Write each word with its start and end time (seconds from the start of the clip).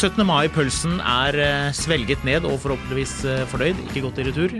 17. 0.00 0.22
mai-pølsen 0.24 0.94
er 1.04 1.36
eh, 1.36 1.74
svelget 1.76 2.22
ned 2.24 2.46
og 2.48 2.54
forhåpentligvis 2.62 3.10
fornøyd, 3.20 3.50
fordøyd, 3.50 3.82
ikke 3.90 4.02
gått 4.06 4.20
i 4.22 4.24
retur. 4.24 4.54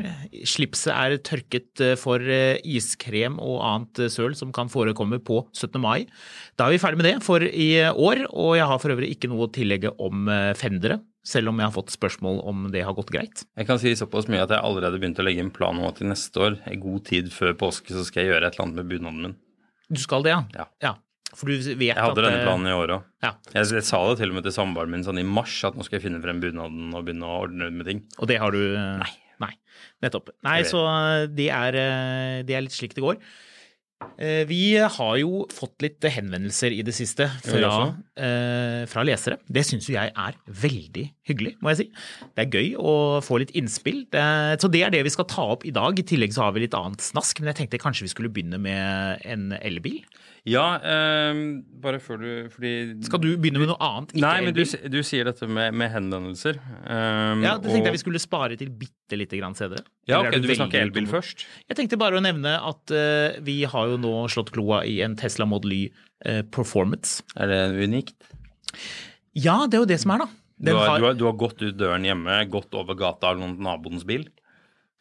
Slipset 0.44 0.92
er 0.92 1.14
tørket 1.24 1.80
eh, 1.80 1.94
for 1.96 2.20
eh, 2.20 2.58
iskrem 2.68 3.38
og 3.40 3.62
annet 3.64 4.02
eh, 4.04 4.10
søl 4.12 4.36
som 4.36 4.50
kan 4.52 4.68
forekomme 4.68 5.16
på 5.24 5.38
17. 5.56 5.80
mai. 5.80 6.04
Da 6.60 6.66
er 6.66 6.74
vi 6.74 6.82
ferdig 6.82 7.00
med 7.00 7.08
det 7.08 7.14
for 7.24 7.40
i 7.40 7.70
år, 7.88 8.26
og 8.28 8.52
jeg 8.58 8.68
har 8.68 8.84
for 8.84 8.92
øvrig 8.92 9.14
ikke 9.14 9.32
noe 9.32 9.46
å 9.46 9.52
tillegge 9.56 9.94
om 9.96 10.28
eh, 10.28 10.52
fendere, 10.60 11.00
selv 11.24 11.54
om 11.54 11.64
jeg 11.64 11.70
har 11.70 11.76
fått 11.78 11.96
spørsmål 11.96 12.44
om 12.52 12.68
det 12.74 12.84
har 12.84 13.00
gått 13.00 13.16
greit. 13.16 13.46
Jeg 13.56 13.70
kan 13.70 13.80
si 13.80 13.96
såpass 13.96 14.28
mye 14.28 14.44
at 14.44 14.52
jeg 14.52 14.60
allerede 14.60 15.00
begynte 15.00 15.24
å 15.24 15.30
legge 15.30 15.46
en 15.46 15.54
plan 15.56 15.80
om 15.80 15.88
at 15.88 16.02
til 16.02 16.12
neste 16.12 16.48
år, 16.50 16.60
i 16.68 16.76
god 16.84 17.06
tid 17.08 17.32
før 17.32 17.56
påske, 17.64 17.96
så 17.96 18.04
skal 18.04 18.26
jeg 18.26 18.34
gjøre 18.34 18.50
et 18.50 18.60
eller 18.60 18.68
annet 18.68 18.82
med 18.82 18.92
bunaden 18.92 19.24
min. 19.30 19.38
Du 19.88 20.04
skal 20.04 20.28
det, 20.28 20.36
ja? 20.36 20.68
Ja. 20.84 20.98
For 21.36 21.46
du 21.46 21.56
vet 21.56 21.92
Jeg 21.92 21.96
hadde 21.96 22.16
at 22.18 22.24
denne 22.26 22.40
eh, 22.40 22.46
planen 22.48 22.70
i 22.70 22.74
år 22.74 22.94
òg. 22.96 23.08
Ja. 23.22 23.32
Jeg, 23.54 23.70
jeg 23.78 23.86
sa 23.86 24.00
det 24.08 24.18
til 24.22 24.32
og 24.32 24.38
med 24.40 24.46
til 24.48 24.56
samboeren 24.56 24.90
min 24.94 25.04
sånn 25.06 25.20
i 25.22 25.26
mars 25.26 25.58
at 25.68 25.76
nå 25.78 25.86
skal 25.86 26.00
jeg 26.00 26.08
finne 26.08 26.22
frem 26.24 26.40
bunaden 26.42 26.90
og 26.94 27.04
begynne 27.06 27.28
å 27.28 27.42
ordne 27.44 27.70
med 27.74 27.86
ting. 27.86 28.02
Og 28.18 28.30
det 28.30 28.40
har 28.42 28.54
du 28.56 28.62
Nei. 28.76 29.12
Nei. 29.40 29.54
Nettopp. 30.04 30.34
Nei, 30.44 30.58
så 30.68 30.82
det 31.32 31.48
er, 31.54 31.76
eh, 31.80 32.42
det 32.48 32.56
er 32.56 32.66
litt 32.66 32.76
slik 32.76 32.96
det 32.96 33.04
går. 33.04 33.20
Eh, 34.20 34.44
Vi 34.48 34.76
har 34.80 35.16
jo 35.20 35.44
fått 35.52 35.80
litt 35.84 36.00
henvendelser 36.00 36.72
i 36.72 36.80
det 36.84 36.94
siste 36.96 37.26
fra, 37.44 37.94
eh, 38.16 38.86
fra 38.88 39.04
lesere. 39.04 39.36
Det 39.44 39.64
syns 39.68 39.88
jo 39.88 39.96
jeg 39.96 40.12
er 40.16 40.38
veldig 40.48 41.04
hyggelig, 41.28 41.54
må 41.60 41.72
jeg 41.72 41.76
si. 41.76 41.92
Det 42.34 42.46
er 42.46 42.50
gøy 42.58 42.76
å 42.80 42.94
få 43.24 43.40
litt 43.40 43.52
innspill. 43.52 44.06
Så 44.10 44.70
det 44.72 44.82
er 44.84 44.90
det 44.90 45.04
vi 45.04 45.12
skal 45.12 45.28
ta 45.28 45.42
opp 45.52 45.64
i 45.68 45.70
dag. 45.70 45.98
I 45.98 46.02
tillegg 46.02 46.32
så 46.32 46.44
har 46.48 46.52
vi 46.52 46.64
litt 46.64 46.76
annet 46.76 47.00
snask, 47.04 47.40
men 47.40 47.52
jeg 47.52 47.68
tenkte 47.68 47.80
kanskje 47.80 48.08
vi 48.08 48.12
skulle 48.14 48.32
begynne 48.32 48.60
med 48.60 49.20
en 49.24 49.52
elbil. 49.60 50.00
Ja, 50.48 50.78
ehm, 50.80 51.40
bare 51.82 51.98
før 52.00 52.20
du 52.22 52.28
Fordi 52.48 52.70
Skal 53.04 53.20
du 53.20 53.28
begynne 53.36 53.60
med 53.60 53.68
noe 53.68 53.76
annet? 53.84 54.14
Nei, 54.16 54.40
men 54.46 54.54
du, 54.56 54.62
du 54.64 54.98
sier 55.04 55.28
dette 55.28 55.44
med, 55.50 55.74
med 55.76 55.90
henvendelser. 55.92 56.56
Um, 56.86 57.42
ja, 57.44 57.58
det 57.60 57.68
tenkte 57.68 57.82
og- 57.82 57.90
jeg 57.90 57.96
vi 57.98 58.02
skulle 58.04 58.22
spare 58.22 58.56
til 58.56 58.70
bitte 58.72 59.18
lite 59.20 59.36
grann 59.36 59.54
senere. 59.58 59.84
Ja, 60.08 60.22
ok, 60.22 60.38
du 60.40 60.48
vil 60.48 60.56
snakke 60.56 60.80
elbil 60.80 61.06
først? 61.10 61.44
Jeg 61.68 61.76
tenkte 61.76 61.98
bare 62.00 62.16
å 62.16 62.24
nevne 62.24 62.54
at 62.56 62.94
uh, 62.94 63.36
vi 63.44 63.58
har 63.68 63.92
jo 63.92 64.00
nå 64.00 64.14
slått 64.32 64.52
kloa 64.56 64.80
i 64.88 65.00
en 65.04 65.16
Tesla 65.20 65.44
Model 65.50 65.76
Y 65.76 65.82
uh, 66.24 66.40
Performance. 66.48 67.20
Er 67.36 67.52
det 67.52 67.60
unikt? 67.90 68.16
Ja, 69.36 69.66
det 69.68 69.76
er 69.76 69.84
jo 69.84 69.90
det 69.92 70.00
som 70.02 70.16
er, 70.16 70.24
da. 70.24 70.30
Du 70.60 70.72
har, 70.76 70.88
har, 70.88 70.98
du, 70.98 71.04
har, 71.06 71.14
du 71.16 71.24
har 71.24 71.36
gått 71.40 71.62
ut 71.62 71.76
døren 71.76 72.04
hjemme, 72.04 72.34
gått 72.52 72.74
over 72.76 72.96
gata 72.98 73.30
av 73.32 73.40
naboens 73.40 74.04
bil? 74.08 74.26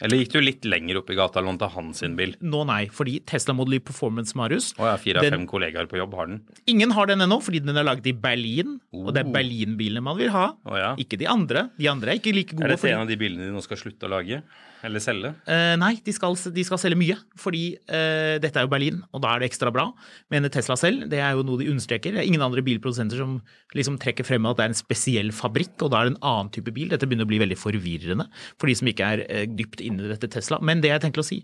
Eller 0.02 0.22
gikk 0.22 0.32
du 0.32 0.40
litt 0.40 0.64
lenger 0.64 1.02
opp 1.02 1.10
i 1.12 1.16
gata 1.18 1.42
og 1.42 1.48
lånte 1.50 1.68
hans 1.74 2.00
sin 2.00 2.14
bil? 2.16 2.32
Nå 2.40 2.62
nei, 2.70 2.86
fordi 2.96 3.18
Tesla 3.28 3.52
Model 3.58 3.76
Y 3.76 3.80
Performance, 3.84 4.32
Marius 4.40 4.70
Å 4.80 4.86
ja, 4.88 4.94
fire 5.02 5.20
av 5.20 5.28
fem 5.28 5.44
kollegaer 5.50 5.90
på 5.92 6.00
jobb 6.00 6.14
har 6.16 6.30
den. 6.32 6.40
Ingen 6.72 6.94
har 6.96 7.10
den 7.12 7.20
ennå, 7.26 7.42
fordi 7.44 7.60
den 7.66 7.76
er 7.76 7.84
laget 7.84 8.08
i 8.08 8.14
Berlin. 8.16 8.78
Og 8.96 9.12
det 9.14 9.26
er 9.26 9.28
Oh. 9.30 9.34
Berlin-bilene 9.36 10.02
man 10.02 10.16
vil 10.18 10.30
ha. 10.32 10.54
Oh, 10.66 10.78
ja. 10.80 10.94
Ikke 10.96 11.18
de 11.20 11.28
andre. 11.28 11.70
De 11.78 11.88
andre 11.92 12.14
er 12.16 12.20
ikke 12.22 12.34
like 12.34 12.54
Er 12.56 12.70
dette 12.70 12.80
fordi- 12.80 12.94
en 12.96 13.02
av 13.02 13.08
de 13.12 13.18
bilene 13.18 13.46
de 13.46 13.52
nå 13.52 13.62
skal 13.62 13.78
slutte 13.78 14.08
å 14.08 14.10
lage? 14.10 14.42
Eller 14.88 15.02
selge? 15.04 15.32
Eh, 15.50 15.74
nei, 15.80 15.92
de 16.06 16.14
skal, 16.16 16.38
de 16.56 16.64
skal 16.64 16.80
selge 16.80 16.98
mye, 17.00 17.18
fordi 17.40 17.64
eh, 17.92 18.38
dette 18.40 18.62
er 18.62 18.66
jo 18.66 18.72
Berlin, 18.72 19.02
og 19.12 19.24
da 19.26 19.34
er 19.34 19.44
det 19.44 19.50
ekstra 19.50 19.74
bra. 19.76 19.90
Mener 20.32 20.52
Tesla 20.54 20.78
selv. 20.80 21.08
Det 21.12 21.20
er 21.20 21.36
jo 21.36 21.44
noe 21.48 21.60
de 21.60 21.68
understreker. 21.72 22.16
Det 22.16 22.24
er 22.24 22.30
ingen 22.30 22.44
andre 22.46 22.64
bilprodusenter 22.66 23.20
som 23.20 23.38
liksom 23.76 24.00
trekker 24.00 24.28
frem 24.28 24.48
at 24.48 24.60
det 24.60 24.66
er 24.66 24.74
en 24.74 24.80
spesiell 24.80 25.34
fabrikk, 25.36 25.76
og 25.84 25.92
da 25.92 26.00
er 26.00 26.10
det 26.10 26.16
en 26.16 26.24
annen 26.32 26.54
type 26.56 26.74
bil. 26.76 26.90
Dette 26.94 27.10
begynner 27.10 27.28
å 27.28 27.32
bli 27.34 27.42
veldig 27.44 27.60
forvirrende 27.60 28.30
for 28.56 28.72
de 28.72 28.78
som 28.80 28.92
ikke 28.92 29.12
er 29.16 29.26
eh, 29.28 29.46
dypt 29.52 29.84
inne 29.84 30.08
i 30.08 30.14
dette 30.14 30.32
Tesla. 30.32 30.62
Men 30.64 30.84
det 30.86 30.94
jeg 30.94 31.04
tenkte 31.04 31.26
å 31.26 31.28
si, 31.28 31.42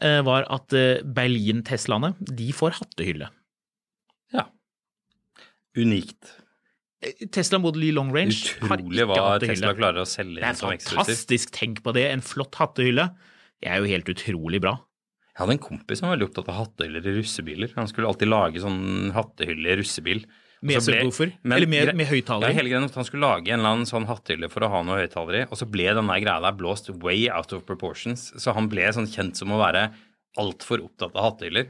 eh, 0.00 0.20
var 0.26 0.46
at 0.54 0.76
eh, 0.76 1.02
Berlin-Teslaene, 1.02 2.14
de 2.22 2.50
får 2.54 2.78
hattehylle. 2.78 3.32
Ja. 4.34 4.46
Unikt. 5.76 6.36
Eh, 7.06 7.26
Tesla 7.32 7.60
Model 7.62 7.84
Y 7.88 7.92
Long 7.96 8.10
Range 8.14 8.34
har 8.66 8.80
Utrolig 8.80 9.04
ikke 9.04 9.08
hva. 9.14 9.38
Tesla 9.42 9.74
klarer 9.78 10.02
å 10.02 10.08
selge 10.10 10.40
Det 10.40 10.44
inn 10.44 10.50
er 10.50 10.58
som 10.58 10.72
eksklusiv. 10.74 10.98
fantastisk, 11.04 11.52
tenk 11.54 11.82
på 11.86 11.94
det. 11.96 12.08
En 12.12 12.24
flott 12.24 12.58
hattehylle. 12.60 13.10
Det 13.62 13.70
er 13.72 13.80
jo 13.80 13.90
helt 13.92 14.10
utrolig 14.12 14.60
bra. 14.64 14.74
Jeg 15.36 15.42
hadde 15.44 15.54
en 15.58 15.62
kompis 15.66 16.00
som 16.00 16.08
var 16.08 16.16
veldig 16.16 16.28
opptatt 16.30 16.48
av 16.48 16.58
hattehyller 16.62 17.06
i 17.06 17.14
russebiler. 17.18 17.72
Han 17.76 17.88
skulle 17.90 18.08
alltid 18.08 18.28
lage 18.28 18.62
sånn 18.62 19.12
hattehylle 19.16 19.74
i 19.74 19.78
russebil. 19.82 20.24
Med 20.66 20.80
subwoofer? 20.80 21.34
Eller 21.44 21.68
med, 21.68 21.90
med 21.94 22.08
høyttaler? 22.08 22.48
Ja, 22.48 22.56
hele 22.56 22.70
greia 22.72 22.86
at 22.88 22.94
Han 22.96 23.04
skulle 23.04 23.28
lage 23.28 23.52
en 23.52 23.60
eller 23.60 23.74
annen 23.76 23.88
sånn 23.88 24.06
hattehylle 24.08 24.48
for 24.50 24.64
å 24.64 24.70
ha 24.72 24.80
noe 24.82 25.02
høyttaler 25.02 25.42
i, 25.42 25.46
og 25.50 25.60
så 25.60 25.68
ble 25.68 25.90
den 25.94 26.08
der 26.08 26.22
greia 26.24 26.40
der 26.40 26.56
blåst 26.56 26.88
way 27.04 27.26
out 27.28 27.52
of 27.52 27.66
proportions. 27.68 28.30
Så 28.40 28.54
han 28.56 28.70
ble 28.72 28.88
sånn 28.96 29.06
kjent 29.12 29.36
som 29.36 29.52
å 29.52 29.60
være 29.60 29.90
altfor 30.40 30.80
opptatt 30.88 31.12
av 31.14 31.28
hattehyller. 31.28 31.68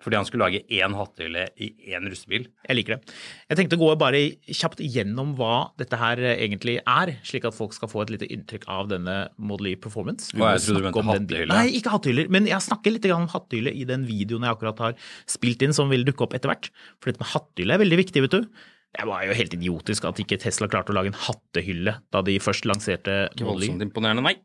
Fordi 0.00 0.16
han 0.16 0.26
skulle 0.28 0.46
lage 0.46 0.62
én 0.72 0.94
hattehylle 0.96 1.42
i 1.60 1.70
én 1.92 2.06
russebil. 2.08 2.46
Jeg 2.64 2.78
liker 2.78 2.96
det. 2.96 3.14
Jeg 3.50 3.58
tenkte 3.60 3.76
å 3.76 3.82
gå 3.82 3.90
bare 4.00 4.22
kjapt 4.48 4.80
gjennom 4.80 5.34
hva 5.36 5.70
dette 5.80 5.98
her 6.00 6.22
egentlig 6.32 6.78
er, 6.80 7.14
slik 7.26 7.44
at 7.48 7.56
folk 7.56 7.76
skal 7.76 7.90
få 7.92 8.06
et 8.06 8.14
lite 8.14 8.28
inntrykk 8.32 8.64
av 8.72 8.88
denne 8.92 9.18
Model 9.36 9.74
E 9.74 9.76
Performance. 9.80 10.32
Hva 10.32 10.54
Å, 10.54 10.56
jeg 10.56 10.64
trodde 10.66 10.80
du 10.80 10.88
mente 10.88 11.06
hattehylle. 11.10 11.52
Nei, 11.52 11.76
ikke 11.76 11.92
hattehyller. 11.92 12.32
Men 12.32 12.48
jeg 12.48 12.64
snakker 12.64 12.96
litt 12.96 13.08
om 13.12 13.28
hattehylle 13.30 13.74
i 13.76 13.86
den 13.88 14.08
videoen 14.08 14.48
jeg 14.48 14.56
akkurat 14.56 14.84
har 14.86 14.98
spilt 15.28 15.64
inn, 15.66 15.76
som 15.76 15.92
vil 15.92 16.06
dukke 16.08 16.24
opp 16.24 16.36
etter 16.38 16.52
hvert. 16.52 16.70
For 17.00 17.12
dette 17.12 17.20
med 17.20 17.34
hattehylle 17.34 17.76
er 17.76 17.84
veldig 17.84 18.00
viktig, 18.00 18.24
vet 18.24 18.38
du. 18.38 18.68
Det 18.90 19.04
var 19.06 19.22
jo 19.22 19.34
helt 19.38 19.52
idiotisk 19.54 20.06
at 20.08 20.18
ikke 20.18 20.40
Tesla 20.42 20.66
klarte 20.70 20.90
å 20.90 20.96
lage 20.96 21.12
en 21.12 21.20
hattehylle 21.28 22.00
da 22.10 22.22
de 22.26 22.40
først 22.42 22.66
lanserte 22.66 23.26
Ikke 23.28 23.36
E. 23.36 23.36
Ikke 23.36 23.50
voldsomt 23.52 23.84
imponerende, 23.86 24.24
nei. 24.26 24.38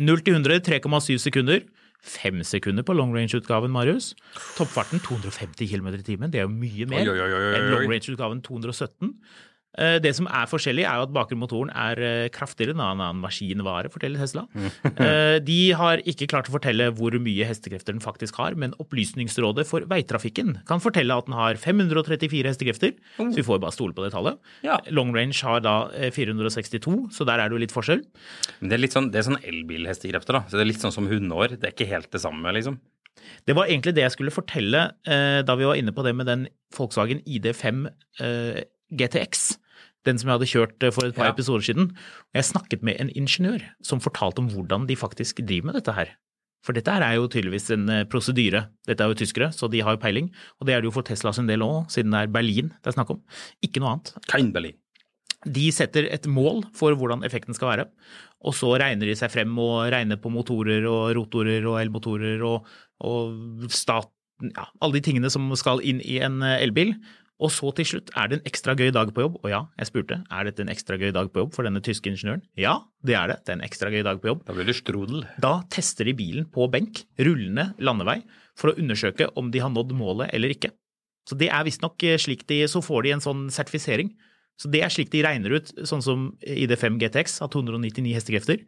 0 0.00 0.24
til 0.24 0.38
100 0.40 0.64
3,7 0.64 1.20
sekunder. 1.20 1.60
Fem 2.02 2.40
sekunder 2.46 2.84
på 2.86 2.94
long 2.96 3.12
range-utgaven, 3.16 3.72
Marius. 3.72 4.14
Toppfarten 4.56 5.02
250 5.04 5.68
km 5.68 5.88
i 5.94 6.02
timen. 6.06 6.32
Det 6.32 6.40
er 6.40 6.48
jo 6.48 6.52
mye 6.52 6.88
mer 6.88 7.04
Oi, 7.04 7.18
oi, 7.20 7.30
oi, 7.36 7.54
enn 7.58 7.70
long 7.74 7.86
range-utgaven 7.90 8.40
217. 8.46 9.14
Eh, 9.78 9.98
Det 10.02 10.10
som 10.16 10.26
er 10.26 10.48
forskjellig, 10.50 10.82
er 10.84 10.98
jo 10.98 11.06
at 11.06 11.12
bakgrunnsmotoren 11.14 11.70
er 11.70 12.00
eh, 12.02 12.28
kraftigere 12.34 12.74
enn 12.74 12.80
en 12.82 13.00
annen 13.00 13.20
maskinvare, 13.22 13.90
forteller 13.92 14.18
Tesla. 14.18 14.46
Eh, 15.00 15.38
De 15.40 15.72
har 15.78 16.02
ikke 16.08 16.26
klart 16.28 16.48
å 16.50 16.54
fortelle 16.56 16.90
hvor 16.96 17.14
mye 17.22 17.46
hestekrefter 17.46 17.94
den 17.94 18.02
faktisk 18.02 18.36
har, 18.40 18.54
men 18.58 18.74
Opplysningsrådet 18.82 19.64
for 19.68 19.86
veitrafikken 19.88 20.58
kan 20.68 20.82
fortelle 20.82 21.14
at 21.16 21.26
den 21.28 21.36
har 21.38 21.54
534 21.60 22.50
hestekrefter, 22.50 22.94
så 23.16 23.30
vi 23.36 23.44
får 23.46 23.60
bare 23.62 23.72
stole 23.76 23.94
på 23.96 24.04
det 24.04 24.12
tallet. 24.14 24.38
Ja. 24.66 24.78
Long 24.90 25.14
range 25.16 25.38
har 25.46 25.62
da 25.64 25.76
eh, 25.94 26.10
462, 26.14 27.10
så 27.14 27.26
der 27.28 27.38
er 27.40 27.48
det 27.48 27.56
jo 27.58 27.62
litt 27.64 27.74
forskjell. 27.74 28.02
Men 28.60 28.72
det 28.72 28.76
er 28.78 28.82
litt 28.84 28.96
sånn, 28.96 29.10
det 29.14 29.20
er 29.22 29.28
sånn 29.30 29.40
elbilhestekrefter, 29.42 30.40
da. 30.40 30.42
Så 30.50 30.58
det 30.58 30.64
er 30.66 30.70
litt 30.72 30.82
sånn 30.82 30.94
som 30.94 31.08
hundeår. 31.10 31.56
Det 31.60 31.70
er 31.70 31.76
ikke 31.76 31.90
helt 31.92 32.10
det 32.12 32.22
samme, 32.22 32.52
liksom. 32.56 32.80
Det 33.46 33.54
var 33.56 33.68
egentlig 33.68 33.94
det 33.96 34.04
jeg 34.06 34.14
skulle 34.14 34.32
fortelle 34.34 34.82
eh, 35.06 35.40
da 35.46 35.56
vi 35.58 35.66
var 35.68 35.78
inne 35.78 35.92
på 35.96 36.04
det 36.06 36.12
med 36.16 36.28
den 36.30 36.46
Volkswagen 36.76 37.20
ID5 37.28 37.82
eh, 38.24 38.60
GTX. 38.92 39.58
Den 40.08 40.16
som 40.18 40.30
jeg 40.30 40.38
hadde 40.38 40.48
kjørt 40.48 40.82
eh, 40.86 40.90
for 40.94 41.06
et 41.06 41.14
par 41.16 41.28
Ja. 41.28 41.32
episoder 41.34 41.60
siden. 41.66 41.90
Og 41.92 42.34
jeg 42.40 42.44
snakket 42.48 42.82
med 42.82 43.00
en 43.00 43.10
ingeniør 43.10 43.62
som 43.84 44.00
fortalte 44.00 44.38
om 44.40 44.48
hvordan 44.48 44.86
de 44.88 44.96
faktisk 44.96 45.42
driver 45.44 45.70
med 45.70 45.74
dette 45.80 45.92
her. 45.96 46.14
For 46.64 46.76
dette 46.76 46.92
her 46.92 47.00
er 47.00 47.14
jo 47.16 47.28
tydeligvis 47.28 47.70
en 47.72 47.88
eh, 47.88 48.04
prosedyre. 48.04 48.66
Dette 48.86 49.00
er 49.04 49.08
jo 49.12 49.16
tyskere, 49.20 49.50
så 49.52 49.68
de 49.70 49.80
har 49.80 49.96
jo 49.96 50.02
peiling. 50.02 50.30
Og 50.60 50.66
det 50.68 50.74
er 50.74 50.80
det 50.82 50.90
jo 50.90 50.96
for 50.96 51.02
Tesla 51.08 51.32
sin 51.32 51.46
del 51.48 51.60
òg, 51.64 51.88
siden 51.92 52.12
det 52.12 52.20
er 52.26 52.32
Berlin 52.32 52.68
det 52.82 52.92
er 52.92 52.96
snakk 52.98 53.10
om. 53.16 53.20
Ikke 53.64 53.80
noe 53.80 53.94
annet. 53.96 54.12
Kein 54.28 54.52
Berlin. 54.52 54.76
De 55.48 55.70
setter 55.72 56.04
et 56.12 56.26
mål 56.28 56.66
for 56.76 56.92
hvordan 57.00 57.24
effekten 57.24 57.56
skal 57.56 57.70
være, 57.72 57.86
Og 58.44 58.52
så 58.56 58.72
regner 58.80 59.04
de 59.08 59.14
seg 59.16 59.30
frem 59.32 59.52
og 59.60 59.90
regner 59.92 60.16
på 60.20 60.30
motorer 60.32 60.84
og 60.88 61.14
rotorer 61.16 61.64
og 61.68 61.78
elmotorer 61.80 62.40
og, 62.44 62.66
og 63.04 63.66
stat 63.72 64.08
ja, 64.40 64.64
alle 64.80 64.96
de 64.96 65.00
tingene 65.04 65.28
som 65.28 65.44
skal 65.56 65.80
inn 65.84 66.00
i 66.00 66.18
en 66.24 66.42
eh, 66.42 66.62
elbil. 66.64 66.94
Og 67.40 67.48
så 67.54 67.70
til 67.76 67.86
slutt, 67.88 68.10
er 68.20 68.28
det 68.28 68.38
en 68.38 68.48
ekstra 68.48 68.74
gøy 68.76 68.90
dag 68.92 69.10
på 69.16 69.24
jobb? 69.24 69.38
Og 69.40 69.48
ja, 69.48 69.62
jeg 69.80 69.88
spurte, 69.88 70.18
er 70.28 70.48
dette 70.48 70.64
en 70.64 70.72
ekstra 70.72 70.98
gøy 71.00 71.08
dag 71.16 71.30
på 71.32 71.44
jobb 71.44 71.54
for 71.56 71.64
denne 71.64 71.80
tyske 71.84 72.12
ingeniøren? 72.12 72.42
Ja, 72.60 72.74
det 73.06 73.16
er 73.16 73.32
det. 73.32 73.38
Det 73.46 73.54
er 73.54 73.58
en 73.58 73.64
ekstra 73.64 73.92
gøy 73.92 74.04
dag 74.04 74.20
på 74.20 74.28
jobb. 74.28 74.42
Da 74.44 74.56
blir 74.56 74.68
det 74.68 74.76
strudel. 74.76 75.24
Da 75.40 75.54
tester 75.72 76.08
de 76.08 76.14
bilen 76.18 76.50
på 76.52 76.68
benk, 76.72 77.04
rullende 77.20 77.70
landevei, 77.80 78.20
for 78.60 78.72
å 78.72 78.76
undersøke 78.76 79.30
om 79.40 79.48
de 79.54 79.64
har 79.64 79.72
nådd 79.72 79.96
målet 79.96 80.34
eller 80.36 80.52
ikke. 80.52 80.74
Så 81.28 81.38
det 81.40 81.48
er 81.52 81.64
visstnok 81.64 82.02
slik 82.20 82.46
de 82.48 82.64
Så 82.68 82.82
får 82.84 83.06
de 83.06 83.14
en 83.14 83.24
sånn 83.24 83.48
sertifisering. 83.54 84.12
Så 84.60 84.68
det 84.68 84.82
er 84.84 84.92
slik 84.92 85.12
de 85.12 85.24
regner 85.24 85.56
ut, 85.56 85.72
sånn 85.88 86.04
som 86.04 86.30
ID5 86.44 87.00
GTX 87.00 87.40
har 87.40 87.48
299 87.52 88.12
hestekrefter. 88.18 88.64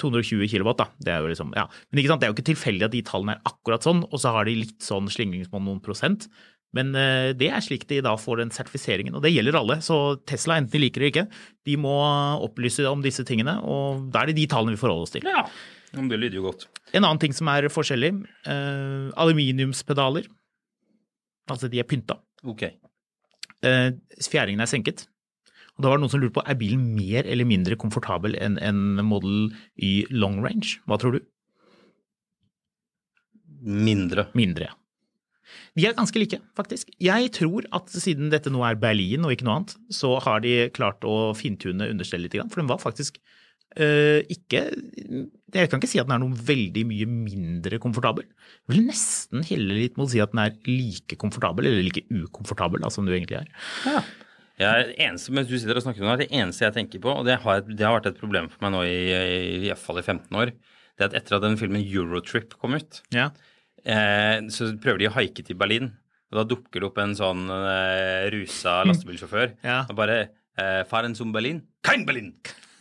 220 0.00 0.48
kW, 0.48 0.72
da. 0.76 0.86
Det 1.00 1.12
er 1.12 1.24
jo 1.24 1.30
liksom, 1.32 1.52
ja. 1.56 1.66
Men 1.90 2.04
det 2.04 2.24
er 2.24 2.30
jo 2.30 2.36
ikke 2.36 2.50
tilfeldig 2.52 2.86
at 2.88 2.94
de 2.94 3.02
tallene 3.06 3.36
er 3.36 3.48
akkurat 3.48 3.84
sånn, 3.84 4.02
og 4.08 4.20
så 4.20 4.32
har 4.36 4.48
de 4.48 4.58
litt 4.62 4.84
sånn 4.84 5.08
slingringsmonn 5.12 5.64
noen 5.66 5.80
prosent. 5.84 6.28
Men 6.76 6.94
eh, 6.94 7.32
det 7.34 7.48
er 7.50 7.64
slik 7.64 7.86
de 7.90 7.98
da 8.04 8.14
får 8.20 8.44
den 8.44 8.52
sertifiseringen, 8.54 9.16
og 9.18 9.24
det 9.24 9.32
gjelder 9.34 9.58
alle. 9.58 9.80
Så 9.82 9.96
Tesla, 10.28 10.60
enten 10.60 10.76
de 10.76 10.84
liker 10.84 11.02
det 11.02 11.10
eller 11.10 11.14
ikke, 11.14 11.42
de 11.66 11.76
må 11.82 11.96
opplyse 12.46 12.86
om 12.88 13.02
disse 13.04 13.24
tingene, 13.26 13.56
og 13.66 14.06
da 14.14 14.22
er 14.22 14.30
det 14.30 14.38
de 14.38 14.48
tallene 14.50 14.76
vi 14.76 14.82
forholder 14.82 15.08
oss 15.08 15.14
til. 15.16 15.26
Ja, 15.26 15.46
det 15.90 16.20
lyder 16.20 16.38
jo 16.38 16.46
godt. 16.46 16.68
En 16.94 17.02
annen 17.02 17.22
ting 17.22 17.34
som 17.34 17.50
er 17.50 17.66
forskjellig, 17.72 18.12
eh, 18.46 19.10
aluminiumspedaler. 19.18 20.30
Altså, 21.50 21.70
de 21.70 21.82
er 21.82 21.88
pynta. 21.90 22.20
Ok. 22.46 22.68
Eh, 23.66 23.88
fjæringen 24.30 24.62
er 24.62 24.70
senket. 24.70 25.08
Og 25.74 25.82
da 25.82 25.90
var 25.90 25.98
det 25.98 26.04
noen 26.04 26.12
som 26.12 26.22
lurte 26.22 26.36
på, 26.38 26.44
er 26.46 26.58
bilen 26.60 26.82
mer 26.94 27.26
eller 27.26 27.48
mindre 27.48 27.76
komfortabel 27.80 28.34
enn 28.38 28.58
en 28.62 29.00
Model 29.06 29.50
Y 29.80 30.04
long 30.12 30.38
range? 30.44 30.78
Hva 30.86 30.98
tror 31.00 31.16
du? 31.16 31.20
Mindre. 33.60 34.28
Mindre, 34.38 34.70
ja. 34.70 34.76
De 35.78 35.86
er 35.86 35.96
ganske 35.96 36.20
like, 36.20 36.40
faktisk. 36.58 36.90
Jeg 37.02 37.32
tror 37.36 37.66
at 37.76 37.90
siden 37.92 38.30
dette 38.32 38.52
nå 38.52 38.62
er 38.66 38.78
Berlin 38.80 39.26
og 39.26 39.34
ikke 39.34 39.46
noe 39.48 39.60
annet, 39.60 39.76
så 39.94 40.16
har 40.24 40.42
de 40.44 40.54
klart 40.76 41.04
å 41.06 41.32
fintune 41.38 41.90
understellet 41.90 42.34
litt, 42.34 42.50
for 42.52 42.62
den 42.62 42.70
var 42.70 42.82
faktisk 42.82 43.20
øh, 43.78 44.20
ikke 44.32 44.64
Jeg 45.54 45.70
kan 45.70 45.80
ikke 45.80 45.90
si 45.90 46.00
at 46.02 46.08
den 46.08 46.16
er 46.16 46.22
noe 46.22 46.46
veldig 46.50 46.84
mye 46.86 47.10
mindre 47.10 47.80
komfortabel. 47.82 48.26
Jeg 48.26 48.74
vil 48.74 48.88
nesten 48.88 49.46
helle 49.46 49.78
litt 49.78 49.98
mot 49.98 50.08
å 50.08 50.12
si 50.12 50.22
at 50.22 50.34
den 50.34 50.42
er 50.44 50.56
like 50.68 51.18
komfortabel, 51.20 51.70
eller 51.70 51.86
like 51.86 52.06
ukomfortabel 52.10 52.82
da, 52.82 52.90
som 52.94 53.06
du 53.06 53.14
egentlig 53.14 53.40
er. 53.42 53.54
Ja. 53.86 54.02
Jeg, 54.60 54.90
eneste, 55.00 55.32
mens 55.32 55.48
du 55.48 55.54
sitter 55.56 55.78
og 55.78 55.84
snakker 55.86 56.04
om 56.04 56.10
det, 56.12 56.26
det 56.26 56.36
eneste 56.36 56.66
jeg 56.66 56.76
tenker 56.76 57.00
på, 57.00 57.12
og 57.22 57.24
det 57.24 57.38
har, 57.40 57.62
det 57.64 57.86
har 57.86 57.96
vært 57.96 58.10
et 58.10 58.18
problem 58.20 58.50
for 58.52 58.66
meg 58.66 58.74
nå 58.74 58.82
i, 58.84 58.98
i, 59.08 59.70
i 59.70 59.70
i 59.72 59.76
15 60.04 60.36
år, 60.36 60.52
det 60.52 61.06
er 61.06 61.08
at 61.08 61.16
etter 61.16 61.38
at 61.38 61.46
den 61.46 61.56
filmen 61.56 61.80
Eurotrip 61.80 62.58
kom 62.60 62.76
ut, 62.76 63.00
Ja. 63.14 63.30
Eh, 63.84 64.40
så 64.52 64.70
prøver 64.80 64.98
de 64.98 65.08
å 65.10 65.14
haike 65.16 65.44
til 65.44 65.56
Berlin. 65.56 65.92
Og 66.32 66.38
da 66.38 66.44
dukker 66.54 66.80
det 66.80 66.86
opp 66.90 66.98
en 67.02 67.14
sånn 67.18 67.46
eh, 67.50 68.30
rusa 68.30 68.84
lastebilsjåfør 68.86 69.56
Ja. 69.64 69.84
og 69.88 69.96
bare 69.96 70.28
eh, 70.58 70.84
'Faren 70.86 71.14
som 71.16 71.32
Berlin? 71.32 71.62
Kein 71.82 72.04
Berlin! 72.06 72.34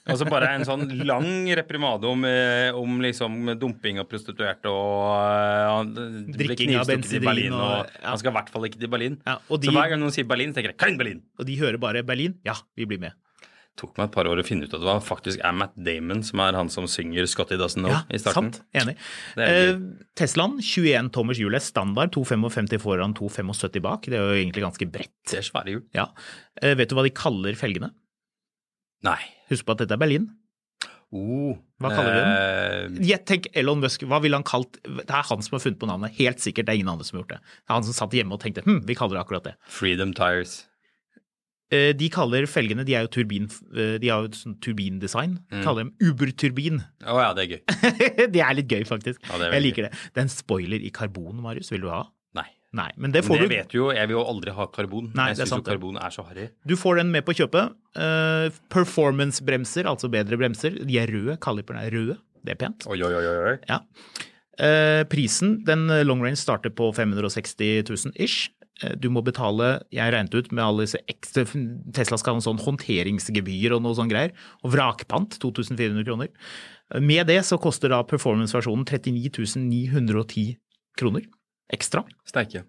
Og 0.09 0.17
så 0.17 0.25
bare 0.25 0.47
en 0.55 0.63
sånn 0.65 0.87
lang 1.05 1.45
reprimade 1.53 2.03
om, 2.09 2.23
eh, 2.25 2.71
om 2.73 2.99
liksom 3.01 3.59
dumping 3.59 3.99
av 3.99 4.07
prostituerte 4.09 4.65
og 4.65 5.93
ble 5.93 6.47
Drikking 6.47 6.75
av 6.79 6.87
Berlin, 6.87 7.53
og, 7.53 7.61
og- 7.61 7.85
ja. 8.01 8.09
Han 8.09 8.17
skal 8.17 8.31
i 8.31 8.35
hvert 8.39 8.49
fall 8.49 8.63
ikke 8.65 8.79
til 8.79 8.89
Berlin. 8.89 9.17
Ja, 9.27 9.37
og 9.49 9.61
de- 9.61 9.67
Så 9.67 9.73
hver 9.73 9.89
gang 9.89 9.99
noen 10.01 10.11
sier 10.11 10.25
Berlin, 10.25 10.53
tenker 10.53 10.73
jeg 10.73 10.77
Kein 10.79 10.97
Berlin! 10.97 11.21
Og 11.37 11.45
de 11.45 11.55
hører 11.57 11.77
bare 11.77 12.01
Berlin. 12.03 12.35
Ja, 12.43 12.55
vi 12.75 12.85
blir 12.85 12.99
med. 12.99 13.13
Tok 13.79 13.95
meg 13.99 14.09
et 14.09 14.15
par 14.17 14.27
år 14.29 14.41
å 14.41 14.45
finne 14.45 14.67
ut 14.67 14.73
at 14.75 14.81
det 14.83 14.87
var 14.89 14.99
faktisk 15.05 15.41
er 15.45 15.55
Matt 15.55 15.73
Damon 15.79 16.21
som 16.27 16.41
er 16.43 16.57
han 16.59 16.69
som 16.73 16.87
synger 16.91 17.23
'Scotty 17.29 17.55
Doesn't 17.59 17.81
Know' 17.83 17.93
Ja, 17.95 18.01
i 18.11 18.19
starten. 18.19 18.51
sant. 18.51 18.61
Enig. 18.75 18.97
Eh, 19.39 19.79
Teslaen, 20.19 20.59
21 20.59 21.09
tommers 21.15 21.39
hjul 21.39 21.55
er 21.55 21.63
standard. 21.63 22.11
255 22.11 22.77
foran, 22.83 23.15
275 23.15 23.81
bak. 23.81 24.03
Det 24.11 24.19
er 24.19 24.27
jo 24.27 24.37
egentlig 24.43 24.65
ganske 24.67 24.91
bredt. 24.91 25.15
Det 25.31 25.39
er 25.39 25.47
svære 25.47 25.73
hjul. 25.73 25.83
Ja. 25.95 26.09
Eh, 26.61 26.75
vet 26.75 26.89
du 26.89 26.95
hva 26.95 27.03
de 27.07 27.15
kaller 27.15 27.55
felgene? 27.55 27.91
Nei. 29.03 29.19
Husk 29.49 29.65
på 29.65 29.71
at 29.71 29.77
dette 29.85 29.95
er 29.95 30.01
Berlin. 30.01 30.27
Oh, 31.11 31.57
Hva 31.81 31.89
kaller 31.89 32.13
du 32.13 32.19
den? 32.21 32.97
Jeg 33.07 33.25
tenk 33.25 33.47
Elon 33.57 33.79
Musk, 33.81 34.03
hva 34.05 34.19
ville 34.21 34.37
han 34.37 34.43
kalt 34.45 34.77
Det 34.83 35.09
er 35.09 35.23
han 35.25 35.41
som 35.41 35.55
har 35.57 35.63
funnet 35.63 35.79
på 35.81 35.87
navnet. 35.89 36.13
Helt 36.19 36.37
sikkert 36.37 36.67
det 36.67 36.75
er 36.75 36.77
ingen 36.83 36.91
andre 36.91 37.07
som 37.07 37.17
har 37.17 37.23
gjort 37.23 37.33
det. 37.33 37.39
Det 37.41 37.71
er 37.71 37.73
han 37.79 37.87
som 37.87 37.93
satt 37.97 38.13
hjemme 38.13 38.35
og 38.37 38.41
tenkte 38.43 38.61
hm, 38.61 38.83
vi 38.85 38.93
kaller 38.93 39.17
det 39.17 39.23
akkurat 39.25 39.47
det. 39.49 39.55
Freedom 39.65 40.13
Tires. 40.13 40.67
Eh, 41.69 41.91
De 41.93 42.07
kaller 42.09 42.47
felgene 42.49 42.81
De 42.87 42.95
er 42.97 43.05
jo 43.05 43.11
turbin, 43.13 43.45
eh, 43.75 43.97
de 44.01 44.09
har 44.09 44.25
jo 44.25 44.33
sånn 44.33 44.55
turbindesign. 44.63 45.37
Mm. 45.53 45.63
Kaller 45.65 45.85
dem 45.85 45.91
Uber-turbin. 46.01 46.79
Å 47.05 47.17
ja, 47.21 47.33
det 47.37 47.43
er 47.45 47.51
gøy. 47.53 47.61
det 48.35 48.41
er 48.45 48.55
litt 48.57 48.71
gøy, 48.73 48.85
faktisk. 48.89 49.21
Ja, 49.27 49.37
jeg 49.37 49.61
liker 49.61 49.67
liker 49.67 49.89
det. 49.89 49.91
Det 50.15 50.23
er 50.23 50.25
en 50.25 50.33
spoiler 50.33 50.81
i 50.81 50.89
karbon, 50.93 51.37
Marius. 51.43 51.69
Vil 51.73 51.85
du 51.85 51.91
ha? 51.93 52.03
Nei. 52.37 52.47
Nei, 52.77 52.89
men 53.01 53.13
det 53.13 53.23
Men 53.23 53.27
får 53.29 53.39
det 53.41 53.45
du. 53.49 53.53
vet 53.53 53.75
jo, 53.77 53.85
jeg 53.93 54.09
vil 54.09 54.17
jo 54.17 54.23
aldri 54.29 54.53
ha 54.53 54.65
karbon. 54.73 55.11
Nei, 55.17 55.29
jeg 55.31 55.41
syns 55.43 55.55
jo 55.57 55.65
karbon 55.69 55.97
er 56.01 56.13
så 56.13 56.25
harry. 56.27 56.49
Du 56.69 56.75
får 56.77 57.01
den 57.01 57.13
med 57.13 57.25
på 57.25 57.33
kjøpet. 57.37 57.77
Uh, 57.97 58.49
Performance-bremser, 58.73 59.89
altså 59.89 60.09
bedre 60.13 60.37
bremser. 60.37 60.77
De 60.85 60.99
er 61.01 61.09
røde. 61.09 61.37
Kaliperne 61.41 61.85
er 61.85 61.93
røde. 61.93 62.17
Det 62.45 62.55
er 62.55 62.59
pent. 62.61 62.85
Oi, 62.89 62.97
oi, 63.01 63.13
oi, 63.13 63.25
oi. 63.53 63.55
Ja. 63.69 63.81
Uh, 64.59 65.01
prisen, 65.09 65.59
den 65.65 65.87
long 66.05 66.21
range 66.25 66.41
starter 66.41 66.73
på 66.73 66.89
560 66.97 67.85
000 67.89 68.17
ish. 68.21 68.49
Eh, 68.83 68.95
Du 68.99 69.09
må 69.09 69.23
betale, 69.25 69.81
jeg 69.91 70.13
regnet 70.13 70.35
ut 70.35 70.51
med 70.51 70.63
alle 70.63 70.85
disse 70.87 71.01
ekstra 71.11 71.45
Tesla 71.93 72.17
skal 72.17 72.35
ha 72.35 72.39
en 72.39 72.47
sånn 72.47 72.63
håndteringsgebyr 72.65 73.75
og 73.75 73.83
noe 73.83 73.97
sånn 73.97 74.11
greier. 74.11 74.31
Og 74.63 74.73
vrakpant, 74.75 75.39
2400 75.39 76.05
kroner. 76.07 76.29
Eh, 76.93 76.99
Med 76.99 77.27
det 77.27 77.41
så 77.45 77.59
koster 77.59 77.89
da 77.89 78.03
performance-versjonen 78.03 78.85
39 78.85 79.57
910 79.69 80.57
kroner 80.97 81.27
ekstra. 81.71 82.03
Steike. 82.25 82.65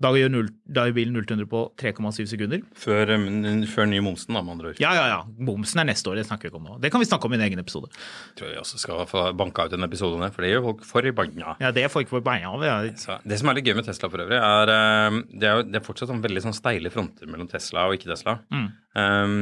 Da 0.00 0.12
gjør, 0.14 0.28
null, 0.30 0.48
da 0.70 0.84
gjør 0.86 0.94
bilen 0.94 1.14
0 1.18 1.24
til 1.26 1.34
100 1.40 1.48
på 1.50 1.60
3,7 1.82 2.26
sekunder. 2.30 2.60
Før, 2.78 3.10
um, 3.16 3.64
før 3.66 3.88
ny 3.90 3.98
momsen, 4.06 4.30
da, 4.36 4.42
med 4.46 4.52
andre 4.54 4.68
ord. 4.70 4.78
Ja, 4.78 4.92
ja, 4.94 5.06
ja. 5.10 5.16
Momsen 5.42 5.80
er 5.82 5.88
neste 5.90 6.06
år, 6.12 6.20
det 6.20 6.26
snakker 6.28 6.46
vi 6.46 6.52
ikke 6.52 6.60
om 6.60 6.68
nå. 6.68 6.76
Det 6.84 6.92
kan 6.94 7.02
vi 7.02 7.08
snakke 7.08 7.26
om 7.26 7.34
i 7.34 7.38
en 7.40 7.42
egen 7.48 7.58
episode. 7.58 7.90
Tror 8.38 8.52
jeg 8.52 8.60
også 8.62 8.78
skal 8.78 9.02
få 9.10 9.24
banka 9.34 9.66
ut 9.66 9.74
en 9.74 9.82
episode 9.88 10.20
ned, 10.22 10.30
for 10.36 10.46
det 10.46 10.52
gjør 10.52 10.62
folk 10.68 10.84
forbanna. 10.86 11.56
Ja, 11.58 11.72
det 11.74 11.82
er 11.82 11.90
folk 11.90 12.06
for 12.12 12.22
banja 12.22 12.52
av. 12.54 12.62
Ja. 12.62 12.76
Det 13.26 13.38
som 13.40 13.50
er 13.50 13.58
litt 13.58 13.66
gøy 13.66 13.74
med 13.80 13.88
Tesla 13.90 14.06
for 14.12 14.22
øvrig, 14.22 14.38
er 14.38 14.74
um, 15.10 15.18
det 15.34 15.50
er, 15.50 15.64
det 15.66 15.80
er 15.82 15.86
fortsatt 15.90 16.12
sånn 16.12 16.22
veldig 16.22 16.44
sånn 16.46 16.54
steile 16.54 16.94
fronter 16.94 17.26
mellom 17.26 17.50
Tesla 17.50 17.88
og 17.90 17.98
ikke-Tesla. 17.98 18.36
Mm. 18.54 18.68
Um, 18.94 19.36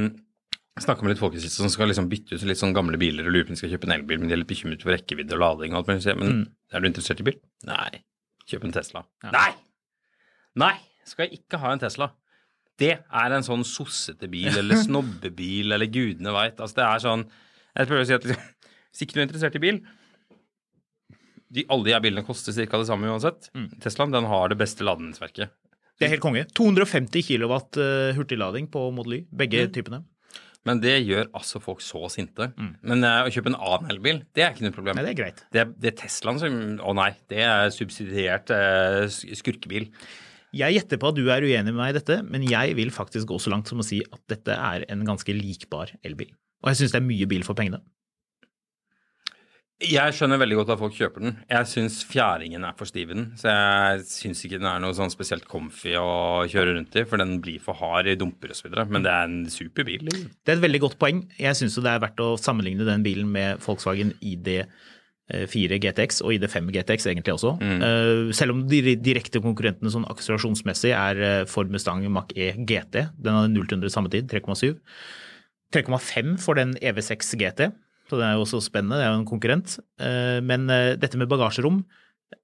jeg 0.77 0.85
snakka 0.89 1.05
med 1.05 1.15
litt 1.15 1.21
folk 1.21 1.37
i 1.37 1.41
siste 1.45 1.61
som 1.61 1.69
skal 1.73 1.89
liksom 1.93 2.09
bytte 2.09 2.37
ut 2.37 2.49
litt 2.49 2.61
sånn 2.61 2.73
gamle 2.77 2.97
biler 3.01 3.29
og 3.29 3.33
lurer 3.37 3.45
på 3.45 3.53
om 3.53 3.57
de 3.57 3.61
skal 3.61 3.71
kjøpe 3.77 3.89
en 3.89 3.95
elbil, 4.01 4.21
men 4.25 4.29
de 4.33 4.37
er 4.37 4.41
litt 4.41 4.49
bekymret 4.51 4.81
for 4.85 4.93
rekkevidde 4.97 5.37
og 5.37 5.41
lading 5.45 5.73
og 5.77 5.85
alt 5.85 5.93
mulig. 5.93 6.17
Men 6.21 6.33
Mm. 6.33 6.43
er 6.73 6.81
du 6.81 6.89
interessert 6.89 7.21
i 7.21 7.29
bil? 7.29 7.39
Nei. 7.69 8.03
Kjøp 8.49 8.65
en 8.65 8.73
Tesla. 8.73 9.05
Ja. 9.25 9.31
Nei! 9.37 9.53
Nei! 10.57 10.75
Skal 11.07 11.29
jeg 11.29 11.41
ikke 11.43 11.61
ha 11.63 11.71
en 11.75 11.79
Tesla. 11.83 12.09
Det 12.77 12.93
er 12.99 13.33
en 13.37 13.45
sånn 13.47 13.63
sossete 13.65 14.29
bil 14.29 14.51
eller 14.59 14.77
snobbebil 14.83 15.73
eller 15.77 15.87
gudene 15.89 16.33
veit. 16.35 16.59
Altså, 16.61 16.77
det 16.81 16.87
er 16.89 17.05
sånn 17.05 17.23
Jeg 17.77 17.89
prøver 17.89 18.03
å 18.03 18.09
si 18.09 18.17
at 18.17 18.27
hvis 18.27 19.05
ikke 19.05 19.17
du 19.17 19.21
er 19.21 19.27
interessert 19.29 19.57
i 19.57 19.63
bil 19.63 19.79
de, 21.53 21.63
Alle 21.71 21.87
de 21.87 21.95
her 21.95 22.03
bilene 22.05 22.25
koster 22.27 22.53
ca. 22.57 22.81
det 22.81 22.89
samme 22.89 23.09
uansett. 23.13 23.49
Mm. 23.57 23.69
Teslaen 23.85 24.13
den 24.15 24.27
har 24.29 24.51
det 24.53 24.59
beste 24.61 24.85
ladenettverket. 24.87 25.53
Det 25.97 26.05
er 26.09 26.13
helt 26.17 26.25
konge. 26.25 26.43
250 26.59 27.23
kW 27.25 27.55
hurtiglading 28.19 28.67
på 28.73 28.83
Model 28.93 29.21
Y, 29.21 29.23
begge 29.33 29.63
Mm. 29.69 29.73
typene. 29.73 30.03
Men 30.67 30.81
det 30.83 30.97
gjør 31.07 31.29
altså 31.33 31.61
folk 31.63 31.79
så 31.81 32.09
sinte. 32.11 32.49
Men 32.83 33.05
eh, 33.07 33.23
å 33.23 33.31
kjøpe 33.31 33.53
en 33.53 33.57
annen 33.57 33.91
elbil, 33.95 34.19
det 34.35 34.43
er 34.43 34.51
ikke 34.53 34.67
noe 34.67 34.75
problem. 34.75 34.97
Mm. 34.99 34.99
Nei, 34.99 35.07
det 35.07 35.13
er 35.15 35.23
greit. 35.23 35.43
Det 35.55 35.65
det 35.81 35.93
er 35.93 35.97
Teslaen 36.03 36.41
som 36.43 36.57
Å 36.83 36.95
nei, 36.99 37.13
det 37.31 37.39
er 37.47 37.71
subsidiert 37.71 38.51
eh, 38.51 39.07
skurkebil. 39.39 39.87
Jeg 40.57 40.79
gjetter 40.79 41.01
på 41.01 41.11
at 41.11 41.19
du 41.19 41.27
er 41.29 41.45
uenig 41.45 41.73
med 41.73 41.77
meg 41.77 41.93
i 41.93 41.99
dette, 41.99 42.23
men 42.25 42.47
jeg 42.49 42.77
vil 42.79 42.95
faktisk 42.95 43.29
gå 43.29 43.41
så 43.43 43.53
langt 43.53 43.69
som 43.69 43.83
å 43.83 43.87
si 43.87 44.01
at 44.05 44.23
dette 44.33 44.57
er 44.57 44.87
en 44.93 45.05
ganske 45.05 45.37
likbar 45.37 45.93
elbil. 46.07 46.33
Og 46.65 46.73
jeg 46.73 46.81
syns 46.81 46.97
det 46.97 47.03
er 47.03 47.07
mye 47.11 47.29
bil 47.29 47.45
for 47.47 47.59
pengene. 47.59 47.83
Jeg 49.77 50.15
skjønner 50.17 50.39
veldig 50.41 50.57
godt 50.57 50.71
at 50.73 50.81
folk 50.81 50.95
kjøper 50.97 51.21
den. 51.21 51.35
Jeg 51.53 51.69
syns 51.69 51.99
fjæringen 52.09 52.63
er 52.65 52.77
for 52.79 52.89
stiv 52.89 53.11
i 53.13 53.17
den. 53.19 53.27
Så 53.37 53.53
jeg 53.53 54.07
syns 54.09 54.41
ikke 54.47 54.57
den 54.57 54.69
er 54.71 54.81
noe 54.81 54.97
sånn 54.97 55.13
spesielt 55.13 55.45
comfy 55.51 55.93
å 56.01 56.47
kjøre 56.49 56.79
rundt 56.79 56.97
i, 56.97 57.05
for 57.05 57.21
den 57.21 57.35
blir 57.45 57.61
for 57.61 57.77
hard 57.77 58.09
i 58.09 58.17
dumper 58.17 58.55
osv. 58.55 58.71
Men 58.89 59.05
det 59.05 59.13
er 59.13 59.29
en 59.29 59.43
super 59.53 59.85
bil. 59.85 60.07
liksom. 60.09 60.31
Det 60.41 60.55
er 60.55 60.57
et 60.57 60.65
veldig 60.65 60.81
godt 60.87 60.97
poeng. 61.03 61.21
Jeg 61.37 61.61
syns 61.61 61.77
det 61.77 61.93
er 61.93 62.01
verdt 62.07 62.25
å 62.25 62.31
sammenligne 62.41 62.89
den 62.89 63.05
bilen 63.05 63.29
med 63.35 63.61
Volkswagen 63.67 64.15
ID4 65.27 65.79
GTX 65.83 66.21
og 66.23 66.35
ID5 66.37 66.71
GTX 66.75 67.09
egentlig 67.11 67.35
også. 67.35 67.57
Mm. 67.59 68.33
Selv 68.37 68.55
om 68.55 68.61
de 68.71 68.95
direkte 68.95 69.41
konkurrentene 69.43 69.91
sånn 69.91 70.07
akselerasjonsmessig 70.07 70.93
er 70.95 71.23
eh, 71.23 71.45
Ford 71.51 71.73
Mustang 71.73 72.05
Mach-E 72.15 72.53
GT. 72.69 73.09
Den 73.19 73.39
hadde 73.39 73.55
0 73.55 73.67
til 73.67 73.81
100 73.81 73.95
samme 73.95 74.13
tid, 74.13 74.29
3,7. 74.31 74.77
3,5 75.75 76.37
for 76.43 76.59
den 76.59 76.77
EV6 76.79 77.35
GT. 77.41 77.71
Så 78.07 78.21
den 78.21 78.29
er 78.29 78.37
jo 78.37 78.45
også 78.45 78.63
spennende, 78.63 79.01
det 79.01 79.07
er 79.09 79.15
jo 79.15 79.23
en 79.23 79.29
konkurrent. 79.29 79.79
Eh, 79.99 80.39
Men 80.47 80.71
eh, 80.71 80.95
dette 81.01 81.19
med 81.19 81.31
bagasjerom, 81.31 81.83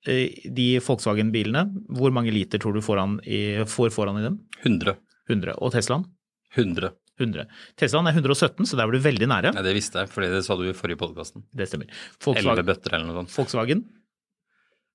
eh, 0.07 0.43
de 0.51 0.67
Volkswagen-bilene, 0.83 1.69
hvor 1.95 2.11
mange 2.15 2.35
liter 2.35 2.59
tror 2.59 2.75
du 2.75 2.83
får 2.83 3.05
i, 3.23 3.63
får 3.63 3.95
foran 3.95 4.19
i 4.19 4.27
dem? 4.27 4.41
100. 4.65 4.97
100. 5.31 5.55
Og 5.63 5.71
Teslaen? 5.77 6.09
100. 6.57 6.91
100. 7.23 7.47
Teslaen 7.81 8.11
er 8.11 8.19
117, 8.19 8.67
så 8.69 8.77
der 8.79 8.91
var 8.91 8.93
du 8.99 9.03
veldig 9.07 9.31
nære. 9.31 9.55
Ja, 9.57 9.65
det 9.65 9.75
visste 9.79 10.03
jeg, 10.05 10.13
for 10.13 10.27
det 10.27 10.45
sa 10.47 10.59
du 10.59 10.67
i 10.69 10.77
forrige 10.77 11.01
podkasten. 11.01 11.47
Det 11.55 11.71
stemmer. 11.71 11.91
Volkswagen, 12.25 12.69
bøtter 12.69 12.99
eller 12.99 13.09
noe 13.11 13.23
sånt. 13.23 13.35
Volkswagen 13.39 13.85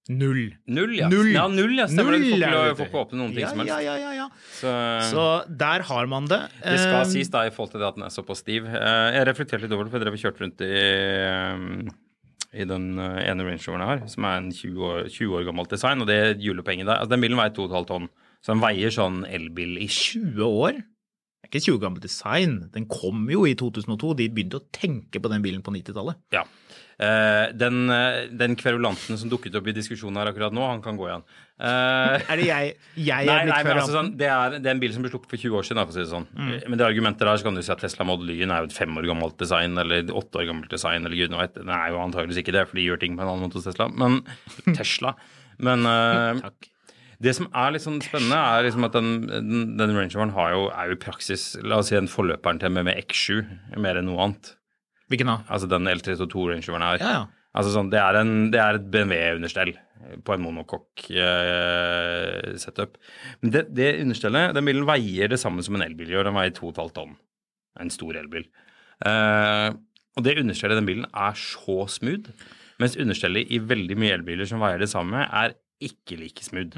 null. 0.10 0.54
Null, 0.72 0.94
ja. 0.96 1.10
Null. 1.12 1.32
Ja, 1.34 1.48
null, 1.52 1.74
ja. 1.78 1.88
Stemmer 1.92 2.16
det. 2.16 2.24
Du 2.24 2.80
får 2.80 2.86
ikke, 2.88 3.02
åpne 3.02 3.20
noen 3.20 3.34
ting 3.36 3.44
ja, 3.44 3.50
som 3.52 3.60
helst. 3.60 3.74
Ja, 3.74 3.80
ja, 3.84 3.96
ja, 4.00 4.12
ja. 4.16 4.28
Så, 4.56 4.74
Så 5.12 5.26
der 5.60 5.84
har 5.90 6.08
man 6.08 6.30
det. 6.32 6.42
det 6.64 6.78
skal 6.80 7.02
Eh, 7.02 7.10
sies 7.12 7.32
da 7.34 7.46
i 7.48 7.52
forhold 7.54 7.74
til 7.74 7.84
det 7.84 7.90
at 7.90 7.98
den 8.00 8.06
er 8.08 8.14
såpass 8.14 8.40
stiv. 8.44 8.66
Eh, 8.68 9.12
Jeg 9.18 9.28
reflekterte 9.28 9.66
litt 9.66 9.76
over 9.76 9.84
det, 9.88 9.92
for 9.92 10.00
jeg 10.00 10.06
drev 10.08 10.16
og 10.18 10.24
kjørte 10.24 10.44
rundt 10.46 10.64
i, 10.64 10.72
eh, 10.72 12.62
i 12.64 12.66
den 12.70 12.88
eh, 13.00 13.20
ene 13.32 13.44
Range 13.50 13.60
Roveren 13.68 13.84
jeg 13.84 13.92
har, 13.92 14.08
som 14.08 14.24
er 14.30 14.38
en 14.38 14.52
20 14.52 14.80
år, 14.92 15.02
20 15.12 15.36
år 15.42 15.48
gammelt 15.50 15.70
design, 15.76 16.02
og 16.02 16.08
det 16.08 16.38
hjulopphenget 16.40 16.88
der 16.88 17.02
altså 17.02 17.10
Den 17.12 17.22
bilen 17.22 17.38
veier 17.38 17.52
2,5 17.58 17.88
tonn, 17.92 18.08
så 18.42 18.54
den 18.56 18.64
veier 18.64 18.94
sånn 18.96 19.26
elbil 19.28 19.76
i 19.84 19.88
20 19.92 20.40
år? 20.48 20.80
Er 21.48 21.54
ikke 21.56 21.64
20 21.64 21.80
gammelt 21.80 22.04
design. 22.04 22.58
Den 22.74 22.88
kom 22.92 23.28
jo 23.32 23.46
i 23.48 23.54
2002. 23.56 24.16
De 24.20 24.28
begynte 24.36 24.60
å 24.60 24.66
tenke 24.76 25.22
på 25.24 25.32
den 25.32 25.44
bilen 25.46 25.64
på 25.64 25.72
90-tallet. 25.72 26.20
Ja. 26.36 26.44
Eh, 26.98 27.54
den, 27.54 27.90
eh, 27.94 28.26
den 28.34 28.56
kverulanten 28.58 29.20
som 29.22 29.30
dukket 29.30 29.56
opp 29.56 29.68
i 29.70 29.74
diskusjonen 29.78 30.18
her 30.18 30.32
akkurat 30.32 30.52
nå, 30.52 30.64
han 30.66 30.82
kan 30.82 30.98
gå 30.98 31.06
igjen. 31.08 31.24
Eh, 31.62 32.26
Er 32.28 32.36
det 32.42 32.48
jeg? 32.48 32.72
Jeg 32.98 33.30
Nei, 33.30 33.36
er 33.38 33.46
blitt 33.46 33.54
nei, 33.54 33.74
altså, 33.78 33.94
sånn, 33.94 34.10
det, 34.18 34.28
er, 34.28 34.58
det 34.58 34.66
er 34.66 34.76
en 34.76 34.82
bil 34.82 34.96
som 34.96 35.06
ble 35.06 35.12
sluppet 35.14 35.30
for 35.30 35.40
20 35.40 35.60
år 35.62 35.68
siden. 35.70 35.84
For 35.86 35.94
å 35.94 35.96
si 35.96 36.04
det 36.04 36.12
sånn. 36.12 36.28
Mm. 36.36 36.54
Men 36.68 36.82
det 36.82 36.88
argumentet 36.90 37.24
der 37.24 37.40
så 37.40 37.48
kan 37.48 37.56
du 37.56 37.62
si 37.64 37.72
at 37.72 37.84
Tesla 37.86 38.08
Model 38.10 38.34
Y 38.36 38.42
er 38.44 38.66
jo 38.66 38.72
et 38.72 38.76
fem 38.76 38.98
år 39.00 39.08
gammelt 39.08 39.38
design, 39.40 39.78
eller 39.80 40.10
åtte 40.12 40.42
år 40.42 40.50
gammelt 40.52 40.74
design, 40.74 41.06
eller 41.06 41.16
gud 41.22 41.38
vet. 41.38 41.56
Den 41.62 41.72
er 41.72 41.94
jo 41.94 42.02
antageligvis 42.02 42.42
ikke 42.44 42.58
det, 42.58 42.66
for 42.68 42.82
de 42.82 42.88
gjør 42.90 43.00
ting 43.06 43.16
på 43.16 43.24
en 43.24 43.32
annen 43.32 43.46
måte 43.46 43.62
hos 43.62 43.70
Tesla. 43.70 43.88
Men 43.94 44.20
Tesla. 44.76 45.14
Men 45.64 45.86
uh, 45.86 46.42
Takk. 46.50 46.74
Det 47.24 47.34
som 47.34 47.48
er 47.50 47.72
litt 47.74 47.86
sånn 47.86 48.02
spennende, 48.06 48.38
er 48.38 48.64
liksom 48.68 48.86
at 48.86 48.94
den, 48.98 49.10
den, 49.30 49.78
den 49.80 49.96
Range 49.98 50.14
Roveren 50.14 50.36
er 50.38 50.50
jo 50.54 50.62
i 50.94 51.02
praksis 51.02 51.44
la 51.66 51.76
oss 51.82 51.88
si 51.90 51.98
den 51.98 52.12
forløperen 52.12 52.60
til 52.62 52.72
med 52.76 52.94
X7 52.94 53.28
mer 53.82 53.96
enn 53.98 54.08
noe 54.10 54.22
annet. 54.28 54.46
Hvilken 55.10 55.30
da? 55.32 55.38
Altså 55.48 55.68
den 55.72 55.90
L32 55.90 56.36
Range 56.52 56.66
Roveren 56.68 56.86
er. 56.86 56.96
Ja, 57.02 57.12
ja. 57.16 57.24
Altså 57.58 57.72
sånn, 57.74 57.90
det, 57.90 57.98
er 57.98 58.14
en, 58.20 58.52
det 58.54 58.60
er 58.62 58.74
et 58.78 58.90
BMW-understell 58.94 59.74
på 60.28 60.34
en 60.36 60.44
monokokk-setup. 60.44 62.92
Men 63.42 63.50
det, 63.56 63.62
det 63.74 64.00
understellet, 64.04 64.54
den 64.54 64.68
bilen 64.68 64.86
veier 64.88 65.28
det 65.32 65.40
samme 65.42 65.62
som 65.66 65.76
en 65.78 65.86
elbil 65.88 66.10
gjør. 66.14 66.26
Den 66.30 66.38
veier 66.38 66.54
2,5 66.54 66.94
tonn. 66.94 67.14
En 67.82 67.92
stor 67.94 68.14
elbil. 68.20 68.46
Eh, 69.10 69.70
og 70.18 70.22
det 70.26 70.40
understellet 70.42 70.76
i 70.76 70.80
den 70.82 70.90
bilen 70.90 71.08
er 71.10 71.34
så 71.38 71.78
smooth, 71.94 72.28
mens 72.82 72.98
understellet 73.02 73.44
i 73.54 73.58
veldig 73.62 73.98
mye 73.98 74.16
elbiler 74.20 74.48
som 74.50 74.62
veier 74.62 74.80
det 74.82 74.94
samme, 74.94 75.20
er 75.26 75.50
ikke 75.84 76.18
like 76.20 76.46
smooth. 76.46 76.78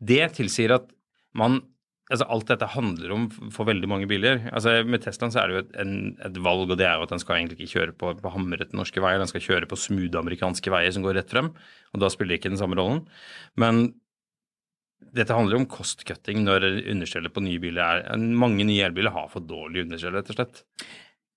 Det 0.00 0.22
tilsier 0.38 0.78
at 0.78 0.88
man 1.36 1.60
Altså 2.08 2.24
Alt 2.32 2.48
dette 2.48 2.64
handler 2.72 3.10
om 3.12 3.26
for 3.52 3.68
veldig 3.68 3.88
mange 3.90 4.06
biler. 4.08 4.38
Altså 4.56 4.78
Med 4.88 5.02
Teslaen 5.04 5.32
så 5.34 5.42
er 5.42 5.50
det 5.50 5.56
jo 5.56 5.60
et, 5.60 5.74
en, 5.82 5.90
et 6.24 6.38
valg, 6.40 6.70
og 6.72 6.78
det 6.80 6.86
er 6.88 6.96
jo 6.96 7.04
at 7.04 7.10
den 7.12 7.20
skal 7.20 7.36
egentlig 7.36 7.58
ikke 7.58 7.74
kjøre 7.74 7.96
på, 8.00 8.14
på 8.22 8.32
hamrete 8.32 8.76
norske 8.78 9.02
veier. 9.04 9.20
Den 9.20 9.28
skal 9.28 9.44
kjøre 9.44 9.68
på 9.68 9.76
smooth 9.76 10.16
amerikanske 10.16 10.72
veier 10.72 10.94
som 10.96 11.04
går 11.04 11.18
rett 11.20 11.34
frem, 11.34 11.50
og 11.92 12.00
da 12.00 12.08
spiller 12.08 12.32
det 12.32 12.40
ikke 12.40 12.54
den 12.54 12.62
samme 12.62 12.78
rollen. 12.80 13.02
Men 13.60 13.90
dette 15.18 15.36
handler 15.36 15.60
om 15.60 15.68
cost-cutting 15.70 16.40
når 16.46 16.64
understellet 16.94 17.34
på 17.34 17.44
nye 17.44 17.60
biler 17.62 18.00
er 18.08 18.16
Mange 18.18 18.64
nye 18.66 18.88
elbiler 18.88 19.14
har 19.14 19.28
for 19.32 19.44
dårlig 19.44 19.84
understell, 19.84 20.16
rett 20.16 20.32
og 20.32 20.40
slett. 20.40 20.64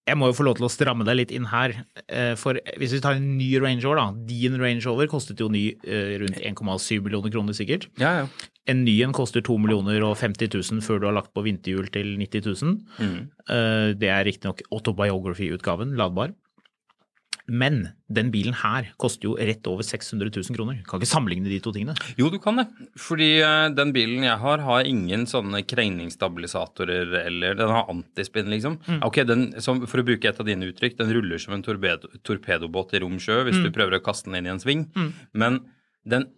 Jeg 0.09 0.17
må 0.17 0.31
jo 0.31 0.33
få 0.33 0.43
lov 0.47 0.55
til 0.57 0.65
å 0.65 0.71
stramme 0.73 1.05
deg 1.05 1.17
litt 1.19 1.31
inn 1.35 1.45
her. 1.51 1.75
eh, 2.09 2.33
For 2.35 2.57
hvis 2.81 2.95
vi 2.95 2.99
tar 3.03 3.19
en 3.19 3.37
ny 3.37 3.51
Range 3.61 3.83
Rover, 3.85 3.99
da. 4.01 4.25
Din 4.27 4.57
Range 4.59 4.81
Rover 4.87 5.07
kostet 5.11 5.39
jo 5.39 5.47
ny 5.53 5.75
eh, 5.85 6.17
rundt 6.23 6.39
1,7 6.41 7.03
millioner 7.05 7.29
kroner 7.33 7.53
sikkert. 7.53 7.85
Ja, 8.01 8.23
ja. 8.23 8.49
En 8.69 8.83
ny 8.85 8.95
en 9.05 9.13
koster 9.13 9.41
2 9.45 9.57
millioner 9.61 10.01
og 10.05 10.17
50 10.17 10.49
000 10.53 10.81
før 10.85 10.99
du 11.01 11.07
har 11.09 11.15
lagt 11.17 11.33
på 11.33 11.43
vinterhjul 11.45 11.87
til 11.93 12.15
90 12.17 12.45
000. 12.61 12.75
Mm. 13.01 13.21
Det 13.97 14.09
er 14.13 14.25
riktignok 14.27 14.61
autobiography-utgaven, 14.71 15.95
ladbar. 15.97 16.33
Men 17.51 17.81
den 18.11 18.29
bilen 18.31 18.55
her 18.55 18.87
koster 19.01 19.27
jo 19.27 19.33
rett 19.35 19.67
over 19.67 19.83
600 19.83 20.31
000 20.31 20.55
kroner. 20.55 20.79
Kan 20.87 21.01
ikke 21.01 21.09
sammenligne 21.11 21.51
de 21.51 21.59
to 21.63 21.73
tingene. 21.75 21.95
Jo, 22.19 22.29
du 22.31 22.37
kan 22.43 22.61
det. 22.61 22.67
Fordi 22.99 23.29
eh, 23.43 23.67
den 23.75 23.91
bilen 23.95 24.23
jeg 24.23 24.39
har, 24.39 24.63
har 24.63 24.87
ingen 24.87 25.27
sånne 25.27 25.63
krengningsstabilisatorer 25.67 27.15
eller 27.25 27.57
Den 27.59 27.73
har 27.75 27.91
antispinn, 27.91 28.51
liksom. 28.53 28.79
Ok, 29.03 29.23
den, 29.27 29.49
som, 29.63 29.83
For 29.89 30.01
å 30.01 30.07
bruke 30.07 30.31
et 30.31 30.39
av 30.39 30.47
dine 30.47 30.71
uttrykk, 30.71 30.95
den 31.01 31.11
ruller 31.17 31.41
som 31.43 31.57
en 31.57 31.65
torpedo, 31.65 32.11
torpedobåt 32.27 32.95
i 32.95 33.03
rom 33.03 33.19
sjø 33.21 33.41
hvis 33.47 33.59
du 33.63 33.71
prøver 33.75 33.99
å 33.99 34.03
kaste 34.05 34.29
den 34.29 34.39
inn 34.41 34.51
i 34.51 34.55
en 34.55 34.63
sving. 34.63 34.87
Men 35.35 35.63
den 36.07 36.29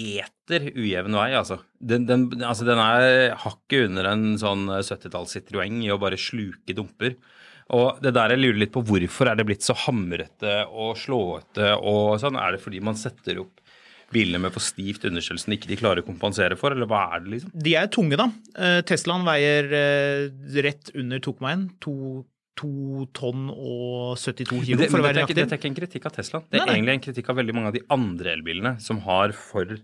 eter 0.00 0.70
ujevn 0.74 1.16
vei, 1.18 1.30
altså. 1.36 1.60
Den, 1.78 2.06
den, 2.08 2.28
altså, 2.46 2.66
den 2.68 2.80
er 2.82 3.34
hakket 3.42 3.88
under 3.90 4.10
en 4.12 4.24
sånn 4.40 4.66
70-talls 4.70 5.34
Citroën 5.36 5.80
i 5.84 5.90
å 5.92 5.98
bare 6.00 6.18
sluke 6.20 6.74
dumper. 6.76 7.16
Og 7.76 8.00
det 8.02 8.12
der 8.16 8.34
jeg 8.34 8.40
lurer 8.42 8.60
litt 8.64 8.72
på, 8.74 8.82
hvorfor 8.86 9.30
er 9.30 9.38
det 9.38 9.46
blitt 9.46 9.62
så 9.66 9.76
hamrete 9.86 10.64
og 10.68 10.96
slåete 10.98 11.74
og 11.78 12.16
sånn? 12.22 12.38
Er 12.40 12.56
det 12.56 12.62
fordi 12.64 12.80
man 12.82 12.98
setter 12.98 13.38
opp 13.44 13.60
bilene 14.10 14.40
med 14.42 14.50
for 14.50 14.64
stivt 14.64 15.04
understell 15.06 15.38
som 15.38 15.54
ikke 15.54 15.68
de 15.70 15.76
klarer 15.78 16.02
å 16.02 16.06
kompensere 16.08 16.56
for, 16.58 16.74
eller 16.74 16.88
hva 16.90 17.04
er 17.14 17.22
det 17.22 17.36
liksom? 17.36 17.52
De 17.54 17.76
er 17.78 17.86
tunge, 17.94 18.18
da. 18.18 18.26
Eh, 18.58 18.80
Teslaen 18.88 19.22
veier 19.28 19.70
eh, 19.70 20.24
rett 20.66 20.90
under, 20.98 21.22
tok 21.22 21.38
meg 21.46 21.54
en, 21.54 21.62
to, 21.78 21.94
to 22.58 23.06
tonn 23.14 23.46
og 23.54 24.18
72 24.18 24.64
kilo, 24.66 24.80
Det, 24.82 24.90
for 24.90 24.98
å 24.98 25.06
være 25.06 25.20
nøyaktig. 25.20 25.38
Det 25.38 25.44
dette 25.44 25.54
er 25.54 25.62
ikke 25.62 25.70
en 25.70 25.78
kritikk 25.78 26.10
av 26.10 26.16
Teslaen. 26.18 26.48
Det 26.50 26.58
er 26.58 26.64
Nei, 26.64 26.66
nei. 26.66 26.76
egentlig 26.80 26.96
en 26.98 27.06
kritikk 27.06 27.30
av 27.30 27.38
veldig 27.38 27.56
mange 27.60 27.70
av 27.70 27.78
de 27.78 27.84
andre 28.00 28.34
elbilene 28.34 28.74
som 28.82 28.98
har 29.06 29.36
for 29.38 29.78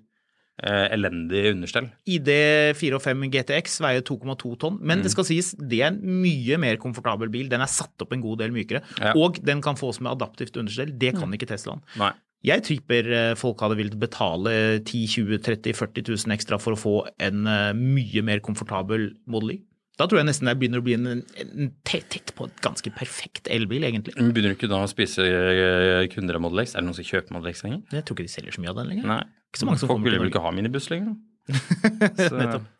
elendig 0.64 1.50
understell. 1.52 1.90
ID 2.08 2.30
4 2.78 2.96
og 2.96 3.02
5 3.04 3.26
GTX 3.30 3.78
veier 3.84 4.00
2,2 4.02 4.54
tonn, 4.58 4.78
men 4.80 4.98
Mm. 4.98 5.02
det 5.04 5.10
skal 5.12 5.24
sies, 5.28 5.50
det 5.58 5.80
er 5.82 5.88
en 5.92 6.00
mye 6.22 6.56
mer 6.58 6.76
komfortabel 6.80 7.28
bil. 7.30 7.48
Den 7.48 7.60
er 7.60 7.66
satt 7.68 8.00
opp 8.00 8.12
en 8.12 8.22
god 8.24 8.38
del 8.38 8.50
mykere, 8.52 8.80
Ja. 8.98 9.12
Mm. 9.12 9.20
og 9.22 9.40
den 9.44 9.60
kan 9.60 9.76
fås 9.76 10.00
med 10.00 10.12
adaptivt 10.16 10.56
understell. 10.56 10.96
Det 10.96 11.14
kan 11.14 11.30
ikke 11.32 11.46
Teslaen. 11.46 11.82
Nei. 11.98 12.12
Jeg 12.44 12.62
tipper 12.62 13.08
eh, 13.12 13.34
folk 13.34 13.58
hadde 13.60 13.76
villet 13.76 13.98
betale 13.98 14.80
10 14.84 15.06
20 15.08 15.38
30 15.42 15.72
40 15.74 16.02
000 16.26 16.32
ekstra 16.36 16.58
for 16.60 16.72
å 16.72 16.78
få 16.78 17.08
en 17.18 17.46
eh, 17.46 17.72
mye 17.72 18.22
mer 18.22 18.38
komfortabel 18.40 19.16
Model 19.26 19.50
Y. 19.56 19.62
Da 19.98 20.04
tror 20.06 20.18
jeg 20.20 20.26
nesten 20.28 20.44
det 20.46 20.58
begynner 20.60 20.78
å 20.78 20.84
bli 20.84 20.92
en, 20.92 21.06
en 21.40 21.70
tett 21.82 22.34
på 22.36 22.44
et 22.44 22.60
ganske 22.60 22.90
perfekt 22.94 23.48
elbil, 23.48 23.82
egentlig. 23.88 24.12
Men 24.20 24.30
Begynner 24.36 24.52
du 24.52 24.58
ikke 24.58 24.68
da 24.68 24.82
å 24.84 24.88
spise 24.92 25.24
eh, 25.24 26.06
kunder 26.12 26.36
av 26.36 26.42
Model 26.44 26.60
X? 26.66 26.74
Er 26.76 26.84
det 26.84 26.90
noen 26.90 26.98
som 26.98 27.04
kjøper 27.08 27.32
Model 27.32 27.48
X 27.54 27.64
lenger? 27.64 27.80
Jeg 27.90 28.04
tror 28.04 28.14
ikke 28.18 28.28
de 28.28 28.34
selger 28.34 28.52
så 28.52 28.60
mye 28.60 28.70
av 28.74 28.76
den 28.76 28.90
lenger. 28.92 29.06
Nei. 29.08 29.22
Ikke 29.56 29.64
så 29.64 29.70
mange 29.72 29.80
som 29.80 29.88
Folk 29.88 29.96
kommer 30.02 30.10
til 30.12 30.12
vil 30.12 30.20
vel 30.20 30.28
Norge. 30.28 30.36
ikke 30.36 30.44
ha 30.44 30.56
minibuss 30.60 30.90
lenger? 30.92 31.16
da. 31.16 31.56
Nettopp. 32.44 32.72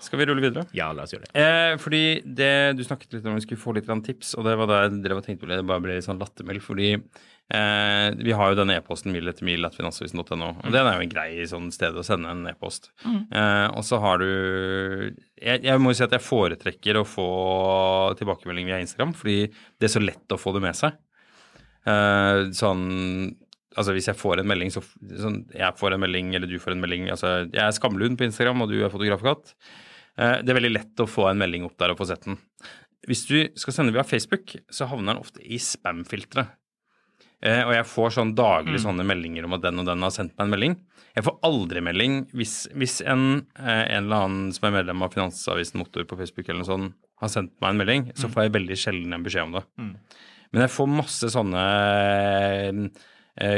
Skal 0.00 0.16
vi 0.16 0.24
rulle 0.30 0.40
videre? 0.42 0.62
Ja, 0.74 0.86
la 0.96 1.04
oss 1.04 1.12
gjøre 1.12 1.26
det. 1.28 1.32
Eh, 1.38 1.74
fordi 1.78 1.98
det, 2.24 2.46
Du 2.78 2.80
snakket 2.86 3.12
litt 3.18 3.26
om 3.28 3.34
vi 3.36 3.42
skulle 3.44 3.60
få 3.60 3.74
litt 3.76 3.84
grann 3.86 4.00
tips, 4.02 4.32
og 4.40 4.46
det 4.48 4.54
var 4.58 4.66
da 4.70 4.78
jeg 4.86 5.02
drev 5.04 5.20
og 5.20 5.26
tenkte 5.26 5.44
på 5.44 5.50
det. 5.50 5.58
Det 5.60 5.66
bare 5.68 5.82
ble 5.84 5.98
litt 5.98 6.06
sånn 6.08 6.18
lattermild. 6.18 6.62
Fordi 6.64 6.88
eh, 6.96 8.06
vi 8.16 8.32
har 8.32 8.50
jo 8.54 8.56
denne 8.62 8.78
e-posten 8.80 9.12
mil 9.12 9.28
etter 9.30 9.44
mil 9.46 9.68
at 9.68 9.76
finansavisen.no. 9.76 10.48
Og 10.64 10.72
den 10.72 10.88
er 10.88 10.96
jo 10.96 11.04
en 11.04 11.12
grei 11.12 11.44
sånn 11.52 11.68
sted 11.76 12.00
å 12.00 12.06
sende 12.06 12.32
en 12.32 12.48
e-post. 12.48 12.88
Eh, 13.04 13.68
og 13.76 13.84
så 13.86 14.00
har 14.02 14.24
du 14.24 14.30
jeg, 15.36 15.60
jeg 15.68 15.76
må 15.84 15.92
jo 15.92 16.00
si 16.00 16.06
at 16.08 16.16
jeg 16.16 16.24
foretrekker 16.24 16.96
å 16.96 17.04
få 17.06 17.28
tilbakemelding 18.18 18.72
via 18.72 18.80
Instagram, 18.80 19.12
fordi 19.20 19.38
det 19.52 19.90
er 19.90 19.94
så 19.98 20.02
lett 20.02 20.32
å 20.32 20.40
få 20.40 20.56
det 20.56 20.64
med 20.64 20.80
seg. 20.80 20.96
Eh, 21.88 22.48
sånn 22.56 22.88
Altså 23.78 23.92
hvis 23.94 24.08
jeg 24.10 24.18
får 24.18 24.40
en 24.42 24.48
melding, 24.50 24.70
så 24.74 24.80
sånn, 24.82 25.44
Jeg 25.54 25.76
får 25.78 25.94
en 25.94 26.00
melding, 26.02 26.34
eller 26.34 26.50
du 26.50 26.58
får 26.58 26.72
en 26.74 26.80
melding 26.82 27.04
altså 27.10 27.46
Jeg 27.52 27.62
er 27.62 27.70
Skamlund 27.76 28.18
på 28.18 28.26
Instagram, 28.26 28.62
og 28.64 28.68
du 28.72 28.80
er 28.82 28.90
Fotografkatt. 28.90 29.54
Eh, 30.18 30.40
Det 30.42 30.50
er 30.50 30.58
veldig 30.58 30.72
lett 30.74 31.02
å 31.04 31.06
få 31.06 31.28
en 31.30 31.38
melding 31.38 31.64
opp 31.68 31.76
der 31.78 31.90
og 31.94 31.98
få 32.00 32.08
sett 32.10 32.24
den. 32.26 32.38
Hvis 33.06 33.26
du 33.28 33.48
skal 33.56 33.72
sende 33.72 33.92
via 33.94 34.02
Facebook, 34.04 34.56
så 34.70 34.86
havner 34.90 35.14
den 35.14 35.22
ofte 35.22 35.40
i 35.40 35.56
spam-filteret. 35.56 36.50
Eh, 37.42 37.62
og 37.64 37.72
jeg 37.72 37.86
får 37.88 38.10
sånn 38.18 38.34
daglig 38.36 38.82
sånne 38.82 39.06
meldinger 39.06 39.46
om 39.46 39.54
at 39.56 39.62
den 39.62 39.78
og 39.80 39.86
den 39.88 40.02
har 40.04 40.10
sendt 40.12 40.34
meg 40.36 40.44
en 40.44 40.50
melding. 40.52 40.74
Jeg 41.16 41.24
får 41.24 41.38
aldri 41.48 41.80
melding 41.80 42.18
hvis, 42.36 42.66
hvis 42.76 42.98
en, 43.08 43.46
eh, 43.56 43.86
en 43.96 44.04
eller 44.04 44.26
annen 44.26 44.52
som 44.52 44.66
er 44.68 44.74
medlem 44.82 45.00
av 45.02 45.14
Finansavisen 45.14 45.78
Motor 45.80 46.04
på 46.04 46.18
Facebook 46.20 46.48
eller 46.50 46.60
noe 46.60 46.68
sånt, 46.68 46.94
har 47.22 47.28
sendt 47.32 47.54
meg 47.62 47.70
en 47.70 47.80
melding, 47.80 48.04
så 48.16 48.28
får 48.28 48.44
jeg 48.44 48.52
veldig 48.58 48.76
sjelden 48.82 49.14
en 49.16 49.24
beskjed 49.24 49.46
om 49.48 49.52
det. 49.56 49.64
Men 50.52 50.62
jeg 50.66 50.70
får 50.74 50.88
masse 50.92 51.30
sånne 51.32 51.64
eh, 51.64 52.88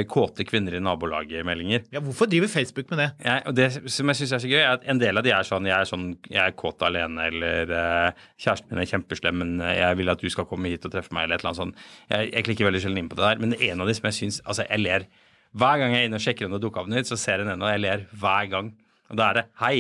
kåte 0.06 0.44
kvinner 0.46 0.76
i 0.76 0.80
nabolaget-meldinger. 0.84 1.86
Ja, 1.94 2.02
hvorfor 2.04 2.28
driver 2.30 2.50
Facebook 2.52 2.90
med 2.92 3.00
det? 3.00 3.08
Jeg, 3.24 3.42
og 3.48 3.56
det 3.56 3.68
som 3.90 4.12
jeg 4.12 4.18
syns 4.20 4.34
er 4.36 4.42
så 4.44 4.50
gøy, 4.50 4.58
er 4.60 4.76
at 4.76 4.84
en 4.86 5.00
del 5.00 5.18
av 5.18 5.24
de 5.26 5.32
er 5.34 5.48
sånn 5.48 5.66
Jeg 5.66 5.74
er, 5.74 5.88
sånn, 5.88 6.04
jeg 6.28 6.42
er 6.44 6.54
kåt 6.58 6.84
alene, 6.86 7.26
eller 7.32 7.72
eh, 7.78 8.22
kjæresten 8.44 8.70
min 8.70 8.82
er 8.84 8.90
kjempeslem, 8.92 9.40
men 9.40 9.54
eh, 9.64 9.78
jeg 9.80 9.98
vil 9.98 10.12
at 10.12 10.22
du 10.22 10.28
skal 10.30 10.46
komme 10.50 10.70
hit 10.70 10.86
og 10.86 10.94
treffe 10.94 11.16
meg, 11.16 11.26
eller 11.26 11.40
et 11.40 11.42
eller 11.42 11.54
annet 11.54 11.62
sånt. 11.64 11.82
Jeg, 12.12 12.30
jeg 12.34 12.46
klikker 12.46 12.68
veldig 12.68 12.82
sjelden 12.84 13.02
inn 13.02 13.10
på 13.10 13.18
det 13.18 13.26
der. 13.26 13.42
Men 13.42 13.56
en 13.58 13.82
av 13.82 13.90
de 13.90 13.96
som 13.98 14.08
jeg 14.10 14.18
syns 14.20 14.40
Altså, 14.44 14.68
jeg 14.68 14.84
ler 14.84 15.08
hver 15.52 15.80
gang 15.80 15.92
jeg 15.92 16.04
er 16.04 16.08
inne 16.08 16.20
og 16.20 16.24
sjekker 16.24 16.48
om 16.48 16.54
det 16.54 16.62
dukker 16.64 16.82
opp 16.82 16.88
noe 16.88 17.00
nytt, 17.00 17.10
så 17.10 17.18
ser 17.20 17.40
jeg 17.40 17.44
den 17.44 17.54
ene, 17.56 17.66
og 17.66 17.74
jeg 17.74 17.82
ler 17.82 18.06
hver 18.22 18.46
gang. 18.52 18.70
Og 19.12 19.18
da 19.20 19.28
er 19.28 19.40
det 19.40 19.44
Hei, 19.60 19.76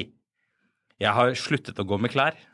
jeg 1.00 1.16
har 1.16 1.36
sluttet 1.38 1.80
å 1.80 1.86
gå 1.88 1.98
med 2.00 2.12
klær. 2.12 2.36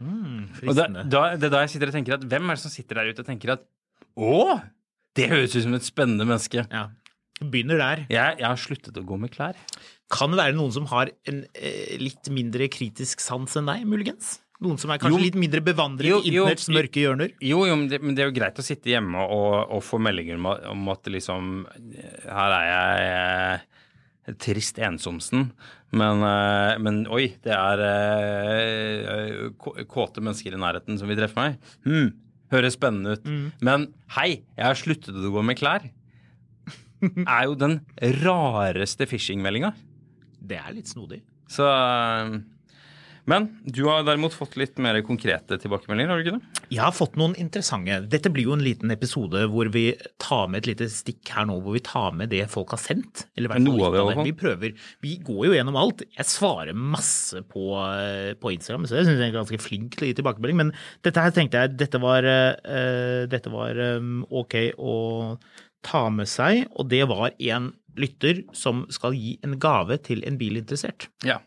Og 0.00 0.72
da, 0.72 0.86
da, 0.88 1.22
det 1.36 1.50
er 1.50 1.52
da 1.52 1.58
jeg 1.66 1.74
sitter 1.74 1.90
og 1.90 1.92
tenker 1.92 2.14
at 2.16 2.22
hvem 2.24 2.46
er 2.48 2.56
det 2.56 2.62
som 2.62 2.72
sitter 2.72 2.96
der 2.96 3.10
ute 3.12 3.20
og 3.20 3.26
tenker 3.28 3.52
at 3.52 3.66
Å! 4.16 4.56
Det 5.20 5.30
høres 5.32 5.56
ut 5.56 5.64
som 5.68 5.76
et 5.78 5.86
spennende 5.86 6.26
menneske. 6.28 6.66
Ja. 6.70 6.88
Begynner 7.40 7.80
der. 7.80 8.04
Jeg, 8.12 8.36
jeg 8.42 8.46
har 8.48 8.60
sluttet 8.60 8.98
å 9.00 9.06
gå 9.06 9.16
med 9.20 9.32
klær. 9.32 9.56
Kan 10.12 10.34
det 10.34 10.40
være 10.42 10.56
noen 10.58 10.72
som 10.74 10.88
har 10.90 11.12
en 11.30 11.44
eh, 11.54 11.96
litt 12.02 12.28
mindre 12.34 12.66
kritisk 12.72 13.22
sans 13.24 13.54
enn 13.60 13.68
deg, 13.70 13.86
muligens? 13.88 14.38
Noen 14.60 14.76
som 14.76 14.90
er 14.92 14.98
kanskje 15.00 15.16
Jo. 15.16 15.24
litt 15.24 15.36
mindre 15.40 15.62
bevandret 15.64 16.10
i 16.26 16.34
internetts 16.34 16.66
mørke 16.68 17.00
hjørner? 17.00 17.30
Jo, 17.40 17.62
jo, 17.64 17.78
men 17.80 17.86
det, 17.88 18.02
men 18.04 18.12
det 18.18 18.26
er 18.26 18.28
jo 18.28 18.34
greit 18.36 18.58
å 18.60 18.64
sitte 18.66 18.90
hjemme 18.92 19.22
og, 19.24 19.54
og 19.72 19.80
få 19.86 19.96
meldinger 20.04 20.36
om, 20.36 20.50
om 20.74 20.90
at 20.92 21.08
liksom 21.08 21.62
Her 22.26 22.56
er 22.58 22.66
jeg 22.68 23.06
eh, 23.14 24.34
trist 24.44 24.76
ensomsten. 24.84 25.48
Men, 25.96 26.20
eh, 26.28 26.74
men 26.84 27.00
oi, 27.08 27.30
det 27.46 27.56
er 27.56 27.84
eh, 27.88 29.46
kåte 29.88 30.20
mennesker 30.20 30.54
i 30.54 30.60
nærheten 30.60 31.00
som 31.00 31.08
vil 31.08 31.18
treffe 31.22 31.40
meg. 31.40 31.56
Hm, 31.88 32.10
høres 32.52 32.76
spennende 32.78 33.16
ut. 33.16 33.26
Men 33.64 33.88
hei, 34.16 34.42
jeg 34.56 34.66
har 34.66 34.78
sluttet 34.78 35.16
å 35.16 35.32
gå 35.34 35.44
med 35.46 35.58
klær. 35.60 35.88
er 37.24 37.44
jo 37.48 37.56
den 37.58 37.80
rareste 38.20 39.06
phishing-meldinga. 39.08 39.72
Det 40.40 40.58
er 40.60 40.74
litt 40.76 40.90
snodig. 40.90 41.22
Så 41.50 41.66
eh, 41.66 42.34
Men 43.28 43.48
du 43.64 43.82
har 43.88 44.04
derimot 44.06 44.34
fått 44.36 44.56
litt 44.60 44.78
mer 44.82 44.98
konkrete 45.06 45.58
tilbakemeldinger, 45.60 46.10
har 46.10 46.20
du 46.20 46.24
ikke 46.24 46.38
det? 46.38 46.64
Jeg 46.70 46.82
har 46.84 46.94
fått 46.94 47.18
noen 47.20 47.34
interessante 47.40 47.98
Dette 48.10 48.30
blir 48.32 48.48
jo 48.48 48.54
en 48.56 48.64
liten 48.64 48.92
episode 48.94 49.42
hvor 49.52 49.70
vi 49.74 49.84
tar 50.22 50.48
med 50.50 50.62
et 50.62 50.70
lite 50.72 50.88
stikk 50.92 51.32
her 51.34 51.48
nå, 51.48 51.58
hvor 51.64 51.76
vi 51.76 51.82
tar 51.84 52.14
med 52.16 52.32
det 52.32 52.44
folk 52.52 52.74
har 52.74 52.82
sendt. 52.82 53.26
Eller 53.36 53.52
hvert 53.52 53.64
Noe 53.64 53.88
av 53.88 53.96
det, 53.96 54.04
i. 54.22 54.26
Vi 54.30 54.36
prøver. 54.40 54.76
Vi 55.04 55.16
går 55.24 55.50
jo 55.50 55.56
gjennom 55.56 55.78
alt. 55.80 56.04
Jeg 56.16 56.30
svarer 56.30 56.76
masse 56.76 57.42
på, 57.50 57.64
eh, 57.80 58.32
på 58.40 58.54
Instagram, 58.54 58.86
så 58.88 59.00
jeg 59.00 59.08
syns 59.08 59.20
jeg 59.20 59.32
er 59.32 59.38
ganske 59.38 59.62
flink 59.62 59.98
til 59.98 60.08
å 60.08 60.10
gi 60.10 60.18
tilbakemelding. 60.20 60.60
Men 60.64 60.72
dette 61.06 61.24
her 61.24 61.34
tenkte 61.34 61.64
jeg 61.64 61.76
dette 61.80 62.00
var, 62.02 62.26
uh, 62.26 63.26
dette 63.30 63.52
var 63.52 63.78
um, 63.98 64.22
ok 64.30 64.56
å 64.78 64.94
ta 65.86 66.06
med 66.12 66.28
seg, 66.28 66.66
og 66.76 66.90
det 66.92 67.04
var 67.08 67.32
en 67.32 67.70
lytter 68.00 68.44
som 68.56 68.84
skal 68.92 69.16
gi 69.16 69.36
en 69.46 69.56
gave 69.60 69.98
til 70.04 70.22
en 70.28 70.38
bilinteressert. 70.40 71.08
Ja. 71.26 71.40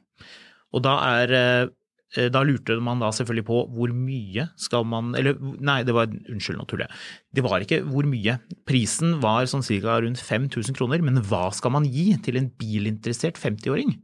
Og 0.74 0.84
da 0.86 0.98
er 1.22 1.34
eh, 1.38 2.30
da 2.34 2.44
lurte 2.46 2.76
man 2.84 3.02
da 3.02 3.10
selvfølgelig 3.14 3.46
på 3.48 3.60
hvor 3.74 3.94
mye 3.98 4.46
skal 4.62 4.84
man 4.86 5.16
Eller 5.18 5.38
nei, 5.42 5.80
det 5.82 5.96
var 5.98 6.12
Unnskyld, 6.12 6.60
nå 6.60 6.68
tuller 6.70 6.86
jeg. 6.86 7.00
Det 7.40 7.46
var 7.46 7.66
ikke 7.66 7.82
hvor 7.88 8.06
mye. 8.10 8.38
Prisen 8.70 9.18
var 9.24 9.50
sånn 9.50 9.66
ca. 9.66 9.98
rundt 10.04 10.22
5000 10.22 10.78
kroner, 10.78 11.02
men 11.02 11.22
hva 11.26 11.48
skal 11.56 11.74
man 11.74 11.88
gi 11.90 12.12
til 12.26 12.38
en 12.38 12.52
bilinteressert 12.60 13.42
50-åring? 13.42 13.96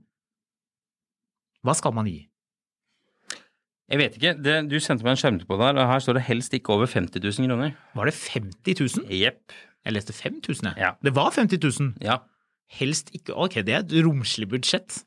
Hva 1.65 1.75
skal 1.77 1.93
man 1.93 2.09
gi? 2.09 2.23
Jeg 3.89 3.97
vet 4.01 4.17
ikke. 4.17 4.33
Det, 4.37 4.55
du 4.69 4.77
sendte 4.81 5.05
meg 5.05 5.15
en 5.15 5.21
skjermte 5.21 5.47
på 5.49 5.57
der, 5.59 5.77
og 5.77 5.89
her 5.89 6.01
står 6.03 6.19
det 6.19 6.27
helst 6.27 6.53
ikke 6.53 6.75
over 6.75 6.89
50 6.89 7.23
000 7.25 7.49
kroner. 7.49 7.73
Var 7.97 8.09
det 8.09 8.15
50 8.17 8.81
000? 9.01 9.07
Jepp. 9.17 9.55
Jeg 9.85 9.95
leste 9.95 10.13
5000, 10.13 10.69
jeg. 10.69 10.81
Ja. 10.81 10.91
Det 11.01 11.15
var 11.15 11.33
50 11.33 11.61
000. 11.63 11.93
Ja. 12.05 12.19
Helst 12.79 13.09
ikke 13.17 13.33
Ok, 13.33 13.61
det 13.65 13.73
er 13.73 13.81
et 13.81 13.95
romslig 14.05 14.49
budsjett. 14.51 15.01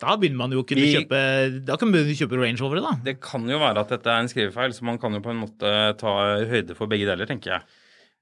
Da 0.00 0.16
begynner 0.16 0.40
man 0.40 0.54
jo 0.54 0.62
å 0.62 0.66
kunne 0.66 0.86
Vi- 0.86 0.94
kjøpe 0.96 1.64
Da 1.66 1.76
kan 1.76 1.90
man 1.90 2.08
kjøpe 2.08 2.38
Range 2.40 2.60
Rover, 2.60 2.80
da. 2.80 2.92
Det 3.04 3.20
kan 3.20 3.46
jo 3.48 3.58
være 3.60 3.84
at 3.84 3.88
dette 3.88 4.06
er 4.06 4.20
en 4.20 4.28
skrivefeil, 4.28 4.72
så 4.72 4.82
man 4.82 4.98
kan 4.98 5.12
jo 5.12 5.20
på 5.20 5.30
en 5.30 5.42
måte 5.44 5.98
ta 5.98 6.14
høyde 6.48 6.74
for 6.76 6.86
begge 6.86 7.06
deler, 7.06 7.26
tenker 7.26 7.52
jeg. 7.52 7.62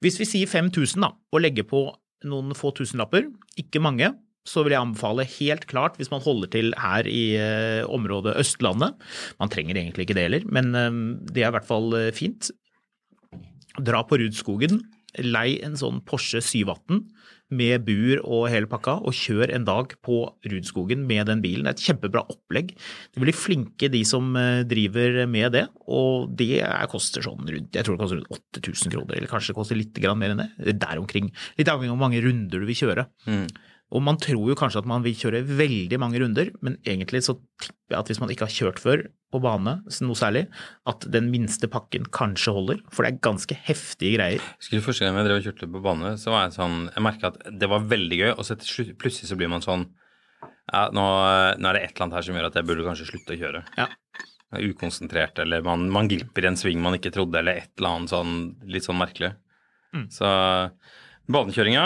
Hvis 0.03 0.19
vi 0.19 0.25
sier 0.25 0.47
5000 0.47 1.01
da, 1.01 1.11
og 1.33 1.41
legger 1.41 1.63
på 1.67 1.93
noen 2.25 2.51
få 2.55 2.73
tusenlapper, 2.75 3.31
ikke 3.59 3.81
mange, 3.83 4.13
så 4.47 4.63
vil 4.63 4.73
jeg 4.73 4.81
anbefale 4.81 5.25
helt 5.27 5.65
klart, 5.67 5.97
hvis 5.99 6.11
man 6.11 6.23
holder 6.23 6.49
til 6.51 6.73
her 6.79 7.07
i 7.07 7.37
uh, 7.37 7.83
området 7.91 8.37
Østlandet, 8.39 8.95
man 9.39 9.51
trenger 9.51 9.75
egentlig 9.75 10.07
ikke 10.07 10.15
det 10.17 10.25
heller, 10.27 10.47
men 10.49 10.71
eh, 10.75 10.99
det 11.29 11.43
er 11.43 11.51
i 11.51 11.55
hvert 11.57 11.67
fall 11.67 11.93
uh, 11.93 12.11
fint, 12.15 12.49
dra 13.79 14.01
på 14.07 14.17
Rudskogen, 14.19 14.81
lei 15.25 15.59
en 15.65 15.77
sånn 15.79 16.01
Porsche 16.07 16.41
718 16.41 17.03
med 17.49 17.85
bur 17.87 18.21
og 18.23 18.47
hele 18.51 18.69
pakka, 18.69 18.99
og 19.01 19.15
kjør 19.15 19.53
en 19.55 19.65
dag 19.67 19.95
på 20.05 20.21
Rudskogen 20.51 21.05
med 21.09 21.29
den 21.31 21.41
bilen. 21.43 21.65
Det 21.65 21.73
er 21.73 21.77
et 21.77 21.85
kjempebra 21.87 22.23
opplegg. 22.29 22.75
De 23.15 23.23
blir 23.23 23.35
flinke, 23.35 23.89
de 23.91 24.03
som 24.07 24.35
eh, 24.39 24.61
driver 24.69 25.23
med 25.29 25.55
det, 25.57 25.65
og 25.89 26.29
det 26.39 26.61
er, 26.61 26.85
koster 26.89 27.25
sånn 27.25 27.41
rundt 27.45 27.75
jeg 27.75 27.85
tror 27.85 27.97
det 27.97 28.03
koster 28.03 28.21
rundt 28.21 28.61
8000 28.61 28.93
kroner, 28.93 29.17
eller 29.17 29.31
kanskje 29.31 29.53
det 29.53 29.59
koster 29.59 29.79
litt 29.79 29.99
mer 30.19 30.33
enn 30.33 30.43
det. 30.43 30.77
Der 30.79 31.01
omkring. 31.01 31.29
Litt 31.59 31.69
avhengig 31.71 31.91
av 31.91 31.97
hvor 31.97 32.05
mange 32.07 32.21
runder 32.23 32.61
du 32.61 32.69
vil 32.69 32.77
kjøre. 32.77 33.05
Og 33.89 34.03
man 34.05 34.19
tror 34.21 34.51
jo 34.51 34.57
kanskje 34.57 34.83
at 34.83 34.89
man 34.89 35.01
vil 35.05 35.15
kjøre 35.17 35.41
veldig 35.47 35.97
mange 36.01 36.19
runder, 36.21 36.51
men 36.65 36.75
egentlig 36.85 37.23
så 37.25 37.33
tipper 37.61 37.95
jeg 37.95 37.99
at 37.99 38.11
hvis 38.11 38.19
man 38.21 38.29
ikke 38.29 38.45
har 38.45 38.53
kjørt 38.53 38.81
før 38.81 39.03
på 39.33 39.41
bane, 39.41 39.75
noe 40.05 40.17
særlig, 40.17 40.43
at 40.89 41.07
den 41.09 41.31
minste 41.33 41.69
pakken 41.71 42.05
kanskje 42.13 42.53
holder, 42.53 42.83
for 42.93 43.05
det 43.05 43.11
er 43.11 43.23
ganske 43.25 43.57
heftige 43.65 44.19
greier. 44.19 44.45
Skulle 44.61 44.85
første 44.85 45.05
gang 45.05 45.17
jeg 45.17 45.29
drev 45.29 45.41
og 45.41 45.47
kjørte 45.47 45.71
på 45.73 45.81
bane, 45.85 46.13
så 46.21 46.33
var 46.33 46.45
jeg 46.45 46.57
sånn 46.59 46.77
Jeg 46.91 47.05
merka 47.05 47.33
at 47.33 47.41
det 47.49 47.71
var 47.71 47.89
veldig 47.89 48.21
gøy, 48.21 48.31
og 48.35 48.45
så 48.45 48.59
slutt 48.61 48.93
plutselig 49.01 49.31
så 49.31 49.39
blir 49.39 49.51
man 49.51 49.65
sånn 49.65 49.89
ja, 50.69 50.85
nå, 50.93 51.03
nå 51.57 51.69
er 51.69 51.79
det 51.79 51.81
et 51.81 51.95
eller 51.95 52.05
annet 52.05 52.19
her 52.19 52.25
som 52.27 52.37
gjør 52.37 52.49
at 52.51 52.57
jeg 52.59 52.69
burde 52.69 52.85
kanskje 52.85 53.09
slutte 53.09 53.33
å 53.33 53.39
kjøre. 53.41 53.65
Ja. 53.79 53.89
Er 54.53 54.65
Ukonsentrert, 54.69 55.41
eller 55.41 55.65
man, 55.65 55.87
man 55.93 56.09
glipper 56.09 56.45
i 56.45 56.49
en 56.51 56.57
sving 56.57 56.81
man 56.81 56.97
ikke 56.97 57.13
trodde, 57.13 57.41
eller 57.41 57.63
et 57.63 57.73
eller 57.77 57.97
annet 57.97 58.13
sånn 58.13 58.35
litt 58.69 58.85
sånn 58.85 59.01
merkelig. 59.01 59.33
Så 60.13 60.29
banekjøringa 61.29 61.83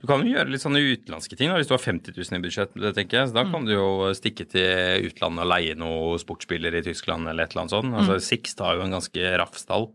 Du 0.00 0.06
kan 0.10 0.24
jo 0.24 0.32
gjøre 0.34 0.50
litt 0.50 0.62
sånne 0.64 0.80
utenlandske 0.82 1.36
ting 1.38 1.50
da, 1.52 1.58
hvis 1.60 1.70
du 1.70 1.74
har 1.76 1.82
50 1.84 2.16
000 2.16 2.38
i 2.38 2.42
budsjett. 2.44 2.74
det 2.74 2.92
tenker 2.96 3.20
jeg. 3.20 3.30
Så 3.30 3.36
da 3.36 3.44
kan 3.50 3.64
du 3.68 3.72
jo 3.74 3.86
stikke 4.18 4.46
til 4.50 5.06
utlandet 5.10 5.44
og 5.44 5.50
leie 5.52 5.76
noen 5.78 6.18
sportsbiler 6.22 6.74
i 6.80 6.84
Tyskland 6.86 7.28
eller 7.30 7.46
et 7.46 7.54
eller 7.54 7.66
annet 7.66 7.76
sånt. 7.76 7.94
Altså 8.02 8.18
Sixt 8.24 8.60
har 8.64 8.76
jo 8.78 8.86
en 8.86 8.96
ganske 8.98 9.32
raff 9.40 9.56
stall. 9.60 9.90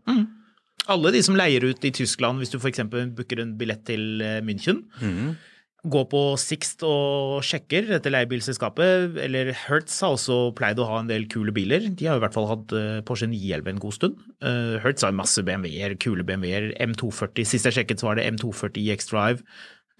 Alle 0.92 1.10
de 1.12 1.20
som 1.26 1.34
leier 1.38 1.64
ut 1.66 1.84
i 1.84 1.90
Tyskland, 1.90 2.38
hvis 2.38 2.52
du 2.52 2.60
f.eks. 2.60 2.84
booker 3.16 3.42
en 3.42 3.56
billett 3.58 3.84
til 3.88 4.22
München. 4.46 4.84
München, 5.02 5.34
går 5.92 6.06
på 6.12 6.20
Sixt 6.40 6.82
og 6.86 7.44
sjekker 7.46 7.86
dette 7.88 8.10
leiebilselskapet, 8.12 9.16
eller 9.22 9.52
Hertz 9.66 9.94
har 10.04 10.16
også 10.16 10.38
pleid 10.58 10.80
å 10.82 10.88
ha 10.88 11.00
en 11.02 11.10
del 11.10 11.26
kule 11.32 11.54
biler. 11.54 11.88
De 11.88 12.08
har 12.08 12.18
i 12.18 12.22
hvert 12.24 12.36
fall 12.36 12.48
hatt 12.50 12.74
eh, 12.76 13.00
Porsche 13.06 13.28
911 13.30 13.72
en 13.72 13.82
god 13.82 13.96
stund. 13.96 14.20
Uh, 14.44 14.76
Hertz 14.84 15.06
har 15.06 15.16
masse 15.16 15.44
BMW-er, 15.46 15.96
kule 16.02 16.26
BMW-er. 16.26 16.72
M240, 16.88 17.46
sist 17.48 17.68
jeg 17.70 17.78
sjekket 17.78 18.02
så 18.02 18.10
var 18.10 18.20
det 18.20 18.26
M240 18.34 18.82
EX 18.84 19.10
Drive. 19.12 19.46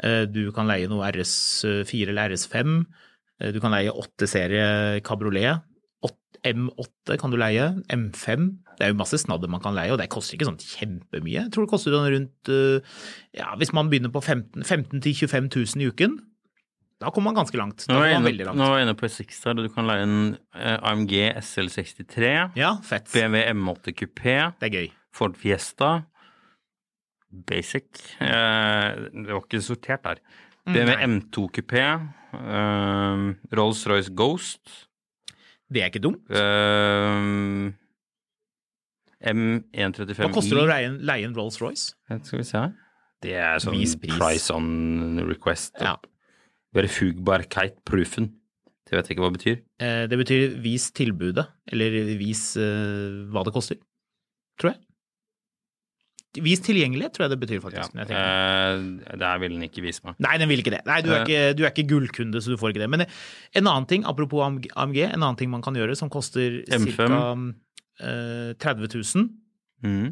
Uh, 0.02 0.24
Du 0.28 0.50
kan 0.56 0.68
leie 0.70 0.90
noe 0.90 1.08
RS4 1.14 2.10
eller 2.12 2.34
RS5. 2.34 2.76
Uh, 3.42 3.50
Du 3.54 3.62
kan 3.64 3.74
leie 3.74 3.94
8-serie 3.94 5.00
kabriolet. 5.06 5.64
M8 6.46 7.16
kan 7.18 7.32
du 7.32 7.38
leie. 7.40 7.70
M5. 7.92 8.50
Det 8.76 8.84
er 8.84 8.92
jo 8.92 8.98
masse 9.00 9.16
snadder 9.22 9.48
man 9.48 9.60
kan 9.64 9.74
leie, 9.76 9.92
og 9.94 9.98
det 9.98 10.08
koster 10.12 10.36
ikke 10.36 10.48
sånn 10.50 10.58
kjempemye. 10.60 11.38
Jeg 11.46 11.52
tror 11.54 11.64
det 11.66 11.70
koster 11.72 11.94
sånn 11.96 12.10
rundt 12.12 12.50
eh, 12.52 12.96
Ja, 13.38 13.54
hvis 13.56 13.72
man 13.72 13.88
begynner 13.92 14.12
på 14.12 14.20
15 14.22 14.62
15 14.64 15.00
000-25 15.00 15.48
000 15.76 15.84
i 15.84 15.88
uken, 15.92 16.18
da 17.00 17.10
kommer 17.12 17.30
man 17.32 17.42
ganske 17.42 17.58
langt. 17.60 17.82
Da 17.88 17.92
Nå 17.92 18.02
er 18.04 18.10
jeg 18.14 18.20
man 18.22 18.30
inne, 18.32 18.44
langt. 18.48 18.56
nå 18.60 18.66
er 18.72 18.78
jeg 18.78 18.86
inne 18.86 18.96
på 19.00 19.08
Sixt 19.12 19.44
her, 19.44 19.56
og 19.58 19.66
du 19.66 19.72
kan 19.72 19.88
leie 19.88 20.04
en 20.06 20.18
eh, 20.56 20.76
AMG 20.92 21.12
SL63, 21.42 22.30
Ja, 22.56 22.74
fett. 22.84 23.08
BMW 23.12 23.42
M8 23.52 23.92
Coupé, 23.98 24.36
Det 24.60 24.70
er 24.70 24.76
gøy. 24.78 24.90
Ford 25.16 25.36
Fiesta, 25.40 25.90
Basic 27.48 27.88
eh, 28.20 28.96
Det 29.12 29.28
var 29.32 29.42
ikke 29.44 29.60
sortert 29.64 30.04
der. 30.06 30.20
BMW 30.66 30.92
nei. 30.96 31.06
M2 31.06 31.46
Coupé, 31.56 31.82
Rolls-Royce 33.56 34.12
Ghost, 34.18 34.86
Det 35.68 35.82
er 35.82 35.90
ikke 35.90 36.02
dumt. 36.04 36.22
eh, 36.30 37.72
M135i 39.26 40.22
Hva 40.24 40.32
koster 40.34 40.56
det 40.58 40.64
å 40.64 40.70
leie 40.70 40.88
en, 40.92 40.98
leie 41.06 41.26
en 41.28 41.34
Rolls-Royce? 41.36 41.94
Skal 42.22 42.38
vi 42.42 42.46
se 42.46 42.58
her. 42.62 42.74
Det 43.24 43.32
er 43.34 43.58
sånn 43.64 43.74
Vis 43.78 43.94
pris. 43.98 44.14
price 44.20 44.50
on 44.54 45.18
request. 45.26 45.74
Ja. 45.80 45.96
Verfugbarkeit 46.76 47.78
proven. 47.88 48.32
Det 48.86 48.94
vet 48.94 49.08
jeg 49.08 49.16
ikke 49.16 49.24
hva 49.24 49.30
det 49.32 49.38
betyr. 49.40 49.56
Eh, 49.82 50.02
Det 50.06 50.18
betyr 50.20 50.58
vis 50.62 50.90
tilbudet, 50.94 51.46
eller 51.72 51.96
vis 52.20 52.42
eh, 52.60 53.24
hva 53.32 53.42
det 53.48 53.54
koster, 53.56 53.80
tror 54.60 54.74
jeg. 54.74 54.82
Vis 56.44 56.60
tilgjengelighet, 56.60 57.14
tror 57.16 57.24
jeg 57.24 57.32
det 57.32 57.38
betyr, 57.40 57.60
faktisk. 57.64 57.94
Ja. 57.96 58.04
Eh, 58.04 59.16
der 59.16 59.38
vil 59.40 59.54
den 59.56 59.64
ikke 59.64 59.80
vise 59.82 60.04
meg. 60.04 60.18
Nei, 60.20 60.34
den 60.38 60.50
vil 60.52 60.60
ikke 60.60 60.74
det. 60.76 60.82
Nei, 60.86 61.00
du 61.02 61.08
er 61.10 61.22
Eh. 61.22 61.24
ikke, 61.24 61.56
du 61.56 61.62
er 61.64 61.70
ikke 61.72 61.86
gullkunde, 61.88 62.42
så 62.44 62.52
du 62.52 62.58
får 62.60 62.74
ikke 62.74 62.82
det. 62.84 62.90
Men 62.92 63.00
eh, 63.06 63.14
en 63.56 63.66
annen 63.66 63.86
ting, 63.88 64.04
apropos 64.04 64.44
AMG, 64.44 65.00
en 65.08 65.22
annen 65.22 65.36
ting 65.40 65.48
man 65.50 65.62
kan 65.64 65.74
gjøre 65.74 65.96
som 65.96 66.10
koster 66.12 66.60
M5. 66.68 66.92
ca. 66.94 67.34
Eh, 67.96 68.52
30 68.60 68.90
000, 68.92 69.28
mm. 69.86 70.08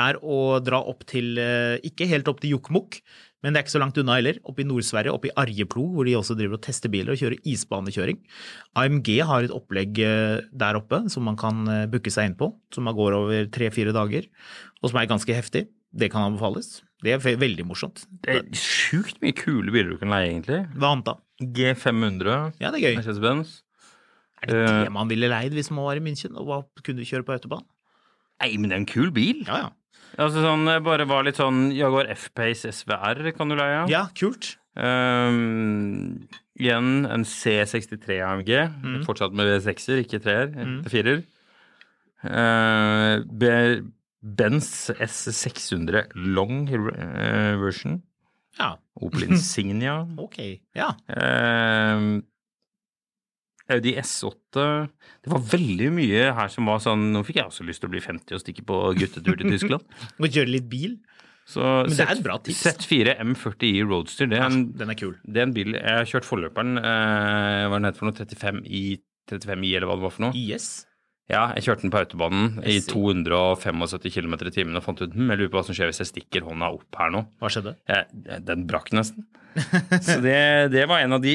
er 0.00 0.18
å 0.24 0.58
dra 0.64 0.80
opp 0.80 1.02
til 1.10 1.36
eh, 1.42 1.76
Ikke 1.84 2.06
helt 2.08 2.28
opp 2.30 2.40
til 2.40 2.54
Jokkmokk, 2.54 3.02
men 3.44 3.54
det 3.54 3.60
er 3.60 3.66
ikke 3.66 3.74
så 3.76 3.82
langt 3.82 3.98
unna 4.00 4.16
heller. 4.18 4.40
Oppe 4.48 4.64
i 4.64 4.66
Nord-Sverige, 4.66 5.12
oppe 5.14 5.28
i 5.30 5.34
Arjeplo, 5.38 5.84
hvor 5.94 6.08
de 6.08 6.16
også 6.18 6.34
driver 6.38 6.58
og 6.58 6.64
tester 6.64 6.90
biler 6.90 7.14
og 7.14 7.20
kjører 7.20 7.38
isbanekjøring. 7.46 8.18
AMG 8.80 9.12
har 9.28 9.46
et 9.46 9.54
opplegg 9.54 10.00
eh, 10.02 10.40
der 10.50 10.80
oppe 10.80 11.04
som 11.12 11.28
man 11.28 11.38
kan 11.38 11.62
eh, 11.70 11.86
booke 11.90 12.10
seg 12.14 12.32
inn 12.32 12.38
på, 12.38 12.50
som 12.74 12.88
man 12.88 12.96
går 12.98 13.18
over 13.20 13.52
tre-fire 13.54 13.94
dager, 13.94 14.26
og 14.82 14.90
som 14.90 14.98
er 14.98 15.10
ganske 15.12 15.36
heftig. 15.36 15.68
Det 15.88 16.10
kan 16.12 16.26
anbefales. 16.26 16.80
Det 17.04 17.14
er 17.14 17.22
veldig 17.22 17.64
morsomt. 17.68 18.02
Det 18.26 18.40
er 18.40 18.58
sjukt 18.58 19.22
mye 19.22 19.36
kule 19.36 19.70
biler 19.72 19.94
du 19.94 20.00
kan 20.00 20.10
leie, 20.12 20.32
egentlig. 20.32 20.64
Hva 20.74 20.90
annet 20.96 21.12
da? 21.12 21.18
G500, 21.38 22.58
Ja, 22.58 22.72
det 22.74 22.80
er 22.80 22.88
gøy. 22.88 22.98
Mercedes-Benz. 22.98 23.60
Er 24.42 24.46
det 24.52 24.58
Eh. 24.68 24.84
det 24.84 24.92
man 24.92 25.08
ville 25.08 25.28
leid 25.28 25.52
hvis 25.52 25.70
man 25.70 25.84
var 25.84 25.96
i 25.96 26.00
München? 26.04 26.36
Og 26.36 26.46
hva 26.46 26.58
kunne 26.84 26.96
du 27.02 27.04
kjøre 27.08 27.24
på 27.26 27.34
autobahn? 27.34 27.64
Nei, 28.40 28.56
men 28.56 28.70
det 28.70 28.76
er 28.76 28.80
en 28.82 28.86
kul 28.86 29.10
bil. 29.10 29.44
Ja, 29.46 29.56
ja. 29.64 29.70
Altså 30.18 30.40
sånn, 30.42 30.66
eh, 30.70 30.78
bare 30.80 31.04
var 31.06 31.22
litt 31.24 31.36
sånn 31.36 31.72
Jaguar 31.74 32.06
F-Pace 32.10 32.70
SVR 32.72 33.32
kan 33.36 33.48
du 33.48 33.56
leie. 33.56 33.88
Ja, 33.90 34.06
kult. 34.14 34.56
Um, 34.76 36.28
igjen 36.58 37.04
en 37.10 37.24
C63 37.24 38.20
AMG, 38.22 38.50
Mm. 38.82 39.04
fortsatt 39.04 39.32
med 39.34 39.46
V6-er, 39.46 40.04
ikke 40.04 40.22
treer, 40.22 40.48
mm. 40.54 40.84
4-er. 40.86 41.24
Uh, 42.24 43.82
Benz 44.22 44.90
S600 44.98 46.08
long 46.14 46.66
eh, 46.68 47.56
version. 47.60 48.02
Ja, 48.58 48.76
Opel 49.00 49.28
Insignia. 49.28 50.00
ok. 50.18 50.38
Ja. 50.74 50.88
Eh, 51.08 52.20
Audi 53.68 53.92
S8 54.00 54.62
Det 55.24 55.32
var 55.32 55.42
veldig 55.52 55.90
mye 55.92 56.30
her 56.38 56.48
som 56.52 56.68
var 56.70 56.80
sånn 56.80 57.10
Nå 57.12 57.20
fikk 57.26 57.40
jeg 57.42 57.50
også 57.50 57.66
lyst 57.68 57.82
til 57.82 57.90
å 57.90 57.92
bli 57.92 58.00
50 58.04 58.38
og 58.38 58.42
stikke 58.42 58.64
på 58.68 58.78
guttetur 58.96 59.36
til 59.36 59.52
Tyskland. 59.52 59.84
Og 60.22 60.28
kjøre 60.32 60.52
litt 60.54 60.68
bil. 60.72 60.96
Så 61.48 61.62
Men 61.86 61.94
det 61.96 62.04
er 62.04 62.12
et 62.12 62.24
bra 62.24 62.36
tips. 62.44 62.60
Z4 62.66 63.14
M40i 63.24 63.84
Roadster, 63.88 64.28
det 64.28 64.36
er, 64.40 64.48
en, 64.50 64.66
Den 64.76 64.92
er 64.92 64.98
kul. 65.00 65.14
det 65.24 65.40
er 65.40 65.46
en 65.48 65.54
bil 65.56 65.76
Jeg 65.78 65.94
har 66.00 66.08
kjørt 66.08 66.28
forløperen, 66.28 66.76
eh, 66.80 67.62
hva 67.68 67.78
den 67.78 67.88
het 67.88 67.96
for 67.96 68.08
noe, 68.10 68.16
35i, 68.18 68.82
35i 69.32 69.72
eller 69.78 69.88
hva 69.88 69.96
det 69.96 70.06
var 70.08 70.14
for 70.16 70.26
noe. 70.26 70.36
IS? 70.36 70.68
Ja, 71.28 71.50
jeg 71.56 71.66
kjørte 71.66 71.84
den 71.84 71.92
på 71.92 72.00
autobanen 72.00 72.54
i 72.64 72.78
275 72.88 74.12
km 74.14 74.36
i 74.48 74.52
timen 74.52 74.78
og 74.80 74.84
fant 74.84 75.02
ut 75.02 75.12
hm, 75.12 75.26
jeg 75.28 75.40
lurer 75.42 75.50
på 75.52 75.58
hva 75.58 75.64
som 75.66 75.76
skjer 75.76 75.90
hvis 75.90 76.00
jeg 76.00 76.08
stikker 76.14 76.46
hånda 76.48 76.70
opp 76.72 77.00
her 77.00 77.12
nå. 77.12 77.20
Hva 77.40 77.50
skjedde? 77.52 77.74
Jeg, 77.88 78.40
den 78.48 78.64
brakk 78.68 78.88
nesten. 78.96 79.26
Så 80.06 80.20
det, 80.24 80.38
det 80.72 80.86
var 80.88 81.04
en 81.04 81.16
av 81.18 81.24
de 81.24 81.34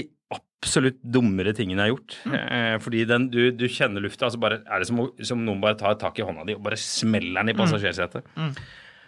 absolutt 0.64 1.02
dummere 1.04 1.54
tingene 1.56 1.84
jeg 1.84 1.92
har 1.92 1.94
gjort. 1.94 2.16
Eh, 2.40 2.78
fordi 2.84 3.04
den, 3.10 3.28
du, 3.34 3.42
du 3.56 3.66
kjenner 3.72 4.04
lufta, 4.04 4.30
altså 4.30 4.40
bare 4.42 4.62
er 4.64 4.84
det 4.84 4.90
som, 4.90 5.02
som 5.20 5.44
noen 5.44 5.62
bare 5.64 5.78
tar 5.80 6.00
tak 6.02 6.18
i 6.20 6.26
hånda 6.26 6.48
di 6.48 6.56
og 6.58 6.64
bare 6.66 6.80
smeller 6.80 7.42
den 7.42 7.54
i 7.54 7.58
passasjersetet. 7.58 8.32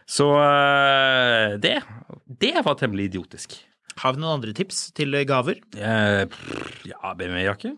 Så 0.06 0.28
eh, 0.38 1.56
det, 1.64 1.80
det 2.44 2.54
var 2.66 2.78
temmelig 2.80 3.10
idiotisk. 3.10 3.58
Har 4.02 4.14
vi 4.14 4.22
noen 4.22 4.42
andre 4.42 4.54
tips 4.56 4.90
til 4.96 5.16
gaver? 5.28 5.62
Eh, 5.80 6.26
ja, 6.92 7.16
BMW-jakke. 7.18 7.74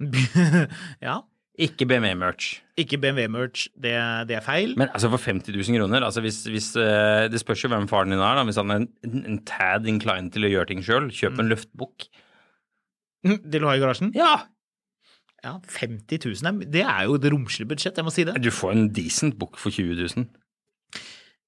ja. 1.08 1.20
Ikke 1.60 1.84
BMW-merch. 1.84 2.60
Ikke 2.80 2.96
BMW-merch, 3.00 3.66
det, 3.76 3.92
det 4.30 4.36
er 4.38 4.44
feil. 4.44 4.72
Men 4.80 4.88
altså 4.94 5.10
for 5.12 5.20
50 5.20 5.52
000 5.52 5.76
kroner 5.76 6.06
altså 6.06 6.22
hvis, 6.24 6.38
hvis, 6.48 6.70
eh, 6.80 7.26
Det 7.28 7.40
spørs 7.42 7.66
jo 7.66 7.68
hvem 7.72 7.88
faren 7.90 8.14
din 8.14 8.22
er. 8.22 8.38
da, 8.38 8.44
Hvis 8.48 8.60
han 8.60 8.72
er 8.72 8.80
en, 8.80 8.88
en 9.26 9.40
tad 9.44 9.88
inclined 9.90 10.32
til 10.32 10.46
å 10.48 10.52
gjøre 10.54 10.70
ting 10.70 10.80
sjøl, 10.86 11.10
kjøp 11.12 11.42
en 11.42 11.50
løftbukk. 11.52 12.08
Det 13.24 13.60
du 13.60 13.66
har 13.66 13.76
i 13.76 13.82
garasjen? 13.82 14.12
Ja! 14.16 14.46
Ja, 15.44 15.54
50 15.72 16.18
000, 16.20 16.48
er- 16.50 16.66
det 16.68 16.82
er 16.84 17.06
jo 17.08 17.14
et 17.16 17.24
romslig 17.32 17.64
budsjett, 17.70 17.96
jeg 17.96 18.04
må 18.04 18.12
si 18.12 18.24
det. 18.28 18.34
Du 18.44 18.50
får 18.52 18.74
en 18.74 18.88
decent 18.92 19.38
bukk 19.40 19.56
for 19.56 19.72
20 19.72 19.96
000. 19.96 20.26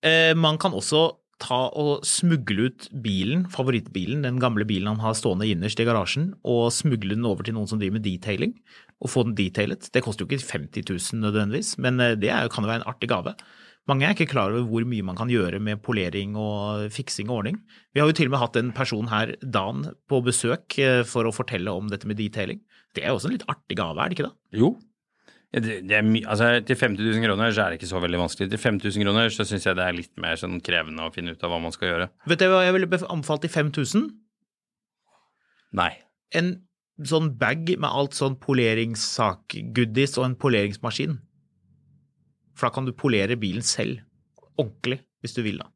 Eh, 0.02 0.32
man 0.34 0.56
kan 0.58 0.72
også 0.72 1.02
ta 1.42 1.58
og 1.76 2.04
smugle 2.06 2.68
ut 2.70 2.86
bilen, 3.02 3.44
favorittbilen, 3.50 4.22
den 4.24 4.38
gamle 4.40 4.64
bilen 4.68 4.88
han 4.94 5.02
har 5.02 5.16
stående 5.18 5.48
innerst 5.50 5.80
i 5.82 5.86
garasjen, 5.88 6.30
og 6.46 6.70
smugle 6.72 7.16
den 7.16 7.26
over 7.28 7.42
til 7.44 7.56
noen 7.56 7.68
som 7.68 7.80
driver 7.82 7.98
med 7.98 8.06
detailing, 8.06 8.54
og 9.02 9.10
få 9.10 9.24
den 9.26 9.34
detailet. 9.38 9.90
Det 9.92 10.04
koster 10.06 10.24
jo 10.24 10.30
ikke 10.30 10.46
50 10.54 10.88
000 11.12 11.20
nødvendigvis, 11.26 11.74
men 11.82 12.00
eh, 12.00 12.14
det 12.16 12.30
er, 12.30 12.48
kan 12.52 12.64
jo 12.64 12.70
være 12.72 12.82
en 12.84 12.90
artig 12.94 13.10
gave. 13.12 13.34
Mange 13.90 14.06
er 14.06 14.14
ikke 14.14 14.28
klar 14.30 14.52
over 14.54 14.62
hvor 14.70 14.84
mye 14.86 15.02
man 15.02 15.16
kan 15.18 15.30
gjøre 15.32 15.58
med 15.58 15.80
polering 15.82 16.36
og 16.38 16.84
fiksing 16.94 17.26
og 17.32 17.40
ordning. 17.40 17.56
Vi 17.92 17.98
har 18.00 18.06
jo 18.06 18.14
til 18.14 18.28
og 18.30 18.34
med 18.36 18.42
hatt 18.44 18.58
en 18.60 18.70
person 18.76 19.08
her, 19.10 19.32
Dan, 19.42 19.88
på 20.08 20.20
besøk 20.22 20.76
eh, 20.78 21.02
for 21.08 21.26
å 21.26 21.32
fortelle 21.34 21.72
om 21.74 21.88
dette 21.90 22.06
med 22.06 22.16
detailing. 22.20 22.60
Det 22.94 23.02
er 23.02 23.10
jo 23.10 23.18
også 23.18 23.30
en 23.32 23.34
litt 23.38 23.48
artig 23.50 23.76
gave, 23.80 23.98
er 23.98 24.08
det 24.12 24.18
ikke 24.20 24.28
det? 24.28 24.34
Jo. 24.62 24.70
Det, 25.52 25.80
det 25.84 25.96
er 25.98 26.06
altså, 26.30 26.46
til 26.64 26.78
50 26.78 27.02
000 27.18 27.24
kroner 27.26 27.50
så 27.52 27.64
er 27.66 27.72
det 27.74 27.80
ikke 27.82 27.90
så 27.90 27.98
veldig 28.00 28.20
vanskelig. 28.22 28.46
Til 28.54 28.62
50 28.62 28.94
000 28.96 29.04
kroner 29.08 29.34
så 29.34 29.44
syns 29.50 29.66
jeg 29.66 29.76
det 29.76 29.84
er 29.84 29.98
litt 29.98 30.12
mer 30.22 30.38
sånn 30.40 30.60
krevende 30.64 31.04
å 31.04 31.12
finne 31.12 31.34
ut 31.34 31.42
av 31.44 31.52
hva 31.52 31.58
man 31.66 31.74
skal 31.74 31.90
gjøre. 31.90 32.06
Vet 32.30 32.40
du 32.40 32.46
hva 32.54 32.62
jeg 32.64 32.76
ville 32.78 32.88
bef- 32.94 33.08
anbefalt 33.12 33.42
til 33.44 33.52
5000? 33.52 34.06
Nei. 35.76 35.90
en 36.38 36.54
sånn 37.08 37.30
bag 37.40 37.66
med 37.80 37.88
alt 37.88 38.14
sånn 38.14 38.34
poleringssak-goodies 38.40 40.18
og 40.20 40.26
en 40.28 40.34
poleringsmaskin. 40.38 41.18
For 42.56 42.68
da 42.68 42.74
kan 42.74 42.88
du 42.88 42.92
polere 42.96 43.38
bilen 43.40 43.64
selv. 43.66 44.02
Ordentlig, 44.60 45.00
hvis 45.24 45.36
du 45.36 45.42
vil 45.46 45.60
da. 45.62 45.68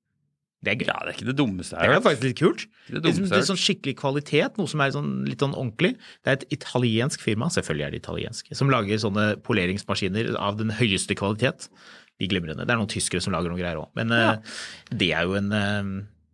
Det 0.65 0.73
er 0.73 0.79
gøy. 0.81 0.89
Ja, 0.89 0.97
det 1.05 1.13
er 1.13 1.17
ikke 1.19 1.29
det 1.29 1.37
dummeste 1.39 1.77
Det 1.77 1.85
jeg 1.85 1.91
er 1.91 1.93
har 1.93 2.01
hørt. 2.01 2.07
faktisk 2.07 2.25
litt 2.27 2.41
kult. 2.41 2.63
Det 2.89 2.97
er 2.97 3.01
det 3.01 3.03
Det 3.05 3.11
er, 3.13 3.29
det 3.29 3.39
er 3.39 3.47
sånn 3.51 3.61
skikkelig 3.61 3.95
kvalitet, 4.01 4.57
noe 4.59 4.71
som 4.73 4.83
er 4.83 4.95
sånn, 4.95 5.13
litt 5.29 5.45
sånn 5.45 5.55
ordentlig. 5.55 5.93
Det 6.25 6.33
er 6.33 6.39
et 6.41 6.47
italiensk 6.57 7.23
firma, 7.23 7.51
selvfølgelig 7.53 7.87
er 7.87 7.95
det 7.95 8.01
italiensk, 8.03 8.51
som 8.57 8.73
lager 8.73 8.99
sånne 9.03 9.27
poleringsmaskiner 9.47 10.33
av 10.41 10.59
den 10.59 10.73
høyeste 10.75 11.15
kvalitet. 11.19 11.69
De 12.19 12.29
glimrende. 12.33 12.65
Det 12.65 12.73
er 12.73 12.81
noen 12.81 12.91
tyskere 12.91 13.21
som 13.21 13.35
lager 13.37 13.53
noen 13.53 13.61
greier 13.61 13.79
òg. 13.83 13.91
Men 13.99 14.09
ja. 14.17 14.33
det, 14.91 15.11
er 15.13 15.29
jo 15.29 15.37
en, 15.37 15.53
eh, 15.53 15.91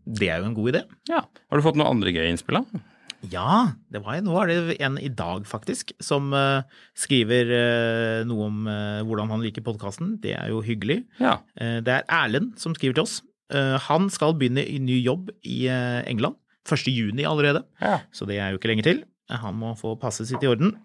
det 0.07 0.31
er 0.31 0.38
jo 0.38 0.48
en 0.48 0.55
god 0.55 0.70
idé. 0.72 0.85
Ja. 1.11 1.24
Har 1.26 1.59
du 1.59 1.66
fått 1.66 1.81
noen 1.81 1.90
andre 1.90 2.14
gøye 2.14 2.31
innspill, 2.31 2.62
da? 2.62 2.83
Ja, 3.31 3.75
det 3.93 4.03
var 4.03 4.17
jeg. 4.17 4.25
nå 4.27 4.35
er 4.41 4.51
det 4.51 4.77
en 4.83 4.99
i 4.99 5.11
dag 5.15 5.47
faktisk, 5.47 5.93
som 6.03 6.33
uh, 6.35 6.65
skriver 6.99 7.53
uh, 7.53 8.19
noe 8.27 8.49
om 8.49 8.67
uh, 8.67 9.03
hvordan 9.07 9.31
han 9.31 9.45
liker 9.45 9.65
podkasten. 9.67 10.17
Det 10.23 10.35
er 10.35 10.51
jo 10.51 10.63
hyggelig. 10.67 11.05
Ja. 11.23 11.39
Det 11.55 11.93
er 12.01 12.09
Erlend 12.11 12.57
som 12.59 12.75
skriver 12.75 12.99
til 12.99 13.07
oss. 13.07 13.21
Han 13.53 14.07
skal 14.09 14.33
begynne 14.41 14.63
i 14.65 14.79
ny 14.81 14.97
jobb 15.05 15.29
i 15.45 15.67
England. 15.69 16.39
1. 16.65 16.87
juni 16.89 17.27
allerede, 17.27 17.65
Ja. 17.83 17.99
så 18.15 18.25
det 18.25 18.39
er 18.39 18.53
jo 18.53 18.59
ikke 18.59 18.71
lenge 18.71 18.85
til. 18.87 19.03
Han 19.29 19.59
må 19.61 19.75
få 19.77 19.93
passet 20.01 20.31
sitt 20.31 20.45
i 20.45 20.49
orden. 20.49 20.77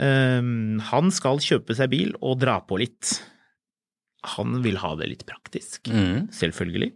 Eh, 0.00 0.40
han 0.88 1.12
skal 1.14 1.42
kjøpe 1.44 1.76
seg 1.76 1.92
bil 1.92 2.16
og 2.20 2.40
dra 2.42 2.58
på 2.64 2.80
litt. 2.82 3.18
Han 4.36 4.60
vil 4.64 4.78
ha 4.82 4.94
det 4.98 5.10
litt 5.10 5.24
praktisk, 5.28 5.90
mm. 5.90 6.32
selvfølgelig. 6.34 6.92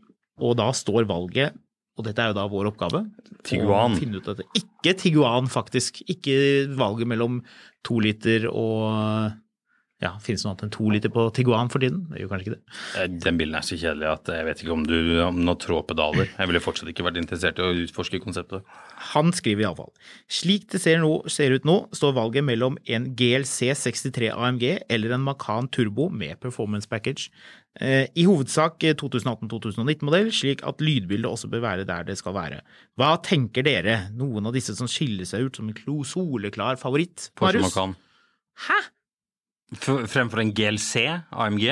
Og 0.46 0.57
da 0.61 0.70
står 0.77 1.09
valget, 1.09 1.57
og 1.96 2.04
dette 2.04 2.22
er 2.22 2.30
jo 2.30 2.37
da 2.37 2.44
vår 2.52 2.68
oppgave 2.72 3.02
Tiguan. 3.46 3.96
å 3.96 4.00
finne 4.00 4.20
ut 4.20 4.28
dette. 4.28 4.44
Ikke 4.59 4.92
Tiguan, 5.00 5.48
faktisk. 5.48 6.02
Ikke 6.12 6.68
valget 6.76 7.09
mellom 7.09 7.40
to 7.87 7.98
liter 8.04 8.48
og 8.50 9.32
Ja, 10.04 10.11
finnes 10.20 10.42
det 10.42 10.44
noe 10.44 10.52
annet 10.52 10.64
enn 10.66 10.72
to 10.74 10.87
liter 10.92 11.09
på 11.09 11.22
Tiguan 11.32 11.70
for 11.72 11.80
tiden? 11.80 12.02
Det 12.11 12.20
gjør 12.20 12.28
kanskje 12.35 12.44
ikke 12.44 12.54
det. 12.59 12.74
Eh, 13.00 13.06
Den 13.24 13.38
bilen 13.40 13.56
er 13.56 13.64
så 13.64 13.78
kjedelig 13.80 14.09
at 14.11 14.28
jeg 14.28 14.44
vet 14.44 14.61
ikke 14.61 14.74
om 14.74 14.82
du 14.85 14.96
om 15.24 15.38
noe 15.46 15.56
tråpedaler. 15.56 16.28
Jeg 16.35 16.50
ville 16.50 16.61
fortsatt 16.61 16.90
ikke 16.92 17.06
vært 17.06 17.16
interessert 17.22 17.56
i 17.56 17.64
å 17.64 17.70
utforske 17.87 18.20
konseptet. 18.20 18.66
Han 19.14 19.32
skriver 19.32 19.64
iallfall. 19.64 19.88
Slik 20.28 20.66
det 20.74 20.82
ser, 20.85 21.00
nå, 21.00 21.14
ser 21.32 21.54
ut 21.56 21.64
nå, 21.64 21.78
står 21.96 22.12
valget 22.18 22.44
mellom 22.44 22.76
en 22.92 23.06
GLC 23.16 23.70
63 23.72 24.28
AMG 24.37 24.66
eller 24.85 25.14
en 25.16 25.24
Macan 25.24 25.70
Turbo 25.72 26.11
med 26.12 26.42
performance 26.44 26.90
package. 26.92 27.30
Eh, 27.80 28.04
I 28.12 28.26
hovedsak 28.28 28.85
2018-2019-modell, 29.00 30.28
slik 30.28 30.61
at 30.68 30.85
lydbildet 30.85 31.30
også 31.30 31.48
bør 31.52 31.64
være 31.64 31.87
der 31.88 32.04
det 32.09 32.18
skal 32.20 32.37
være. 32.37 32.61
Hva 33.00 33.14
tenker 33.24 33.64
dere? 33.64 33.96
Noen 34.12 34.44
av 34.52 34.52
disse 34.56 34.76
som 34.76 34.88
skiller 34.92 35.24
seg 35.24 35.48
ut 35.48 35.56
som 35.56 35.72
en 35.72 36.04
soleklar 36.04 36.76
favoritt? 36.76 37.30
Porsche 37.37 37.64
Macan. 37.64 37.96
Hæ? 38.68 38.78
Fremfor 39.74 40.40
en 40.40 40.52
GLC 40.55 41.07
AMG? 41.35 41.64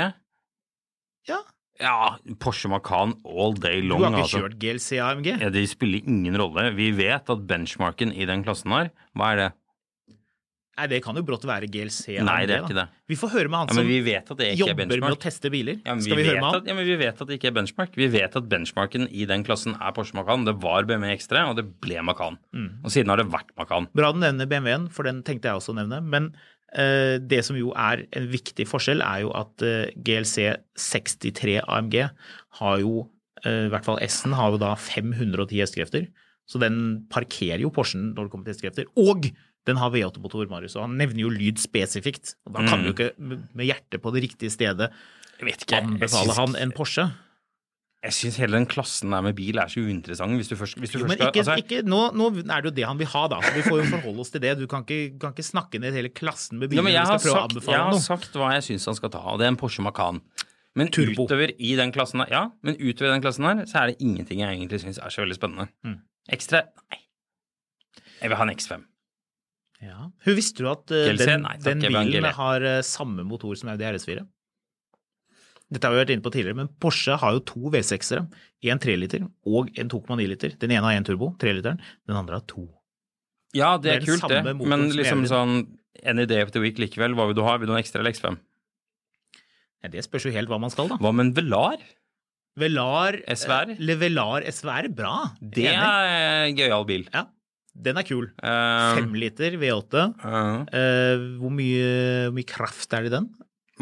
Ja. 1.29 1.41
Ja, 1.81 2.15
Porsche 2.39 2.71
Macan 2.71 3.17
all 3.27 3.55
day 3.59 3.83
long. 3.83 4.01
Du 4.01 4.07
har 4.07 4.15
ikke 4.15 4.27
altså. 4.27 4.43
kjørt 4.45 4.57
GLC 4.63 5.01
AMG? 5.03 5.29
Ja, 5.43 5.51
det 5.55 5.67
spiller 5.71 6.07
ingen 6.07 6.39
rolle. 6.39 6.71
Vi 6.77 6.91
vet 6.95 7.31
at 7.31 7.45
benchmarken 7.51 8.15
i 8.15 8.27
den 8.31 8.47
klassen 8.47 8.75
her, 8.75 8.91
hva 9.15 9.35
er 9.35 9.41
det? 9.43 9.53
Nei, 10.75 10.89
det 10.91 10.99
kan 11.05 11.15
jo 11.15 11.23
brått 11.23 11.45
være 11.47 11.69
GLC 11.71 12.17
AMG. 12.17 12.27
Nei, 12.27 12.39
det 12.51 12.57
er 12.57 12.65
ikke 12.67 12.77
det. 12.81 12.87
Vi 13.11 13.19
får 13.19 13.31
høre 13.35 13.51
med 13.53 13.61
han 13.61 13.79
som 13.79 13.87
vi 13.87 13.99
vet 14.03 14.31
at 14.33 14.39
det 14.41 14.49
ikke 14.55 14.65
er 14.65 14.73
jobber 14.73 15.03
med 15.05 15.15
å 15.15 15.19
teste 15.23 15.51
biler. 15.55 15.77
Ja, 15.85 15.95
Skal 16.03 16.19
vi, 16.19 16.25
høre 16.27 16.43
med 16.43 16.59
at, 16.59 16.71
ja, 16.71 16.75
men 16.75 16.89
vi 16.89 16.97
vet 16.99 17.21
at 17.23 17.31
det 17.31 17.37
ikke 17.39 17.51
er 17.53 17.55
benchmark. 17.61 17.95
Vi 18.01 18.09
vet 18.11 18.35
at 18.41 18.49
benchmarken 18.51 19.07
i 19.07 19.29
den 19.31 19.47
klassen 19.47 19.77
er 19.79 19.95
Porsche 19.95 20.19
Macan. 20.19 20.47
Det 20.49 20.57
var 20.65 20.89
BMW 20.89 21.15
X3, 21.15 21.45
og 21.53 21.61
det 21.61 21.67
ble 21.85 22.03
Macan. 22.07 22.41
Mm. 22.57 22.71
Og 22.83 22.95
siden 22.95 23.13
har 23.13 23.23
det 23.23 23.29
vært 23.31 23.55
Macan. 23.61 23.87
Bra 23.95 24.11
du 24.15 24.19
nevner 24.25 24.51
BMW-en, 24.51 24.89
for 24.95 25.07
den 25.07 25.23
tenkte 25.27 25.53
jeg 25.53 25.63
også 25.63 25.77
å 25.77 25.79
nevne. 25.79 26.03
Men 26.03 26.33
det 27.23 27.45
som 27.47 27.57
jo 27.59 27.71
er 27.79 28.05
en 28.19 28.29
viktig 28.33 28.67
forskjell, 28.67 29.03
er 29.05 29.23
jo 29.25 29.33
at 29.39 29.63
eh, 29.63 29.93
GLC 30.05 30.51
63 30.77 31.61
AMG 31.63 31.97
har 32.61 32.79
jo, 32.83 33.09
eh, 33.45 33.67
i 33.67 33.73
hvert 33.73 33.87
fall 33.87 34.01
S-en, 34.03 34.35
har 34.35 34.51
jo 34.55 34.59
da 34.63 34.75
510 34.75 35.61
hestekrefter. 35.63 36.09
Så 36.47 36.61
den 36.61 37.07
parkerer 37.09 37.63
jo 37.63 37.71
Porschen 37.73 38.11
når 38.15 38.27
det 38.27 38.31
kommer 38.35 38.45
til 38.49 38.55
hestekrefter. 38.55 38.89
Og 39.01 39.31
den 39.65 39.79
har 39.81 39.91
V8-motor, 39.95 40.45
Marius, 40.51 40.75
og 40.77 40.83
han 40.89 40.99
nevner 41.01 41.23
jo 41.25 41.31
lyd 41.33 41.57
spesifikt. 41.63 42.35
Og 42.45 42.53
da 42.59 42.67
kan 42.69 42.83
Mm. 42.83 42.85
du 42.85 42.93
ikke 42.93 43.13
med 43.57 43.65
hjertet 43.71 44.03
på 44.03 44.13
det 44.13 44.23
riktige 44.27 44.51
stedet 44.53 44.91
anbefale 45.41 46.35
han 46.37 46.57
en 46.57 46.73
Porsche. 46.73 47.07
Jeg 48.05 48.13
syns 48.13 48.37
hele 48.43 48.59
den 48.59 48.67
klassen 48.69 49.15
der 49.15 49.23
med 49.25 49.33
bil 49.39 49.57
er 49.57 49.71
så 49.73 49.81
uinteressant. 49.81 50.37
Hvis 50.37 50.51
du 50.51 50.59
først, 50.61 50.77
hvis 50.77 50.93
du 50.93 50.99
Jo, 50.99 51.07
først 51.07 51.11
men 51.15 51.19
skal 51.19 51.31
ikke, 51.31 51.45
altså, 51.45 51.55
ikke, 51.63 51.79
nå, 51.89 52.01
nå 52.13 52.27
er 52.45 52.65
det 52.65 52.69
jo 52.69 52.73
det 52.77 52.85
han 52.85 52.99
vil 53.01 53.09
ha, 53.15 53.23
da. 53.33 53.39
Så 53.41 53.53
vi 53.55 53.63
får 53.65 53.79
jo 53.81 53.87
forholde 53.95 54.25
oss 54.27 54.35
til 54.35 54.43
det. 54.45 54.51
Du 54.61 54.67
kan 54.69 54.85
ikke, 54.85 55.19
kan 55.23 55.33
ikke 55.33 55.47
snakke 55.47 55.81
ned 55.81 55.97
hele 55.97 56.11
klassen 56.13 56.61
med 56.61 56.69
biler 56.73 56.85
men 56.85 56.93
jeg, 56.93 57.07
har 57.09 57.23
sagt, 57.23 57.57
jeg 57.65 57.81
har 57.81 58.03
sagt 58.05 58.37
hva 58.37 58.51
jeg 58.59 58.67
syns 58.69 58.91
han 58.93 58.99
skal 58.99 59.15
ta, 59.15 59.23
og 59.33 59.41
det 59.41 59.49
er 59.49 59.55
en 59.55 59.61
Porsche 59.61 59.85
Macan. 59.87 60.21
Men 60.75 60.91
Turbo. 60.93 61.25
utover 61.25 61.55
i 61.55 61.75
den 61.79 61.95
klassen 61.95 62.21
her, 62.21 62.33
ja, 62.35 62.43
men 62.67 62.77
utover 62.77 63.15
den 63.15 63.23
klassen 63.25 63.47
her, 63.47 63.63
så 63.71 63.85
er 63.85 63.93
det 63.93 64.03
ingenting 64.03 64.43
jeg 64.43 64.59
egentlig 64.59 64.83
syns 64.83 64.99
er 64.99 65.15
så 65.15 65.23
veldig 65.23 65.39
spennende. 65.39 65.71
Mm. 65.87 66.01
Ekstra 66.35 66.67
Nei. 66.91 67.01
Jeg 68.21 68.33
vil 68.33 68.41
ha 68.41 68.47
en 68.47 68.53
X5. 68.55 68.85
Ja. 69.85 69.99
Hun 70.25 70.37
visste 70.39 70.65
du 70.65 70.71
at 70.71 70.93
uh, 70.93 71.11
den, 71.13 71.45
Nei, 71.45 71.57
takk, 71.61 71.83
den 71.83 71.85
bilen 71.85 72.29
har 72.37 72.65
uh, 72.65 72.79
samme 72.87 73.25
motor 73.29 73.57
som 73.59 73.71
Audi 73.73 73.87
RS4? 73.87 74.25
Dette 75.75 75.89
har 75.89 75.95
vi 75.95 76.01
vært 76.03 76.13
inne 76.15 76.25
på 76.25 76.31
tidligere, 76.35 76.59
men 76.63 76.71
Porsche 76.83 77.17
har 77.21 77.35
jo 77.37 77.43
to 77.51 77.71
V6-ere. 77.75 78.25
En 78.71 78.81
3-liter 78.81 79.25
og 79.51 79.69
en 79.81 79.91
2,9 79.93 80.27
liter. 80.31 80.55
Den 80.61 80.73
ene 80.73 80.87
har 80.87 80.97
én 80.97 81.05
turbo, 81.07 81.33
3-literen. 81.43 81.81
Den 82.09 82.17
andre 82.21 82.39
har 82.39 82.47
to. 82.49 82.69
Ja, 83.55 83.75
det 83.79 83.83
Det 83.89 83.95
er, 83.95 84.01
er 84.01 84.07
kult, 84.09 84.31
det. 84.31 84.55
Men 84.71 84.89
liksom 84.95 85.27
sånn 85.31 85.57
en 86.05 86.21
idé 86.23 86.41
of 86.43 86.51
the 86.55 86.63
week 86.63 86.79
likevel, 86.81 87.15
hva 87.19 87.29
vil 87.31 87.37
du 87.39 87.43
ha? 87.47 87.57
Vil 87.61 87.69
du 87.71 87.75
ha 87.75 87.79
en 87.79 87.85
ekstra 87.85 88.01
eller 88.03 88.15
X5? 88.15 88.39
Ja, 89.85 89.91
det 89.93 90.03
spørs 90.07 90.25
jo 90.27 90.33
helt 90.35 90.51
hva 90.51 90.59
man 90.63 90.73
skal, 90.73 90.89
da. 90.91 90.99
Hva 91.03 91.13
med 91.15 91.29
en 91.29 91.35
Velar? 91.37 91.83
Velar 92.61 93.19
SVR? 93.35 93.75
eh, 93.75 93.81
Le 93.83 93.97
Velar 94.01 94.47
SVR, 94.49 94.89
bra. 94.95 95.15
Det 95.41 95.69
er 95.71 96.49
en 96.49 96.59
gøyal 96.59 96.87
bil. 96.89 97.07
Ja, 97.13 97.27
den 97.75 97.99
er 97.99 98.07
kul. 98.07 98.29
Fem 98.39 99.11
uh, 99.11 99.17
liter 99.19 99.57
V8. 99.59 100.05
Uh, 100.23 100.63
uh, 100.71 101.25
hvor, 101.41 101.51
mye, 101.51 101.89
hvor 102.31 102.37
mye 102.39 102.49
kraft 102.49 102.95
er 102.95 103.07
det 103.07 103.13
i 103.13 103.17
den? 103.19 103.33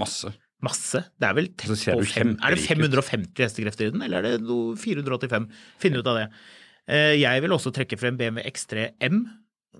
masse. 0.00 0.30
Masse. 0.62 1.00
Det 1.18 1.26
er 1.28 1.34
vel 1.34 1.48
tett 1.58 1.72
på 1.74 2.04
fem, 2.06 2.36
Er 2.38 2.54
det 2.54 2.62
550 2.62 3.42
hestekrefter 3.42 3.88
i 3.88 3.94
den, 3.94 4.02
eller 4.06 4.22
er 4.22 4.36
det 4.38 4.58
485? 4.78 5.48
Finn 5.82 5.96
ut 5.98 6.06
av 6.06 6.20
det. 6.20 6.26
Eh, 6.86 7.14
Jeg 7.18 7.42
vil 7.42 7.50
også 7.56 7.72
trekke 7.74 7.98
frem 7.98 8.16
BMW 8.20 8.42
X3 8.52 8.90
M. 9.08 9.24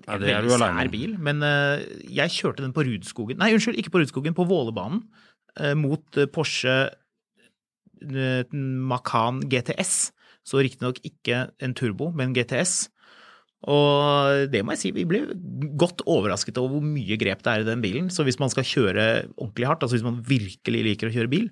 Ja, 0.07 0.17
det 0.17 0.31
er 0.33 0.41
du 0.41 0.49
alene 0.51 0.81
sær 0.83 0.89
bil, 0.91 1.11
men 1.21 1.43
eh, 1.45 1.83
jeg 2.09 2.33
kjørte 2.33 2.63
den 2.65 2.73
på 2.73 2.81
Rudskogen 2.87 3.37
Nei, 3.37 3.51
unnskyld, 3.53 3.77
ikke 3.77 3.91
på 3.93 4.01
Rudskogen, 4.01 4.33
på 4.35 4.45
Vålebanen. 4.49 5.03
eh, 5.59 5.75
Mot 5.77 6.17
Porsche 6.33 6.89
Macan 8.51 9.41
GTS. 9.49 10.11
Så 10.43 10.59
riktignok 10.59 10.97
ikke 11.07 11.45
en 11.63 11.73
turbo, 11.73 12.11
men 12.11 12.33
GTS. 12.35 12.89
Og 13.71 14.49
det 14.51 14.59
må 14.65 14.73
jeg 14.73 14.81
si, 14.81 14.89
vi 14.95 15.05
ble 15.07 15.21
godt 15.79 16.03
overrasket 16.09 16.57
over 16.59 16.75
hvor 16.75 16.83
mye 16.83 17.15
grep 17.19 17.43
det 17.45 17.51
er 17.51 17.63
i 17.63 17.67
den 17.69 17.83
bilen. 17.83 18.09
Så 18.11 18.25
hvis 18.27 18.39
man 18.41 18.51
skal 18.51 18.67
kjøre 18.67 19.05
ordentlig 19.37 19.69
hardt, 19.69 19.85
altså 19.85 19.95
hvis 19.95 20.07
man 20.07 20.19
virkelig 20.27 20.83
liker 20.89 21.07
å 21.07 21.13
kjøre 21.15 21.31
bil, 21.31 21.47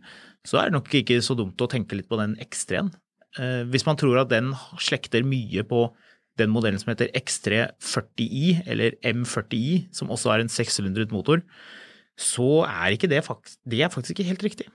så 0.47 0.59
er 0.59 0.69
det 0.69 0.75
nok 0.75 0.91
ikke 1.01 1.21
så 1.23 1.37
dumt 1.39 1.61
å 1.63 1.69
tenke 1.71 1.95
litt 1.95 2.09
på 2.11 2.19
den 2.19 2.35
X3-en. 2.43 2.91
Eh, 3.39 3.61
Hvis 3.71 3.87
man 3.87 3.99
tror 3.99 4.19
at 4.23 4.31
den 4.33 4.51
slekter 4.81 5.23
mye 5.23 5.63
på 5.67 5.85
den 6.39 6.51
modellen 6.51 6.79
som 6.81 6.91
heter 6.91 7.11
X3 7.15 7.67
40i, 7.79 8.61
eller 8.65 8.97
M40i, 9.07 9.87
som 9.95 10.11
også 10.11 10.33
er 10.35 10.43
en 10.43 10.51
600 10.51 11.07
motor, 11.15 11.43
så 12.19 12.65
er 12.67 12.97
ikke 12.97 13.09
det 13.09 13.23
fakt 13.25 13.55
det 13.63 13.81
er 13.85 13.93
faktisk 13.93 14.19
ikke 14.19 14.27
helt 14.33 14.43
riktig. 14.43 14.67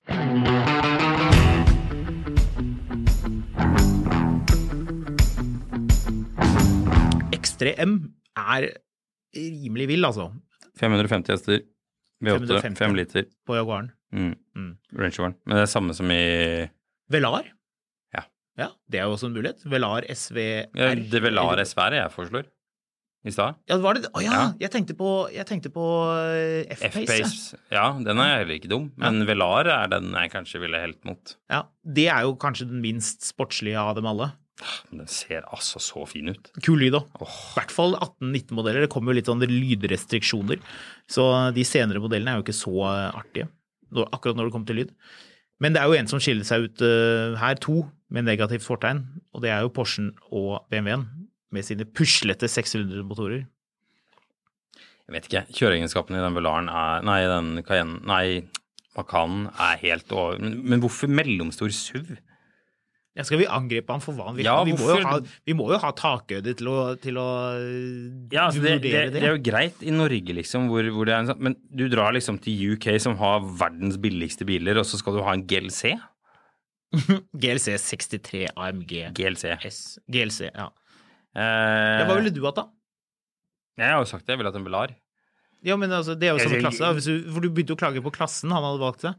X3M 7.57 7.97
er 8.37 8.69
rimelig 9.35 9.87
vill, 9.91 10.05
altså, 10.07 10.29
550 10.79 11.33
hester. 11.33 11.63
V8, 12.23 12.73
5 12.77 12.95
liter. 12.97 13.25
på 13.45 13.55
Jaguaren. 13.57 13.91
Mm. 14.13 14.33
Mm. 14.55 14.71
Range 14.97 15.17
Roveren. 15.19 15.35
Men 15.45 15.57
det 15.59 15.63
er 15.67 15.69
samme 15.69 15.93
som 15.93 16.09
i 16.09 16.21
Velar? 17.11 17.45
Ja. 18.15 18.23
Ja, 18.57 18.69
Det 18.89 18.99
er 18.99 19.03
jo 19.05 19.13
også 19.17 19.27
en 19.29 19.33
mulighet. 19.35 19.61
Velar 19.69 20.05
SVR. 20.09 20.65
ja, 20.73 20.95
Det 20.95 21.21
Velar 21.21 21.61
SVR 21.63 21.93
jeg 21.99 22.11
foreslår 22.15 22.47
i 23.27 23.31
stad. 23.31 23.55
Ja, 23.67 23.77
var 23.83 23.93
det 23.97 24.07
Å 24.15 24.21
ja! 24.23 24.31
Ja. 24.31 24.53
Jeg 24.61 24.71
tenkte 24.71 24.95
på, 24.97 25.11
jeg 25.33 25.45
tenkte 25.45 25.69
på 25.73 25.83
eh, 26.15 26.65
F-Pace. 26.77 27.03
F-Pace. 27.03 27.59
Ja, 27.73 27.91
den 27.99 28.17
er 28.23 28.37
heller 28.39 28.55
ikke 28.55 28.69
dum, 28.71 28.89
men 28.97 29.25
Velar 29.27 29.67
er 29.67 29.87
den 29.91 30.13
jeg 30.15 30.31
kanskje 30.31 30.61
ville 30.63 30.79
helt 30.79 31.03
mot. 31.05 31.35
Ja, 31.51 31.65
Det 31.83 32.07
er 32.07 32.23
jo 32.25 32.35
kanskje 32.39 32.69
den 32.71 32.81
minst 32.81 33.27
sportslige 33.27 33.77
av 33.77 33.93
dem 33.99 34.07
alle. 34.09 34.31
Den 34.89 35.05
ser 35.11 35.45
altså 35.53 35.79
så 35.83 36.03
fin 36.09 36.31
ut. 36.33 36.49
Kul 36.65 36.79
lyd 36.81 36.97
òg. 36.97 37.09
I 37.21 37.27
hvert 37.57 37.73
fall 37.73 37.95
18-19-modeller. 37.99 38.85
Det 38.85 38.91
kommer 38.93 39.13
jo 39.13 39.19
litt 39.19 39.29
sånne 39.29 39.49
lydrestriksjoner. 39.51 40.61
Så 41.11 41.25
de 41.53 41.65
senere 41.67 42.01
modellene 42.01 42.33
er 42.33 42.39
jo 42.39 42.45
ikke 42.45 42.57
så 42.57 42.73
eh, 42.89 43.19
artige, 43.21 43.49
akkurat 44.07 44.39
når 44.39 44.49
det 44.49 44.55
kommer 44.55 44.71
til 44.71 44.81
lyd. 44.81 44.95
Men 45.63 45.73
det 45.73 45.81
er 45.81 45.89
jo 45.89 45.97
en 45.97 46.09
som 46.09 46.21
skiller 46.21 46.47
seg 46.47 46.67
ut 46.67 46.85
eh, 46.85 47.37
her, 47.41 47.59
to 47.61 47.83
med 48.13 48.27
negativt 48.27 48.65
fortegn. 48.65 49.03
Og 49.35 49.45
det 49.45 49.53
er 49.53 49.63
jo 49.65 49.73
Porschen 49.73 50.11
og 50.31 50.65
BMW-en 50.73 51.05
med 51.53 51.65
sine 51.65 51.87
puslete 51.87 52.49
600-motorer. 52.51 53.45
Jeg 55.07 55.15
vet 55.15 55.27
ikke. 55.29 55.45
Kjøreegenskapene 55.55 56.19
i 56.19 56.23
den 56.25 56.35
Velaren 56.35 56.67
er 56.67 57.05
Nei, 57.07 57.21
den 57.31 57.61
Cayenne 57.67 58.01
Nei, 58.09 58.25
Macanen 58.97 59.45
er 59.53 59.77
helt 59.79 60.11
over 60.11 60.41
Men, 60.41 60.57
men 60.67 60.81
hvorfor 60.83 61.07
mellomstor 61.07 61.71
SUV? 61.71 62.17
Ja, 63.17 63.23
skal 63.25 63.39
vi 63.41 63.47
angripe 63.49 63.89
ham 63.89 64.01
for 64.03 64.13
hva 64.13 64.27
han 64.29 64.35
vil? 64.37 64.45
Ja, 64.45 64.59
vi, 64.61 64.75
må 64.77 64.93
ha, 65.01 65.15
vi 65.47 65.53
må 65.57 65.71
jo 65.71 65.79
ha 65.81 65.89
takøyde 65.97 66.53
til 66.59 66.67
å, 66.69 66.75
til 67.01 67.17
å 67.17 67.25
eh, 67.57 68.35
Ja, 68.35 68.43
altså 68.45 68.61
det, 68.61 68.75
det, 68.83 68.91
vurdere 68.91 69.13
det 69.15 69.23
er 69.23 69.33
jo 69.33 69.41
greit 69.47 69.81
i 69.81 69.93
Norge, 69.95 70.35
liksom, 70.37 70.67
hvor, 70.69 70.85
hvor 70.93 71.09
det 71.09 71.15
en 71.15 71.31
sånn 71.31 71.41
Men 71.47 71.55
du 71.73 71.87
drar 71.89 72.13
liksom 72.13 72.37
til 72.43 72.75
UK, 72.75 72.91
som 73.01 73.17
har 73.17 73.41
verdens 73.57 73.97
billigste 74.01 74.45
biler, 74.45 74.77
og 74.77 74.85
så 74.85 75.01
skal 75.01 75.17
du 75.17 75.23
ha 75.25 75.33
en 75.33 75.47
GLC? 75.49 75.95
GLC 77.33 77.73
63 77.89 78.45
AMG 78.53 78.93
GLC. 79.17 79.49
S. 79.65 79.81
GLC, 80.05 80.51
ja. 80.51 80.69
Eh. 81.33 82.05
Hva 82.05 82.19
ville 82.19 82.33
du 82.33 82.43
hatt, 82.45 82.61
da? 82.61 82.69
Jeg 83.81 83.93
har 83.93 84.01
jo 84.01 84.09
sagt 84.09 84.27
det, 84.27 84.35
jeg 84.35 84.43
ville 84.43 84.53
hatt 84.53 84.61
en 84.61 84.69
Velar. 84.69 84.93
Ja, 85.65 85.75
men 85.77 85.89
altså, 85.89 86.13
Det 86.13 86.29
er 86.29 86.37
jo 86.37 86.45
samme 86.45 86.61
klasse. 86.61 86.93
du, 87.09 87.31
for 87.33 87.41
du 87.41 87.49
begynte 87.49 87.73
å 87.73 87.79
klage 87.79 88.05
på 88.05 88.13
klassen 88.13 88.53
han 88.53 88.65
hadde 88.65 88.81
valgt 88.81 89.09
seg. 89.09 89.17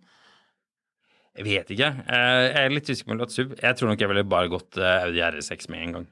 Jeg 1.39 1.47
vet 1.47 1.69
ikke. 1.71 1.89
Eh, 2.11 2.45
Jeg 2.51 2.65
er 2.67 2.73
litt 2.75 2.89
usikker 2.91 3.13
på 3.13 3.17
om 3.17 3.57
jeg 3.63 3.79
tror 3.79 3.93
nok 3.93 4.01
jeg 4.03 4.11
ville 4.11 4.25
bare 4.27 4.51
gått 4.51 4.79
eh, 4.83 5.05
Audi 5.07 5.21
RS6 5.23 5.69
med 5.71 5.83
en 5.87 5.93
gang. 5.99 6.07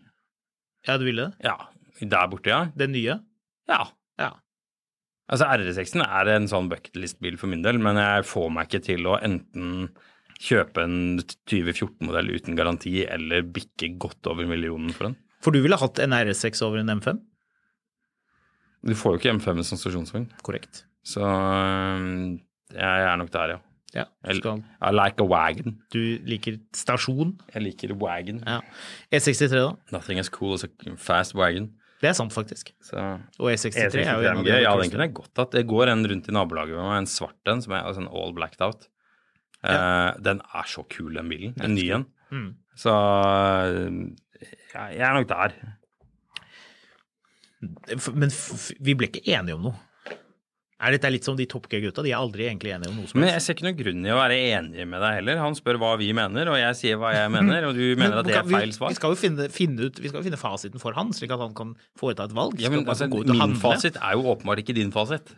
Ja, 0.87 0.97
du 1.03 1.05
ville 1.09 1.29
det? 1.33 1.47
Ja, 1.49 1.57
der 2.01 2.29
borte, 2.31 2.53
ja. 2.53 2.61
Den 2.79 2.93
nye? 2.95 3.17
Ja. 3.67 3.81
Ja. 4.23 4.29
Altså, 5.27 5.49
RS6-en 5.51 6.05
er 6.07 6.31
en 6.37 6.47
sånn 6.47 6.69
bucketlist-bil 6.71 7.35
for 7.41 7.51
min 7.51 7.65
del, 7.67 7.81
men 7.83 7.99
jeg 7.99 8.23
får 8.31 8.53
meg 8.55 8.69
ikke 8.71 8.85
til 8.87 9.09
å 9.11 9.17
enten 9.19 9.89
kjøpe 10.39 10.85
en 10.85 10.99
2014-modell 11.51 12.29
uten 12.37 12.55
garanti 12.59 13.01
eller 13.09 13.43
bikke 13.43 13.89
godt 13.99 14.29
over 14.31 14.47
millionen 14.47 14.93
for 14.95 15.09
den. 15.09 15.17
For 15.43 15.51
du 15.57 15.59
ville 15.65 15.79
hatt 15.81 15.99
en 16.05 16.15
RS6 16.15 16.63
over 16.69 16.79
en 16.85 16.93
M5? 17.01 17.19
Du 18.87 18.95
får 18.95 19.17
jo 19.17 19.19
ikke 19.25 19.35
M5 19.41 19.65
som 19.67 19.81
stasjonsvogn, 19.81 20.29
Korrekt. 20.47 20.85
så 21.03 21.25
jeg 22.77 23.07
er 23.09 23.17
nok 23.19 23.33
der, 23.35 23.57
ja. 23.57 23.63
Ja. 23.97 24.05
Skal, 24.37 24.61
I 24.85 24.93
like 24.93 25.23
a 25.23 25.27
wagon. 25.31 25.79
du 25.95 26.01
liker 26.29 26.59
stasjon? 26.77 27.35
Jeg 27.55 27.65
liker 27.65 27.95
wagon. 28.01 28.43
Ja. 28.45 28.61
E63, 29.15 29.49
da? 29.57 29.71
Nothing 29.95 30.21
as 30.21 30.31
cool 30.33 30.55
as 30.59 30.67
a 30.67 30.97
fast 31.01 31.37
wagon. 31.39 31.71
Det 32.03 32.11
er 32.11 32.17
sant, 32.19 32.35
faktisk. 32.35 32.75
Så 32.85 33.01
Og 33.41 33.49
E63 33.49 34.03
er 34.03 34.11
jo 34.21 34.29
en 34.29 34.43
av 34.43 34.45
de 34.45 34.53
ja, 34.53 34.75
den 34.77 34.93
kunne 34.93 35.07
jeg 35.09 35.17
godt 35.17 35.41
hatt. 35.41 35.55
Det 35.57 35.65
går 35.69 35.89
en 35.95 36.05
rundt 36.11 36.29
i 36.29 36.35
nabolaget 36.37 36.77
med 36.77 36.85
meg, 36.85 36.99
en 37.01 37.09
svart 37.09 37.53
en, 37.53 37.63
som 37.65 37.73
er 37.73 37.89
altså 37.89 38.05
en 38.05 38.11
all 38.13 38.37
blacked 38.37 38.61
out. 38.67 38.85
Eh, 39.65 40.11
den 40.23 40.43
er 40.45 40.69
så 40.69 40.85
kul, 40.93 41.17
den 41.17 41.33
bilen. 41.33 41.57
En 41.65 41.75
ny 41.75 41.89
en. 41.97 42.05
Mm. 42.31 42.51
Så 42.77 42.93
ja, 44.75 44.85
jeg 44.93 45.05
er 45.09 45.17
nok 45.17 45.29
der. 45.33 45.57
Men 48.13 48.33
vi 48.85 48.95
ble 48.95 49.09
ikke 49.09 49.25
enige 49.33 49.57
om 49.57 49.71
noe. 49.71 49.81
Er 50.77 50.93
dette 50.93 51.09
litt 51.09 51.25
som 51.25 51.37
de 51.39 51.47
Top 51.49 51.65
Gear-gutta? 51.73 52.03
De 52.05 52.11
er 52.13 52.19
aldri 52.21 52.45
egentlig 52.51 52.75
enige 52.75 52.91
om 52.93 52.99
noe 52.99 53.09
som 53.09 53.17
helst. 53.17 53.23
Men 53.23 53.31
jeg 53.33 53.43
ser 53.47 53.55
ikke 53.57 53.65
noen 53.65 53.79
grunn 53.79 54.03
i 54.05 54.11
å 54.13 54.19
være 54.19 54.37
enig 54.53 54.85
med 54.91 55.01
deg 55.01 55.15
heller. 55.23 55.39
Han 55.41 55.55
spør 55.57 55.79
hva 55.81 55.95
vi 55.97 56.11
mener, 56.17 56.51
og 56.53 56.59
jeg 56.61 56.77
sier 56.77 56.99
hva 57.01 57.15
jeg 57.15 57.31
mener, 57.37 57.65
og 57.71 57.79
du 57.79 57.85
mener 57.97 58.19
at 58.21 58.29
det 58.29 58.35
er 58.37 58.45
vi- 58.45 58.59
feil 58.59 58.75
svar. 58.77 58.93
Vi 58.93 58.99
skal 58.99 59.15
jo 59.15 59.21
finne, 59.23 59.47
finne, 59.55 59.89
ut, 59.89 60.01
vi 60.05 60.13
skal 60.13 60.27
finne 60.27 60.37
fasiten 60.41 60.83
for 60.83 60.93
han, 60.99 61.15
slik 61.17 61.33
at 61.33 61.41
han 61.41 61.55
kan 61.57 61.73
foreta 61.97 62.29
et 62.29 62.37
valg. 62.37 62.61
Ja, 62.61 62.69
men 62.75 62.85
altså, 62.85 63.09
Min 63.09 63.57
fasit 63.63 63.97
er 63.97 64.19
jo 64.21 64.29
åpenbart 64.35 64.61
ikke 64.61 64.77
din 64.77 64.93
fasit. 64.93 65.33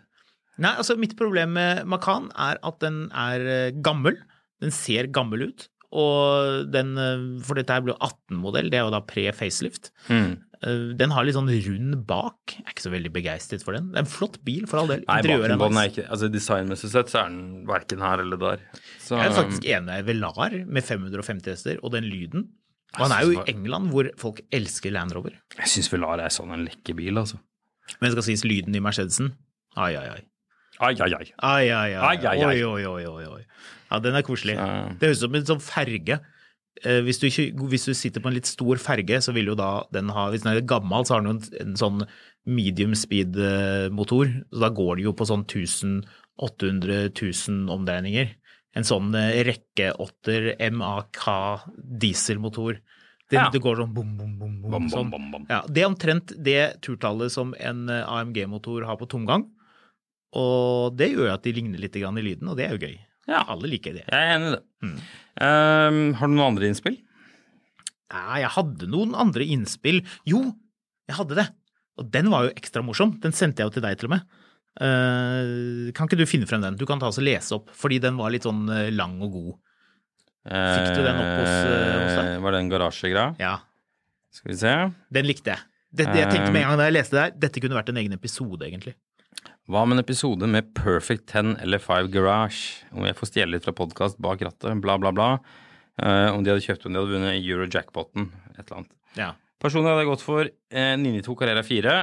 Nei, 0.59 0.73
altså 0.75 0.99
Mitt 0.99 1.15
problem 1.17 1.55
med 1.55 1.85
Macan 1.87 2.33
er 2.35 2.59
at 2.67 2.81
den 2.83 3.05
er 3.15 3.47
eh, 3.47 3.71
gammel. 3.79 4.19
Den 4.59 4.75
ser 4.75 5.07
gammel 5.15 5.53
ut. 5.53 5.69
Og 5.95 6.67
den, 6.75 6.91
eh, 6.99 7.23
for 7.47 7.55
dette 7.57 7.73
her 7.79 7.81
blir 7.87 7.95
jo 7.95 8.01
18-modell, 8.11 8.67
det 8.75 8.81
er 8.83 8.89
jo 8.89 8.91
da 8.93 8.99
pre-facelift. 9.07 9.93
Hmm. 10.11 10.35
Eh, 10.63 10.95
Den 10.99 11.13
har 11.15 11.25
litt 11.25 11.37
sånn 11.37 11.49
rund 11.51 12.07
bak. 12.09 12.55
Jeg 12.57 12.65
er 12.67 12.73
ikke 12.75 12.85
så 12.87 12.91
veldig 12.93 13.13
begeistret 13.15 13.63
for 13.63 13.77
den. 13.77 13.91
Det 13.93 14.01
er 14.01 14.07
en 14.07 14.11
flott 14.11 14.39
bil, 14.45 14.67
for 14.67 14.81
all 14.83 14.89
del. 14.91 15.05
Nei, 15.07 15.19
Interiøret 15.23 15.55
baken 15.55 15.59
på 15.63 15.69
den 15.69 15.79
er 15.83 15.91
ikke 15.93 16.07
Altså 16.11 16.31
Designmessig 16.35 16.91
sett 16.91 17.13
så 17.13 17.21
er 17.25 17.29
den 17.31 17.67
verken 17.69 18.01
her 18.03 18.23
eller 18.25 18.37
der. 18.43 18.65
Så, 18.99 19.17
Jeg 19.21 19.31
er 19.31 19.37
faktisk 19.39 19.65
enig 19.71 19.87
med 19.87 20.09
Velar 20.09 20.57
med 20.67 20.85
550 20.85 21.51
hester 21.55 21.79
og 21.83 21.93
den 21.93 22.05
lyden. 22.11 22.49
Og 22.99 23.05
han 23.05 23.13
er 23.13 23.27
jo 23.27 23.35
i 23.43 23.53
England, 23.53 23.91
hvor 23.93 24.09
folk 24.17 24.41
elsker 24.51 24.91
Land 24.91 25.13
Rover. 25.13 25.35
Jeg 25.59 25.69
syns 25.69 25.91
Velar 25.93 26.19
er 26.25 26.33
sånn 26.33 26.51
en 26.55 26.65
lekker 26.65 26.97
bil, 26.97 27.15
altså. 27.21 27.39
Men 28.01 28.09
det 28.11 28.17
skal 28.17 28.27
sies 28.33 28.45
lyden 28.49 28.75
i 28.75 28.81
Mercedesen. 28.81 29.35
Ai, 29.77 29.95
ai, 29.95 30.09
ai. 30.17 30.23
Ai, 30.81 30.95
ai, 30.95 31.11
ai. 31.13 31.27
Ai, 31.43 31.69
ai, 31.71 31.95
ai. 31.99 32.45
Oi, 32.47 32.63
oi, 32.65 32.85
oi, 32.87 33.05
oi, 33.07 33.25
oi. 33.27 33.43
Ja, 33.91 33.99
den 34.01 34.15
er 34.15 34.23
koselig. 34.23 34.57
Det 34.99 35.09
høres 35.09 35.23
ut 35.23 35.27
som 35.27 35.35
en 35.39 35.47
sånn 35.53 35.63
ferge. 35.65 36.19
Eh, 36.85 37.01
Hvis 37.03 37.19
du, 37.19 37.27
ikke- 37.27 37.69
hvis 37.69 37.85
du 37.87 37.95
sitter 37.95 38.21
på 38.21 38.29
en 38.29 38.35
litt 38.35 38.47
stor 38.47 38.77
ferge, 38.77 39.19
så 39.25 39.33
vil 39.35 39.47
jo 39.47 39.55
da 39.55 39.85
den 39.93 40.09
ha 40.11 40.31
Hvis 40.31 40.43
den 40.43 40.53
er 40.57 40.61
gammel, 40.61 41.05
så 41.05 41.15
har 41.17 41.23
den 41.23 41.33
jo 41.33 41.39
en, 41.39 41.69
en 41.69 41.75
sånn 41.77 42.07
medium 42.47 42.95
speed-motor. 42.95 44.27
Så 44.53 44.61
da 44.61 44.69
går 44.71 44.97
det 44.97 45.05
jo 45.05 45.13
på 45.13 45.27
sånn 45.27 45.45
1800 45.45 47.11
000 47.15 47.69
omdreininger. 47.75 48.31
En 48.77 48.85
sånn 48.87 49.15
eh, 49.17 49.43
rekkeåtter 49.49 50.55
MAK 50.71 51.25
dieselmotor. 51.99 52.79
Det, 53.29 53.37
Ja. 53.37 53.51
det 53.53 53.61
går 53.61 53.77
sånn 53.83 53.93
bom, 53.93 54.17
bom, 54.17 54.39
bom, 54.39 54.55
bom. 54.63 54.71
Bom, 54.71 54.89
sånn. 54.89 55.11
bom, 55.11 55.31
bom. 55.33 55.47
Ja, 55.51 55.63
det 55.69 55.83
er 55.83 55.89
omtrent 55.91 56.33
det 56.43 56.81
turtallet 56.81 57.31
som 57.31 57.55
en 57.61 57.89
eh, 57.91 58.05
AMG-motor 58.07 58.87
har 58.87 58.97
på 58.97 59.09
tomgang. 59.09 59.49
Og 60.37 60.97
det 60.97 61.11
gjør 61.15 61.35
at 61.35 61.43
de 61.43 61.53
ligner 61.57 61.79
litt 61.81 61.93
grann 61.97 62.17
i 62.19 62.23
lyden, 62.25 62.49
og 62.49 62.57
det 62.57 62.67
er 62.69 62.77
jo 62.77 62.87
gøy. 62.87 62.99
Ja. 63.29 63.43
Alle 63.49 63.69
liker 63.69 63.93
det. 63.97 64.05
Jeg 64.09 64.17
er 64.17 64.35
enig 64.39 64.49
i 64.49 64.55
det. 64.57 64.63
Mm. 64.83 64.99
Ehm, 65.45 66.03
har 66.19 66.31
du 66.31 66.35
noen 66.35 66.51
andre 66.53 66.69
innspill? 66.71 66.99
Nei, 68.09 68.41
jeg 68.43 68.53
hadde 68.57 68.89
noen 68.91 69.15
andre 69.19 69.45
innspill. 69.45 70.01
Jo, 70.29 70.43
jeg 71.09 71.19
hadde 71.19 71.39
det. 71.39 71.47
Og 71.99 72.11
den 72.15 72.31
var 72.33 72.47
jo 72.47 72.55
ekstra 72.57 72.83
morsom. 72.87 73.17
Den 73.23 73.35
sendte 73.37 73.63
jeg 73.63 73.71
jo 73.71 73.77
til 73.77 73.85
deg 73.85 73.99
til 74.01 74.09
og 74.09 74.17
med. 74.17 74.27
Uh, 74.79 75.89
kan 75.97 76.07
ikke 76.07 76.21
du 76.21 76.29
finne 76.31 76.47
frem 76.47 76.63
den? 76.63 76.77
Du 76.79 76.85
kan 76.87 77.01
ta 77.03 77.09
oss 77.11 77.19
og 77.19 77.27
lese 77.27 77.57
opp, 77.57 77.73
fordi 77.75 77.99
den 78.03 78.19
var 78.21 78.31
litt 78.31 78.47
sånn 78.47 78.69
eh, 78.71 78.93
lang 78.95 79.17
og 79.27 79.33
god. 79.35 79.57
Fikk 80.49 80.93
du 80.95 81.01
den 81.03 81.19
opp 81.19 81.33
hos, 81.43 81.51
eh, 81.51 81.97
hos 81.99 82.15
deg? 82.15 82.29
Var 82.45 82.55
det 82.55 82.61
en 82.63 82.71
garasjegreie? 82.73 83.33
Ja, 83.43 83.57
Skal 84.33 84.53
vi 84.53 84.59
se. 84.61 84.75
den 85.13 85.29
likte 85.29 85.57
jeg. 85.57 85.67
Det, 85.91 86.07
det 86.07 86.23
jeg 86.23 86.31
tenkte 86.31 86.53
med 86.55 86.63
en 86.63 86.71
gang 86.71 86.79
da 86.81 86.87
jeg 86.87 86.95
leste 86.95 87.17
det 87.17 87.25
her, 87.25 87.35
dette 87.43 87.63
kunne 87.65 87.77
vært 87.77 87.91
en 87.91 88.01
egen 88.01 88.15
episode, 88.15 88.61
egentlig. 88.65 88.95
Hva 89.69 89.83
med 89.85 89.99
en 89.99 90.01
episode 90.01 90.47
med 90.49 90.71
Perfect 90.73 91.27
10 91.29 91.59
eller 91.61 91.81
5 91.85 92.07
Garage? 92.09 92.87
Om 92.89 93.05
jeg 93.05 93.17
får 93.19 93.29
stjele 93.29 93.53
litt 93.53 93.67
fra 93.67 93.75
podkast 93.77 94.17
bak 94.25 94.41
rattet, 94.41 94.79
bla, 94.81 94.95
bla, 94.97 95.11
bla. 95.13 95.27
Eh, 96.01 96.29
om 96.33 96.41
de 96.41 96.55
hadde 96.55 96.65
kjøpt 96.65 96.87
om 96.89 96.95
de 96.95 97.03
hadde 97.03 97.13
vunnet 97.13 97.37
Euro-jackpoten, 97.37 98.31
et 98.55 98.63
eller 98.63 98.79
annet. 98.79 98.95
Ja. 99.19 99.29
Personlig 99.61 99.93
hadde 99.93 100.07
jeg 100.07 100.11
gått 100.15 100.25
for 100.25 100.49
eh, 100.49 100.95
992 100.97 101.37
Carrera 101.43 101.67
4, 101.69 101.99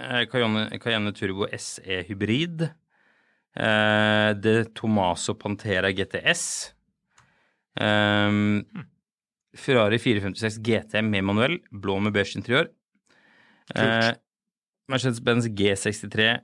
eh, 0.00 0.24
Cayenne, 0.32 0.64
Cayenne 0.80 1.12
Turbo 1.12 1.50
SE 1.60 2.00
Hybrid, 2.08 2.64
eh, 2.64 4.32
De 4.40 4.56
Tomaso 4.72 5.36
Pantera 5.36 5.92
GTS, 5.92 6.48
eh, 7.84 8.42
Ferrari 9.60 10.00
456 10.00 10.62
GT 10.64 11.02
med 11.04 11.28
manuell, 11.34 11.60
blå 11.68 12.00
med 12.00 12.16
beige 12.16 12.40
interiør, 12.40 12.72
Mercedes-Benz 14.88 15.52
G63, 15.52 16.38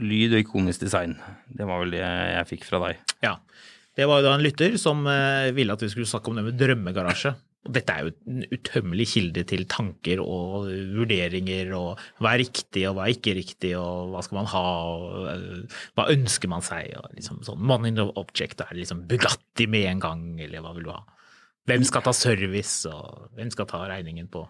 lyd 0.00 0.34
og 0.34 0.42
ikonisk 0.42 0.84
design. 0.84 1.16
Det 1.46 1.66
var 1.68 1.82
vel 1.82 1.96
det 1.96 2.02
jeg 2.02 2.50
fikk 2.50 2.68
fra 2.68 2.82
deg. 2.88 3.16
Ja. 3.24 3.38
Det 3.94 4.06
var 4.10 4.20
jo 4.20 4.26
da 4.26 4.34
en 4.34 4.42
lytter 4.42 4.74
som 4.80 5.04
eh, 5.06 5.52
ville 5.54 5.74
at 5.74 5.82
vi 5.84 5.90
skulle 5.92 6.10
snakke 6.10 6.30
om 6.30 6.38
det 6.38 6.48
med 6.48 6.56
drømmegarasje. 6.58 7.34
Dette 7.74 7.94
er 7.94 8.04
jo 8.04 8.12
en 8.28 8.42
utømmelig 8.52 9.06
kilde 9.14 9.44
til 9.48 9.62
tanker 9.70 10.20
og 10.20 10.66
vurderinger 10.96 11.70
og 11.78 12.02
hva 12.20 12.34
er 12.34 12.42
riktig 12.42 12.82
og 12.90 12.98
hva 12.98 13.06
er 13.06 13.14
ikke 13.14 13.36
riktig 13.38 13.70
og 13.78 14.10
hva 14.12 14.24
skal 14.26 14.40
man 14.40 14.50
ha 14.52 14.64
og 14.90 15.28
eh, 15.30 15.78
hva 15.94 16.08
ønsker 16.12 16.50
man 16.50 16.66
seg 16.66 16.90
og 16.98 17.14
liksom 17.14 17.40
sånn 17.46 17.62
money 17.62 17.94
in 17.94 18.00
the 18.00 18.08
object, 18.20 18.60
er 18.60 18.74
det 18.74 18.82
liksom 18.82 19.06
Bugatti 19.08 19.68
med 19.70 19.88
en 19.94 20.02
gang 20.02 20.26
eller 20.42 20.64
hva 20.64 20.74
vil 20.76 20.90
du 20.90 20.92
ha? 20.92 21.00
Hvem 21.70 21.86
skal 21.88 22.04
ta 22.04 22.12
service 22.12 22.90
og 22.90 23.30
hvem 23.38 23.48
skal 23.54 23.70
ta 23.70 23.86
regningen 23.88 24.26
på 24.28 24.42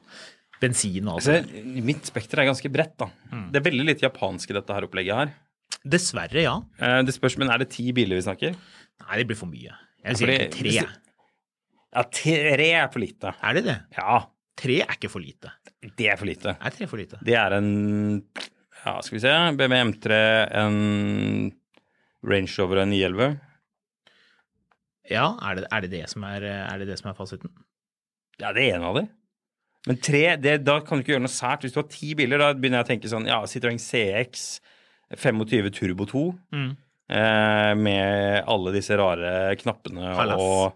bensin 0.64 1.06
og 1.08 1.18
alt 1.20 1.28
Altså, 1.28 1.64
mitt 1.84 2.08
spekter 2.10 2.40
er 2.42 2.48
ganske 2.50 2.70
bredt, 2.72 2.96
da. 3.04 3.10
Det 3.52 3.60
er 3.60 3.66
veldig 3.70 3.86
litt 3.92 4.02
japansk 4.04 4.50
i 4.50 4.56
dette 4.58 4.74
her 4.76 4.88
opplegget 4.88 5.20
her. 5.20 5.34
Dessverre, 5.84 6.42
ja. 6.44 6.56
Eh, 6.80 7.00
Det 7.04 7.14
spørs, 7.14 7.36
men 7.40 7.50
er 7.52 7.60
det 7.62 7.70
ti 7.74 7.90
biler 7.96 8.16
vi 8.18 8.24
snakker? 8.26 8.54
Nei, 9.04 9.16
det 9.20 9.26
blir 9.28 9.36
for 9.38 9.50
mye. 9.50 9.72
Jeg 10.04 10.16
vil 10.20 10.34
si 10.34 10.48
tre. 10.58 10.76
Ja, 11.94 12.02
tre 12.10 12.68
er 12.74 12.88
for 12.90 12.98
lite. 13.04 13.34
Er 13.44 13.54
det 13.60 13.64
det? 13.68 13.76
Ja, 13.98 14.22
Tre 14.54 14.76
er 14.84 14.92
ikke 14.94 15.08
for 15.10 15.18
lite. 15.18 15.50
det 15.98 16.06
er 16.12 16.16
for 16.16 16.26
lite. 16.30 16.52
Er 16.62 16.70
tre 16.70 16.86
for 16.86 16.96
lite? 17.00 17.18
Det 17.26 17.34
er 17.34 17.56
en 17.56 18.22
Ja, 18.84 19.00
skal 19.02 19.16
vi 19.16 19.22
se. 19.24 19.32
BMW 19.58 19.80
M3, 19.90 20.18
en 20.60 20.76
Range 22.22 22.52
Rover 22.60 22.78
og 22.78 22.82
en 22.84 22.92
911. 22.94 23.40
Ja, 25.10 25.24
er 25.42 25.58
det, 25.58 25.66
er 25.72 25.80
det 25.84 25.90
det 25.92 26.04
som 26.12 26.22
er, 26.28 26.46
er 26.46 26.78
det 26.80 26.86
det 26.88 26.98
som 27.00 27.10
er 27.10 27.16
fasiten? 27.18 27.50
Ja, 28.40 28.52
det 28.56 28.62
er 28.70 28.78
en 28.78 28.86
av 28.88 28.94
de. 29.00 29.02
Men 29.86 29.98
tre, 30.00 30.22
det, 30.40 30.58
da 30.64 30.78
kan 30.80 30.96
du 30.98 31.02
ikke 31.04 31.12
gjøre 31.16 31.26
noe 31.26 31.32
sært. 31.34 31.64
Hvis 31.66 31.74
du 31.74 31.80
har 31.82 31.88
ti 31.92 32.14
biler, 32.16 32.40
da 32.40 32.52
begynner 32.56 32.80
jeg 32.80 32.86
å 32.86 32.90
tenke 32.94 33.10
sånn 33.12 33.26
Ja, 33.28 33.42
Citroën 33.50 33.76
CX 33.82 34.46
25 35.20 35.70
Turbo 35.76 36.06
2 36.08 36.22
Mm. 36.56 36.70
eh, 37.12 37.74
med 37.76 38.44
alle 38.48 38.72
disse 38.72 38.96
rare 38.96 39.54
knappene 39.60 40.14
Halas. 40.16 40.40
og 40.40 40.72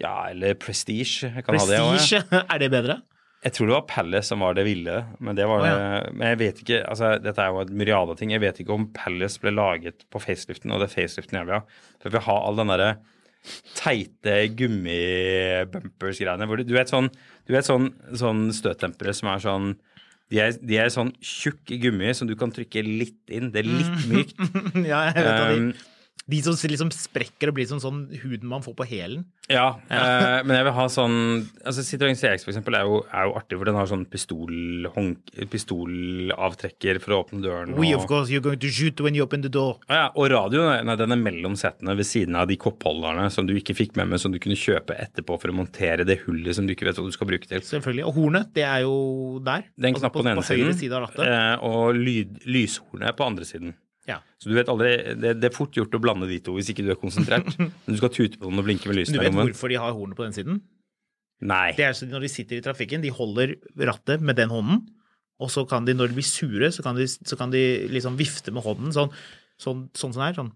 Ja, 0.00 0.28
eller 0.30 0.54
Prestige. 0.54 1.26
Jeg 1.34 1.44
kan 1.44 1.58
ha 1.58 1.66
det 1.66 1.80
også, 1.80 2.20
ja. 2.20 2.22
Prestige, 2.22 2.44
er 2.54 2.58
det 2.62 2.70
bedre? 2.70 3.00
Jeg 3.42 3.52
tror 3.56 3.66
det 3.70 3.74
var 3.74 3.86
Palace 3.88 4.28
som 4.28 4.40
var 4.44 4.52
det 4.54 4.64
ville, 4.66 4.94
men 5.18 5.34
det 5.34 5.46
var 5.48 5.62
oh, 5.62 5.66
ja. 5.66 6.00
Men 6.12 6.26
jeg 6.34 6.38
vet 6.42 6.58
ikke 6.60 6.80
altså 6.86 7.14
Dette 7.24 7.40
er 7.40 7.48
jo 7.54 7.62
et 7.64 7.70
myriade 7.72 8.12
av 8.12 8.18
ting. 8.20 8.30
Jeg 8.34 8.40
vet 8.42 8.58
ikke 8.60 8.74
om 8.76 8.84
Palace 8.92 9.40
ble 9.40 9.50
laget 9.56 10.04
på 10.12 10.20
faceliften, 10.20 10.70
og 10.72 10.80
det 10.82 10.90
er 10.90 10.94
faceliften 10.94 11.38
jeg 11.40 11.48
vil 11.48 11.56
ha. 11.56 11.62
For 12.02 12.12
vi 12.14 12.20
har 12.26 12.42
all 12.46 12.60
den 12.60 12.68
derre 12.68 12.90
teite 13.76 14.34
gummibumpers-greiene. 14.58 16.48
Du, 16.50 16.64
du 16.68 16.74
vet 16.76 16.90
sånn, 16.92 17.08
du 17.48 17.54
vet 17.54 17.68
sånn, 17.68 17.90
sånn 18.18 18.48
støtdempere 18.54 19.14
som 19.16 19.32
er 19.32 19.46
sånn 19.46 19.70
de 20.30 20.38
er, 20.38 20.52
de 20.62 20.76
er 20.78 20.90
sånn 20.94 21.10
tjukk 21.24 21.72
gummi 21.82 22.12
som 22.14 22.28
du 22.28 22.36
kan 22.38 22.52
trykke 22.54 22.84
litt 22.86 23.32
inn. 23.34 23.48
Det 23.50 23.64
er 23.64 23.66
litt 23.66 24.04
mykt. 24.10 24.36
ja, 24.90 25.08
jeg 25.08 25.16
vet 25.16 25.26
Um, 25.26 25.72
de. 25.72 25.88
De 26.30 26.40
som 26.46 26.54
liksom 26.54 26.90
sprekker 26.94 27.50
og 27.50 27.56
blir 27.58 27.66
som 27.70 27.80
sånn 27.82 28.00
huden 28.22 28.46
man 28.50 28.62
får 28.64 28.76
på 28.78 28.86
hælen. 28.90 29.24
Ja, 29.50 29.80
eh, 29.90 30.42
men 30.46 30.54
jeg 30.54 30.66
vil 30.68 30.74
ha 30.76 30.84
sånn 30.92 31.16
altså 31.66 31.82
Citroën 31.82 32.14
CX 32.18 32.44
for 32.46 32.52
eksempel 32.52 32.76
er 32.78 32.84
jo, 32.86 33.00
er 33.10 33.26
jo 33.26 33.32
artig, 33.40 33.58
for 33.58 33.66
den 33.66 33.74
har 33.78 33.88
sånn 33.90 34.04
pistolhonk, 34.06 35.32
pistolavtrekker 35.50 37.00
for 37.02 37.14
å 37.16 37.18
åpne 37.24 37.42
døren. 37.42 37.74
We, 37.76 37.90
og- 37.94 38.02
of 38.02 38.06
course, 38.06 38.30
you're 38.30 38.40
going 38.44 38.58
to 38.62 38.68
shoot 38.68 39.00
when 39.00 39.14
you 39.14 39.24
open 39.24 39.42
the 39.42 39.48
door. 39.48 39.78
Ja, 39.88 40.10
og 40.14 40.30
radioen 40.30 40.84
nei, 40.86 40.96
den 40.96 41.12
er 41.12 41.16
mellom 41.20 41.56
setene 41.58 41.96
ved 41.96 42.06
siden 42.06 42.36
av 42.36 42.46
de 42.48 42.56
koppholderne 42.56 43.30
som 43.30 43.46
du 43.46 43.54
ikke 43.54 43.74
fikk 43.76 43.96
med, 43.96 44.08
men 44.08 44.18
som 44.18 44.32
du 44.32 44.38
kunne 44.38 44.56
kjøpe 44.58 44.96
etterpå 44.96 45.40
for 45.40 45.50
å 45.50 45.56
montere 45.56 46.04
det 46.06 46.20
hullet 46.26 46.54
som 46.54 46.66
du 46.66 46.74
ikke 46.74 46.86
vet 46.86 46.96
hva 46.96 47.06
du 47.06 47.12
skal 47.12 47.26
bruke 47.26 47.46
til. 47.50 47.60
Selvfølgelig. 47.60 48.06
Og 48.06 48.14
hornet, 48.14 48.52
det 48.54 48.64
er 48.64 48.80
jo 48.86 49.38
der. 49.42 49.66
Det 49.76 49.84
er 49.84 49.88
en 49.88 49.94
Altså 49.94 50.06
knapp 50.06 50.12
på 50.14 50.24
den 50.24 50.32
ene 50.36 50.46
siden, 50.46 50.78
side 50.78 51.26
eh, 51.26 51.56
og 51.66 51.94
lyd, 51.98 52.38
lyshornet 52.46 53.16
på 53.16 53.26
andre 53.26 53.44
siden. 53.44 53.74
Ja. 54.10 54.18
Så 54.40 54.50
du 54.50 54.56
vet 54.56 54.70
aldri, 54.72 54.92
det, 55.20 55.34
det 55.40 55.50
er 55.50 55.56
fort 55.56 55.76
gjort 55.76 55.94
å 55.96 56.02
blande 56.02 56.28
de 56.30 56.38
to 56.44 56.56
hvis 56.56 56.70
ikke 56.72 56.84
du 56.86 56.92
er 56.94 57.00
konsentrert. 57.00 57.48
Men 57.58 57.96
du 57.96 57.98
skal 58.00 58.12
tute 58.14 58.40
på 58.40 58.50
den 58.50 58.60
og 58.60 58.68
blinke 58.68 58.90
med 58.90 59.00
Du 59.06 59.18
vet 59.20 59.36
hvorfor 59.36 59.72
de 59.72 59.80
har 59.80 59.96
hornet 59.96 60.18
på 60.18 60.26
den 60.26 60.36
siden? 60.36 60.62
Nei. 61.40 61.70
Det 61.76 61.86
er 61.86 61.94
så 61.96 62.08
Når 62.08 62.26
de 62.26 62.32
sitter 62.32 62.58
i 62.58 62.64
trafikken, 62.64 63.04
de 63.04 63.12
holder 63.16 63.54
rattet 63.88 64.20
med 64.20 64.36
den 64.36 64.52
hånden, 64.52 64.82
og 65.40 65.48
så 65.48 65.64
kan 65.64 65.86
de, 65.88 65.94
når 65.96 66.10
de 66.10 66.18
blir 66.18 66.26
sure, 66.28 66.68
så 66.68 66.84
kan 66.84 66.98
de, 66.98 67.06
så 67.08 67.36
kan 67.40 67.52
de 67.52 67.62
liksom 67.88 68.18
vifte 68.20 68.52
med 68.52 68.66
hånden 68.66 68.92
sånn 68.92 69.08
sånn, 69.60 69.86
sånn, 69.96 70.14
sånn 70.16 70.24
her. 70.24 70.36
Sånn. 70.38 70.52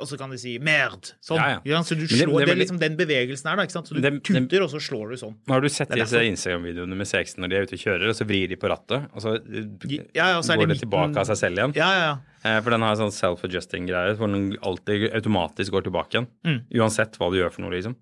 Og 0.00 0.08
så 0.08 0.16
kan 0.18 0.30
de 0.30 0.38
si 0.38 0.58
'merd'. 0.58 1.12
Sånn. 1.20 1.36
Ja, 1.36 1.60
ja. 1.64 1.80
Så 1.84 1.94
du 1.94 2.06
slår, 2.08 2.40
det- 2.40 2.46
det 2.46 2.46
det 2.46 2.54
er 2.56 2.60
liksom 2.64 2.78
den 2.80 2.96
bevegelsen 2.96 3.46
her, 3.50 3.56
da. 3.56 3.62
ikke 3.62 3.72
sant? 3.76 3.86
Så 3.88 3.94
du 3.94 4.00
Det- 4.00 4.22
tuter, 4.24 4.62
og 4.62 4.70
så 4.70 4.80
slår 4.80 5.10
du 5.10 5.16
sånn. 5.20 5.34
Har 5.48 5.60
du 5.60 5.68
sett 5.68 5.88
disse. 5.90 6.16
Instagram-videoene 6.16 6.96
med 6.96 7.06
CX 7.06 7.36
når 7.38 7.48
de 7.50 7.56
er 7.56 7.62
ute 7.62 7.74
og 7.74 7.80
kjører, 7.84 8.08
og 8.08 8.16
så 8.16 8.24
vrir 8.26 8.48
de 8.48 8.56
på 8.56 8.68
rattet, 8.68 9.06
og 9.14 9.20
så 9.22 9.36
eh, 9.36 10.04
Ja, 10.14 10.38
og 10.38 10.44
så 10.44 10.56
går 10.56 10.66
det 10.66 10.78
midten- 10.78 10.88
tilbake 10.90 11.16
av 11.16 11.26
seg 11.26 11.36
selv 11.36 11.56
igjen? 11.58 11.74
Ja, 11.76 11.90
ja, 11.92 12.00
ja. 12.10 12.18
Eh, 12.42 12.60
For 12.62 12.70
den 12.70 12.80
har 12.80 12.92
en 12.92 12.96
sånn 13.10 13.12
self-adjusting-greie 13.12 14.16
hvor 14.16 14.26
den 14.32 14.56
alltid 14.62 15.12
automatisk 15.12 15.70
går 15.72 15.82
tilbake 15.84 16.10
igjen. 16.16 16.26
Mm. 16.44 16.60
Uansett 16.80 17.16
hva 17.18 17.30
du 17.30 17.36
gjør 17.38 17.52
for 17.52 17.62
noe, 17.62 17.70
liksom. 17.72 17.96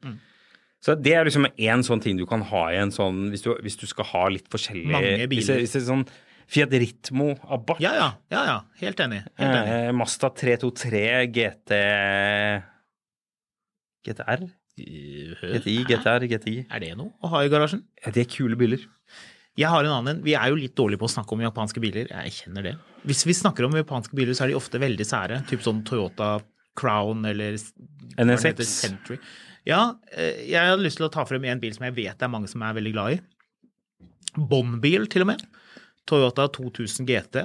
Så 0.80 0.94
det 1.02 1.12
er 1.12 1.24
liksom 1.24 1.46
én 1.58 1.82
sånn 1.82 2.00
ting 2.00 2.16
du 2.16 2.24
kan 2.24 2.40
ha 2.40 2.68
i 2.70 2.76
en 2.76 2.90
sånn 2.90 3.30
Hvis 3.32 3.42
du, 3.42 3.52
hvis 3.60 3.76
du 3.76 3.84
skal 3.86 4.04
ha 4.04 4.28
litt 4.28 4.48
forskjellig 4.48 4.86
Mange 4.86 5.26
biler. 5.28 5.42
Hvis 5.42 5.48
hvis 5.48 5.72
det 5.72 5.82
er 5.82 5.86
sånn 5.92 6.06
Fiat 6.48 6.72
Ritmo 6.80 7.34
Abarth, 7.52 7.82
Ja, 7.84 7.90
ja. 7.98 8.08
ja, 8.32 8.42
ja. 8.48 8.58
Helt 8.80 9.00
enig. 9.04 9.18
Helt 9.36 9.56
enig. 9.58 9.72
eh, 9.88 9.92
Masta 9.92 10.30
323 10.32 11.02
GT 11.34 11.72
GTR? 14.06 14.46
GTI, 14.78 15.74
GTR, 15.88 16.24
GTI. 16.30 16.54
Er 16.70 16.80
det 16.84 16.92
noe 16.96 17.10
å 17.26 17.30
ha 17.32 17.42
i 17.44 17.50
garasjen? 17.52 17.82
Ja, 18.04 18.12
det 18.14 18.22
er 18.24 18.30
kule 18.30 18.56
biler. 18.58 18.84
Jeg 19.58 19.66
har 19.72 19.82
en 19.84 19.90
annen. 19.96 20.20
Vi 20.22 20.36
er 20.38 20.52
jo 20.52 20.58
litt 20.60 20.76
dårlige 20.78 21.00
på 21.02 21.08
å 21.08 21.12
snakke 21.12 21.34
om 21.34 21.42
japanske 21.42 21.82
biler. 21.82 22.06
Jeg 22.12 22.34
kjenner 22.36 22.62
det. 22.68 22.74
Hvis 23.08 23.24
vi 23.26 23.34
snakker 23.34 23.66
om 23.66 23.74
japanske 23.74 24.14
biler, 24.16 24.36
så 24.38 24.46
er 24.46 24.52
de 24.52 24.58
ofte 24.60 24.78
veldig 24.80 25.06
sære. 25.08 25.40
Typ 25.50 25.64
sånn 25.66 25.82
Toyota 25.88 26.36
Crown 26.78 27.26
eller 27.26 27.58
NSX. 28.22 28.70
Century. 28.86 29.18
Ja, 29.66 29.96
eh, 30.14 30.44
jeg 30.52 30.62
har 30.70 30.78
lyst 30.80 31.00
til 31.02 31.08
å 31.08 31.12
ta 31.12 31.26
frem 31.26 31.44
en 31.50 31.60
bil 31.60 31.74
som 31.74 31.88
jeg 31.88 31.96
vet 31.98 32.14
det 32.22 32.24
er 32.28 32.30
mange 32.32 32.48
som 32.48 32.62
er 32.62 32.76
veldig 32.78 32.94
glad 32.94 33.16
i. 33.16 33.20
Bond-bil, 34.38 35.08
til 35.10 35.24
og 35.26 35.32
med. 35.32 35.42
Toyota 36.08 36.48
2000 36.56 37.08
GT. 37.08 37.44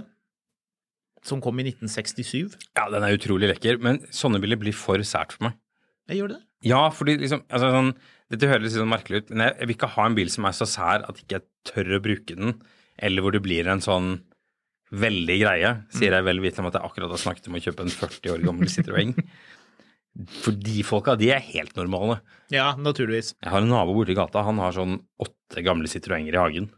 Som 1.24 1.40
kom 1.44 1.60
i 1.62 1.68
1967. 1.70 2.58
Ja, 2.76 2.90
den 2.92 3.06
er 3.06 3.16
utrolig 3.16 3.48
lekker, 3.54 3.80
men 3.84 4.02
sånne 4.12 4.42
biler 4.44 4.60
blir 4.60 4.76
for 4.76 5.00
sært 5.08 5.36
for 5.36 5.48
meg. 5.48 5.60
Jeg 6.12 6.20
gjør 6.20 6.34
det. 6.34 6.42
Ja, 6.68 6.82
fordi 6.92 7.16
liksom 7.20 7.46
altså 7.52 7.70
sånn, 7.72 7.94
Dette 8.32 8.48
høres 8.50 8.66
litt 8.66 8.80
sånn 8.80 8.92
merkelig 8.92 9.22
ut, 9.22 9.32
men 9.32 9.44
jeg, 9.46 9.56
jeg 9.60 9.70
vil 9.70 9.76
ikke 9.78 9.92
ha 9.94 10.06
en 10.10 10.16
bil 10.18 10.30
som 10.34 10.48
er 10.50 10.56
så 10.58 10.66
sær 10.68 11.04
at 11.06 11.20
ikke 11.22 11.38
jeg 11.38 11.46
tør 11.70 11.98
å 12.00 12.04
bruke 12.04 12.38
den, 12.40 12.56
eller 12.98 13.24
hvor 13.24 13.36
det 13.36 13.44
blir 13.46 13.68
en 13.70 13.84
sånn 13.84 14.16
veldig 14.94 15.36
greie, 15.42 15.74
sier 15.94 16.16
jeg 16.16 16.26
vel 16.26 16.42
vitende 16.42 16.66
om 16.66 16.70
at 16.72 16.78
jeg 16.80 16.88
akkurat 16.88 17.14
har 17.14 17.22
snakket 17.22 17.50
om 17.50 17.58
å 17.58 17.62
kjøpe 17.62 17.86
en 17.86 17.94
40 17.94 18.34
år 18.34 18.46
gammel 18.48 18.72
Citroën. 18.74 19.14
For 20.44 20.54
de 20.54 20.84
folka, 20.86 21.16
de 21.18 21.32
er 21.34 21.42
helt 21.42 21.78
normale. 21.78 22.20
Ja, 22.54 22.72
naturligvis. 22.78 23.34
Jeg 23.42 23.50
har 23.54 23.64
en 23.64 23.72
nabo 23.74 23.96
borti 23.98 24.14
gata, 24.18 24.44
han 24.46 24.62
har 24.62 24.76
sånn 24.76 25.00
åtte 25.22 25.64
gamle 25.66 25.90
Citroënger 25.90 26.38
i 26.38 26.42
hagen. 26.42 26.70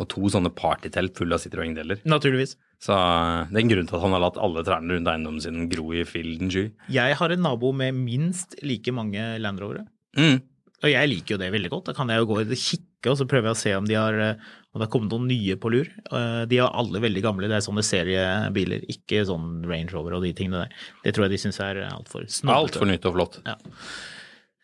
Og 0.00 0.06
to 0.08 0.28
sånne 0.32 0.48
partytelt 0.56 1.16
fulle 1.18 1.36
av 1.36 1.42
Citroën-deler. 1.42 2.00
Naturligvis. 2.08 2.54
Så 2.82 2.94
eh, 2.96 3.50
det 3.52 3.58
er 3.60 3.64
en 3.66 3.72
grunn 3.74 3.90
til 3.90 3.98
at 3.98 4.04
han 4.06 4.16
har 4.16 4.22
latt 4.24 4.38
alle 4.40 4.64
trærne 4.66 4.96
rundt 4.96 5.10
eiendommen 5.12 5.42
sin 5.44 5.66
gro 5.70 5.90
i 5.94 6.06
filden 6.08 6.48
sky. 6.50 6.64
Jeg 6.94 7.18
har 7.20 7.34
en 7.34 7.44
nabo 7.44 7.74
med 7.76 7.98
minst 7.98 8.56
like 8.64 8.94
mange 8.96 9.26
Land 9.42 9.60
Rovere. 9.62 9.84
Mm. 10.18 10.40
Og 10.82 10.90
jeg 10.90 11.10
liker 11.12 11.36
jo 11.36 11.42
det 11.44 11.52
veldig 11.54 11.70
godt. 11.70 11.90
Da 11.90 11.94
kan 11.94 12.10
jeg 12.10 12.18
jo 12.22 12.26
gå 12.32 12.40
og 12.40 12.54
kikke, 12.58 13.12
og 13.12 13.18
så 13.20 13.26
prøver 13.30 13.50
jeg 13.52 13.54
å 13.58 13.60
se 13.60 13.74
om 13.78 13.86
de 13.86 13.98
har 14.00 14.16
eh, 14.18 14.48
om 14.72 14.80
det 14.80 14.86
har 14.86 14.92
kommet 14.94 15.12
noen 15.12 15.28
nye 15.28 15.58
på 15.60 15.70
lur. 15.70 15.90
Eh, 16.08 16.40
De 16.48 16.58
er 16.58 16.72
alle 16.80 17.02
veldig 17.04 17.22
gamle, 17.22 17.50
det 17.52 17.58
er 17.60 17.66
sånne 17.68 17.84
seriebiler, 17.84 18.88
ikke 18.90 19.22
sånn 19.28 19.60
Range 19.68 19.92
Rover 19.92 20.16
og 20.16 20.24
de 20.24 20.32
tingene 20.38 20.64
der. 20.64 20.74
Det 21.04 21.12
tror 21.14 21.28
jeg 21.28 21.36
de 21.36 21.42
syns 21.44 21.60
er 21.62 21.84
altfor 21.90 22.24
snålt. 22.24 22.56
Altfor 22.56 22.88
nytt 22.88 23.06
og 23.12 23.18
flott. 23.18 23.38
Ja. 23.44 23.58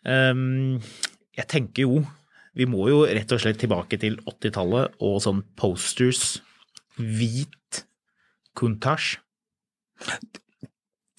Um, 0.09 0.79
jeg 1.37 1.47
tenker 1.51 1.85
jo 1.85 2.01
Vi 2.59 2.66
må 2.66 2.88
jo 2.90 3.04
rett 3.06 3.30
og 3.34 3.40
slett 3.42 3.61
tilbake 3.62 3.98
til 4.02 4.16
80-tallet 4.26 4.96
og 5.06 5.20
sånn 5.22 5.44
posters. 5.59 6.40
Hvit 6.98 7.84
kuntasj. 8.59 9.18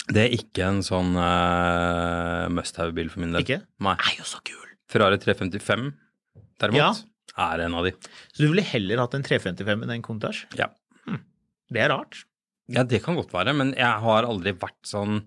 Det 0.10 0.24
er 0.26 0.34
ikke 0.36 0.66
en 0.66 0.82
sånn 0.86 1.14
uh, 1.20 2.48
must 2.52 2.80
have-bil 2.82 3.12
for 3.14 3.22
min 3.24 3.36
del. 3.36 3.46
Ikke? 3.46 3.60
Nei. 3.86 3.96
Er 4.10 4.18
jo 4.20 4.26
så 4.28 4.42
kul! 4.48 4.66
Ferrari 4.90 5.20
355 5.22 5.92
derimot 6.60 6.80
Ja. 6.82 6.90
er 7.46 7.62
en 7.68 7.76
av 7.78 7.86
de. 7.86 7.92
Så 8.34 8.42
du 8.42 8.48
ville 8.50 8.66
heller 8.66 9.04
hatt 9.04 9.14
en 9.16 9.24
355 9.28 9.86
enn 9.86 9.94
en 10.00 10.04
Countach? 10.06 10.42
Ja. 10.58 10.72
Det 11.70 11.84
er 11.84 11.92
rart. 11.94 12.24
ja, 12.74 12.82
det 12.84 13.04
kan 13.06 13.16
godt 13.20 13.32
være, 13.34 13.54
men 13.54 13.76
jeg 13.78 14.02
har 14.04 14.26
aldri 14.26 14.56
vært 14.58 14.80
sånn 14.90 15.20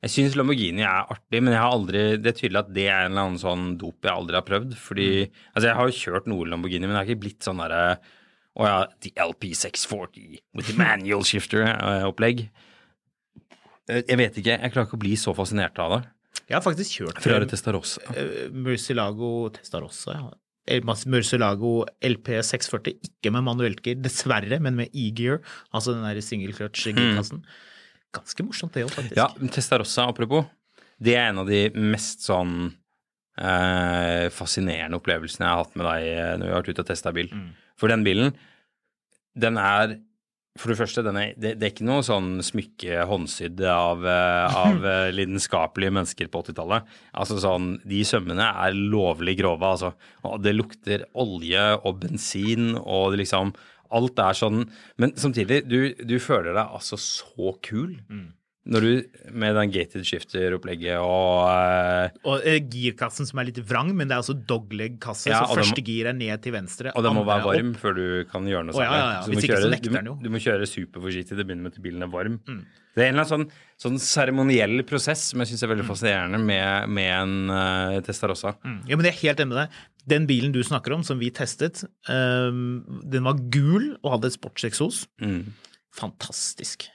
Jeg 0.00 0.12
syns 0.14 0.36
Lamborghini 0.38 0.80
er 0.80 1.10
artig, 1.12 1.42
men 1.44 1.52
jeg 1.52 1.60
har 1.60 1.74
aldri, 1.74 2.02
det 2.16 2.30
er 2.30 2.36
tydelig 2.38 2.60
at 2.62 2.70
det 2.72 2.86
er 2.88 3.02
en 3.04 3.12
eller 3.12 3.26
annen 3.26 3.42
sånn 3.42 3.66
dop 3.80 4.06
jeg 4.06 4.14
aldri 4.14 4.38
har 4.38 4.46
prøvd. 4.46 4.72
Fordi 4.80 5.08
Altså, 5.28 5.66
jeg 5.68 5.76
har 5.76 5.90
jo 5.90 5.98
kjørt 5.98 6.30
noe 6.30 6.48
Lamborghini, 6.48 6.88
men 6.88 6.96
jeg 6.96 7.02
har 7.02 7.10
ikke 7.10 7.24
blitt 7.26 7.44
sånn 7.44 7.60
derre 7.60 7.82
Å 8.60 8.66
ja, 8.66 8.78
the 9.04 9.12
LP640 9.20 10.40
with 10.56 10.66
the 10.66 10.74
manual 10.78 11.22
shifter-opplegg. 11.24 12.48
Jeg 13.90 14.18
vet 14.18 14.40
ikke. 14.40 14.56
Jeg 14.56 14.72
klarer 14.74 14.88
ikke 14.88 14.98
å 14.98 15.04
bli 15.04 15.14
så 15.20 15.34
fascinert 15.36 15.78
av 15.82 15.94
det. 15.94 16.00
Jeg 16.50 16.56
har 16.56 16.64
faktisk 16.64 16.96
kjørt 16.98 17.20
Ferrari 17.22 17.46
Testarossa. 17.50 18.02
Murcilago 18.10 18.56
Murcielago 18.66 19.30
Testarossa, 19.54 20.16
ja. 20.16 20.80
Murcilago 20.82 21.14
Murcielago 21.14 21.72
LP 22.06 22.32
640, 22.46 22.98
ikke 23.06 23.32
med 23.34 23.46
manuelt 23.46 23.80
gir, 23.86 23.98
dessverre, 24.02 24.58
men 24.62 24.76
med 24.78 24.94
e-gear, 24.94 25.40
altså 25.74 25.94
den 25.96 26.06
der 26.06 26.20
single 26.24 26.54
clutch 26.54 26.86
girkassen. 26.90 27.44
Ganske 28.16 28.44
morsomt 28.46 28.74
det 28.74 28.84
òg, 28.88 28.92
faktisk. 28.94 29.16
Ja, 29.18 29.28
Testarossa, 29.54 30.08
apropos, 30.10 30.48
det 31.00 31.14
er 31.16 31.30
en 31.30 31.42
av 31.44 31.48
de 31.50 31.62
mest 31.78 32.26
sånn 32.26 32.72
eh, 33.38 34.26
fascinerende 34.34 34.98
opplevelsene 35.00 35.46
jeg 35.46 35.54
har 35.54 35.64
hatt 35.64 35.78
med 35.78 35.86
deg 35.88 36.06
eh, 36.10 36.36
når 36.36 36.46
vi 36.46 36.52
har 36.52 36.62
vært 36.62 36.70
ute 36.74 36.84
og 36.84 36.90
testa 36.90 37.12
bil. 37.16 37.32
For 37.80 37.92
den 37.92 38.06
bilen, 38.06 38.34
den 39.38 39.60
er 39.60 39.98
For 40.58 40.72
det 40.72 40.80
første, 40.80 41.04
den 41.06 41.16
er, 41.16 41.28
det, 41.38 41.52
det 41.60 41.66
er 41.68 41.70
ikke 41.70 41.86
noe 41.86 42.02
sånn 42.04 42.40
smykke 42.42 43.04
håndsydd 43.06 43.60
av, 43.70 44.02
eh, 44.02 44.56
av 44.58 44.82
eh, 44.92 45.12
lidenskapelige 45.14 45.94
mennesker 45.94 46.28
på 46.28 46.42
80-tallet. 46.42 46.90
Altså 47.22 47.38
sånn, 47.40 47.76
De 47.86 48.02
sømmene 48.04 48.48
er 48.66 48.74
lovlig 48.74 49.36
grove, 49.38 49.70
altså. 49.70 49.92
Og 50.26 50.42
det 50.42 50.56
lukter 50.58 51.06
olje 51.14 51.62
og 51.78 52.02
bensin 52.02 52.74
og 52.82 53.14
det 53.14 53.22
liksom 53.22 53.54
Alt 53.90 54.20
er 54.22 54.36
sånn 54.38 54.64
Men 55.00 55.16
samtidig, 55.18 55.64
du, 55.70 55.94
du 56.06 56.18
føler 56.22 56.54
deg 56.54 56.76
altså 56.78 56.98
så 57.00 57.56
kul. 57.64 57.96
Når 58.70 58.84
du 58.84 59.20
med 59.40 59.56
den 59.56 59.70
gated 59.72 60.04
shifter-opplegget 60.04 61.00
og 61.00 61.46
uh, 61.48 62.18
Og 62.28 62.44
uh, 62.44 62.58
girkassen 62.70 63.24
som 63.26 63.40
er 63.40 63.48
litt 63.48 63.60
vrang, 63.66 63.88
men 63.96 64.10
det 64.10 64.14
er 64.14 64.20
altså 64.20 64.36
dogleg-kasse, 64.36 65.30
Ja, 65.32 65.40
så 65.48 65.56
første 65.62 65.80
gir 65.86 66.10
er 66.10 66.16
ned 66.16 66.44
til 66.44 66.52
venstre. 66.54 66.92
Og 66.92 67.06
den 67.06 67.16
må 67.16 67.24
være 67.24 67.46
varm 67.46 67.72
opp. 67.72 67.80
før 67.80 67.96
du 67.96 68.04
kan 68.30 68.44
gjøre 68.46 68.68
noe 68.68 68.76
sånt. 68.76 68.84
ja, 68.84 68.92
ja, 69.00 69.08
ja. 69.16 69.24
Så 69.24 69.32
du 69.32 69.38
må 69.38 69.42
ikke 69.46 69.62
så 69.64 69.72
du, 69.72 69.98
jo. 70.12 70.18
du 70.20 70.28
må 70.34 70.42
kjøre 70.44 70.68
superforsiktig 70.68 71.32
til 71.32 71.42
å 71.42 71.48
begynne 71.48 71.66
med 71.66 71.74
til 71.78 71.86
bilen 71.88 72.04
er 72.04 72.12
varm. 72.12 72.36
Mm. 72.44 72.60
Det 72.90 73.04
er 73.04 73.08
en 73.08 73.16
eller 73.16 73.24
annen 73.24 73.48
sånn, 73.48 73.66
sånn 73.80 73.98
seremoniell 74.02 74.84
prosess 74.86 75.28
som 75.30 75.40
jeg 75.40 75.52
syns 75.52 75.64
er 75.64 75.70
veldig 75.72 75.86
fascinerende 75.86 76.40
med, 76.42 76.90
med 76.90 77.10
en 77.14 77.34
uh, 77.54 77.98
Testarossa. 78.04 78.56
Mm. 78.60 78.80
Ja, 78.90 78.98
men 78.98 79.08
jeg 79.08 79.14
er 79.14 79.20
helt 79.22 79.42
enig 79.44 79.54
med 79.54 79.60
deg. 79.62 79.82
Den 80.08 80.26
bilen 80.26 80.52
du 80.52 80.62
snakker 80.64 80.92
om, 80.92 81.02
som 81.04 81.18
vi 81.20 81.30
testet, 81.30 81.84
ehm, 82.08 82.84
den 83.04 83.24
var 83.24 83.38
gul 83.52 83.96
og 84.02 84.12
hadde 84.16 84.26
et 84.26 84.38
sportseksos. 84.38 85.06
Mm. 85.20 85.52
Fantastisk. 85.94 86.88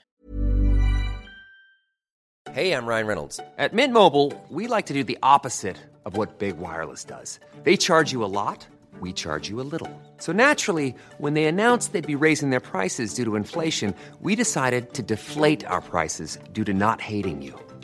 Hey, 2.52 2.72
I'm 2.72 2.86
Ryan 2.86 3.06
Reynolds. 3.06 3.40
At 3.58 3.74
Mint 3.74 3.92
Mobile, 3.92 4.32
we 4.48 4.66
like 4.66 4.86
to 4.86 4.94
do 4.94 5.04
the 5.04 5.18
opposite 5.22 5.76
of 6.06 6.16
what 6.16 6.38
Big 6.38 6.56
Wireless 6.58 7.04
does. 7.04 7.38
They 7.64 7.76
charge 7.76 8.12
you 8.12 8.24
a 8.24 8.30
lot, 8.32 8.66
we 9.00 9.12
charge 9.12 9.50
you 9.50 9.60
a 9.60 9.66
little. 9.70 9.90
So 10.18 10.32
naturally, 10.32 10.94
when 11.18 11.34
they 11.34 11.44
announced 11.44 11.92
they'd 11.92 12.06
be 12.06 12.14
raising 12.14 12.50
their 12.50 12.60
prices 12.60 13.14
due 13.14 13.24
to 13.24 13.36
inflation, 13.36 13.94
we 14.22 14.36
decided 14.36 14.94
to 14.94 15.02
deflate 15.02 15.66
our 15.66 15.82
prices 15.82 16.38
due 16.52 16.64
to 16.64 16.72
not 16.72 17.00
hating 17.00 17.42
you. 17.42 17.58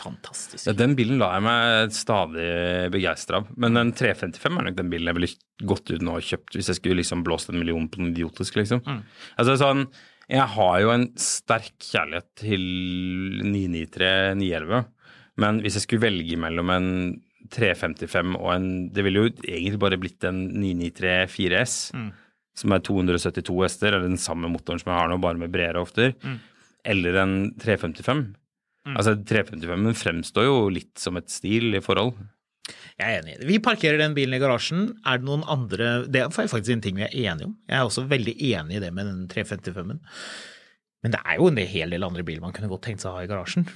Fantastisk. 0.00 0.64
Ja, 0.64 0.72
den 0.76 0.94
bilen 0.96 1.18
la 1.20 1.34
jeg 1.36 1.44
meg 1.44 1.94
stadig 1.96 2.46
begeistre 2.94 3.40
av. 3.40 3.50
Men 3.60 3.76
den 3.76 3.90
355 3.96 4.56
er 4.56 4.68
nok 4.68 4.78
den 4.78 4.92
bilen 4.92 5.10
jeg 5.10 5.18
ville 5.18 5.32
gått 5.68 5.92
ut 5.92 6.04
nå 6.06 6.14
og 6.16 6.24
kjøpt 6.24 6.56
hvis 6.56 6.70
jeg 6.72 6.78
skulle 6.78 7.00
liksom 7.02 7.24
blåst 7.26 7.52
en 7.52 7.58
million 7.60 7.88
på 7.90 8.00
noe 8.00 8.12
idiotisk, 8.14 8.56
liksom. 8.62 8.80
Altså 9.36 9.58
sånn 9.60 9.86
Jeg 10.30 10.46
har 10.54 10.76
jo 10.80 10.92
en 10.94 11.08
sterk 11.18 11.74
kjærlighet 11.82 12.28
til 12.38 12.62
993 13.44 14.38
911, 14.40 14.84
men 15.42 15.60
hvis 15.64 15.76
jeg 15.76 15.84
skulle 15.84 16.06
velge 16.06 16.38
mellom 16.40 16.70
en 16.70 16.90
355 17.50 18.36
og 18.38 18.50
en 18.54 18.66
Det 18.94 19.02
ville 19.02 19.24
jo 19.24 19.30
egentlig 19.42 19.80
bare 19.82 19.98
blitt 19.98 20.24
en 20.28 20.44
993 20.54 21.14
4S, 21.34 21.76
som 22.60 22.72
er 22.72 22.82
272 22.84 23.62
hester, 23.64 23.92
eller 23.94 24.08
den 24.08 24.20
samme 24.20 24.48
motoren 24.52 24.78
som 24.80 24.92
jeg 24.92 25.00
har 25.00 25.08
nå, 25.10 25.18
bare 25.22 25.40
med 25.40 25.50
bredere 25.50 25.80
hofter, 25.82 26.14
eller 26.84 27.16
en 27.22 27.34
355. 27.58 28.22
Altså 28.88 29.14
355 29.14 29.90
fremstår 30.00 30.46
jo 30.46 30.60
litt 30.72 30.94
som 31.00 31.18
et 31.20 31.28
stil 31.32 31.76
i 31.76 31.82
forhold. 31.84 32.14
Jeg 33.00 33.06
er 33.06 33.22
enig. 33.22 33.36
Vi 33.48 33.58
parkerer 33.62 34.00
den 34.00 34.14
bilen 34.16 34.36
i 34.36 34.40
garasjen. 34.40 34.88
Er 35.08 35.20
det 35.20 35.26
noen 35.26 35.42
andre 35.50 36.06
Det 36.08 36.22
er 36.22 36.32
faktisk 36.32 36.72
en 36.74 36.84
ting 36.84 36.98
vi 36.98 37.06
er 37.06 37.16
enige 37.32 37.48
om. 37.48 37.54
Jeg 37.68 37.76
er 37.78 37.86
også 37.86 38.06
veldig 38.08 38.34
enig 38.50 38.78
i 38.78 38.82
det 38.82 38.90
med 38.96 39.08
den 39.08 39.22
355-en. 39.32 40.02
Men 41.00 41.14
det 41.14 41.22
er 41.24 41.40
jo 41.40 41.48
en 41.48 41.60
hel 41.72 41.96
del 41.96 42.04
andre 42.04 42.24
biler 42.26 42.44
man 42.44 42.54
kunne 42.56 42.68
godt 42.70 42.84
tenkt 42.88 43.04
seg 43.04 43.12
å 43.12 43.18
ha 43.18 43.24
i 43.24 43.30
garasjen. 43.30 43.66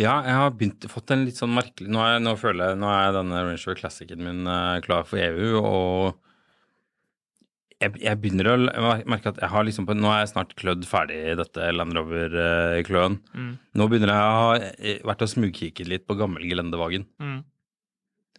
Ja, 0.00 0.18
jeg 0.24 0.36
har 0.36 0.52
begynt, 0.56 0.84
fått 0.90 1.10
en 1.12 1.24
litt 1.26 1.38
sånn 1.38 1.52
merkelig 1.56 1.90
Nå 1.92 2.00
er, 2.04 2.18
nå 2.22 2.34
føler 2.40 2.70
jeg, 2.72 2.78
nå 2.80 2.90
er 2.92 3.14
denne 3.16 3.40
Range 3.40 3.60
Rover 3.60 3.78
Classicen 3.80 4.22
min 4.24 4.48
eh, 4.48 4.80
klar 4.84 5.06
for 5.08 5.20
EU, 5.20 5.58
og 5.60 6.31
jeg, 7.82 7.94
jeg 8.02 8.18
begynner 8.22 8.48
å 8.52 8.56
merke 9.10 9.32
at 9.32 9.40
jeg 9.42 9.50
har 9.52 9.64
liksom 9.66 9.88
Nå 9.98 10.10
er 10.12 10.22
jeg 10.22 10.32
snart 10.32 10.54
klødd 10.58 10.84
ferdig 10.88 11.18
i 11.32 11.38
dette 11.38 11.70
Land 11.74 11.96
Rover-kløen. 11.98 13.18
Nå 13.78 13.88
begynner 13.90 14.12
jeg 14.12 14.28
å 14.28 14.36
ha 14.38 14.52
eh, 14.60 15.00
vært 15.08 15.24
og 15.26 15.32
smugkikket 15.32 15.90
litt 15.90 16.06
på 16.08 16.16
gammel 16.20 16.46
gelendevagen. 16.48 17.06
Mm. 17.22 17.40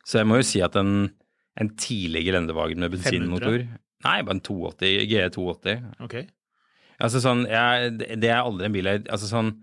Så 0.03 0.19
jeg 0.21 0.29
må 0.29 0.39
jo 0.39 0.47
si 0.47 0.63
at 0.65 0.77
en, 0.79 1.11
en 1.59 1.73
tidlig 1.79 2.25
gelendevagen 2.29 2.83
med 2.83 2.95
bensinmotor 2.95 3.61
Nei, 4.03 4.17
bare 4.27 4.35
en 4.35 4.43
280, 4.43 5.05
GE 5.07 5.27
280. 5.31 5.83
Okay. 6.03 6.25
Altså 7.03 7.21
sånn, 7.23 7.45
jeg, 7.47 7.93
det 8.19 8.27
er 8.27 8.41
aldri 8.41 8.67
en 8.67 8.75
bil 8.75 8.89
jeg 8.89 9.05
Altså 9.07 9.29
sånn 9.29 9.53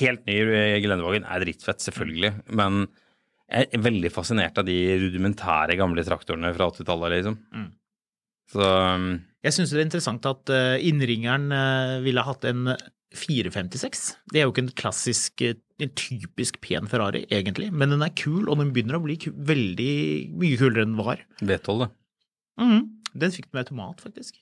Helt 0.00 0.24
ny 0.28 0.36
gelendevagen 0.82 1.24
er 1.24 1.40
drittfett, 1.40 1.80
selvfølgelig, 1.80 2.34
men 2.52 2.82
jeg 3.50 3.66
er 3.74 3.80
veldig 3.82 4.10
fascinert 4.12 4.58
av 4.60 4.66
de 4.68 4.76
rudimentære 5.00 5.74
gamle 5.80 6.04
traktorene 6.06 6.50
fra 6.54 6.66
80-tallet, 6.68 7.14
liksom. 7.16 7.38
Så 8.50 8.62
um, 8.62 9.12
Jeg 9.46 9.56
syns 9.56 9.72
det 9.72 9.80
er 9.80 9.86
interessant 9.86 10.26
at 10.28 10.52
eh, 10.54 10.82
innringeren 10.88 11.52
eh, 11.54 11.98
ville 12.04 12.24
hatt 12.26 12.46
en 12.50 12.74
456. 13.16 14.02
Det 14.30 14.40
er 14.40 14.46
jo 14.46 14.52
ikke 14.52 14.64
en 14.66 14.74
klassisk, 14.78 15.42
eh, 15.46 15.58
en 15.82 15.94
typisk 15.98 16.60
pen 16.62 16.90
Ferrari, 16.90 17.24
egentlig, 17.32 17.70
men 17.72 17.94
den 17.94 18.04
er 18.06 18.14
kul, 18.18 18.48
og 18.48 18.60
den 18.60 18.74
begynner 18.74 18.98
å 18.98 19.04
bli 19.04 19.16
veldig 19.24 19.94
mye 20.38 20.60
kulere 20.60 20.86
enn 20.86 20.94
den 20.94 21.00
var. 21.00 21.24
V12, 21.40 21.86
det. 21.86 21.90
Mhm. 22.60 22.86
Den 23.20 23.32
fikk 23.34 23.48
du 23.48 23.56
med 23.56 23.64
automat, 23.64 24.02
faktisk. 24.04 24.38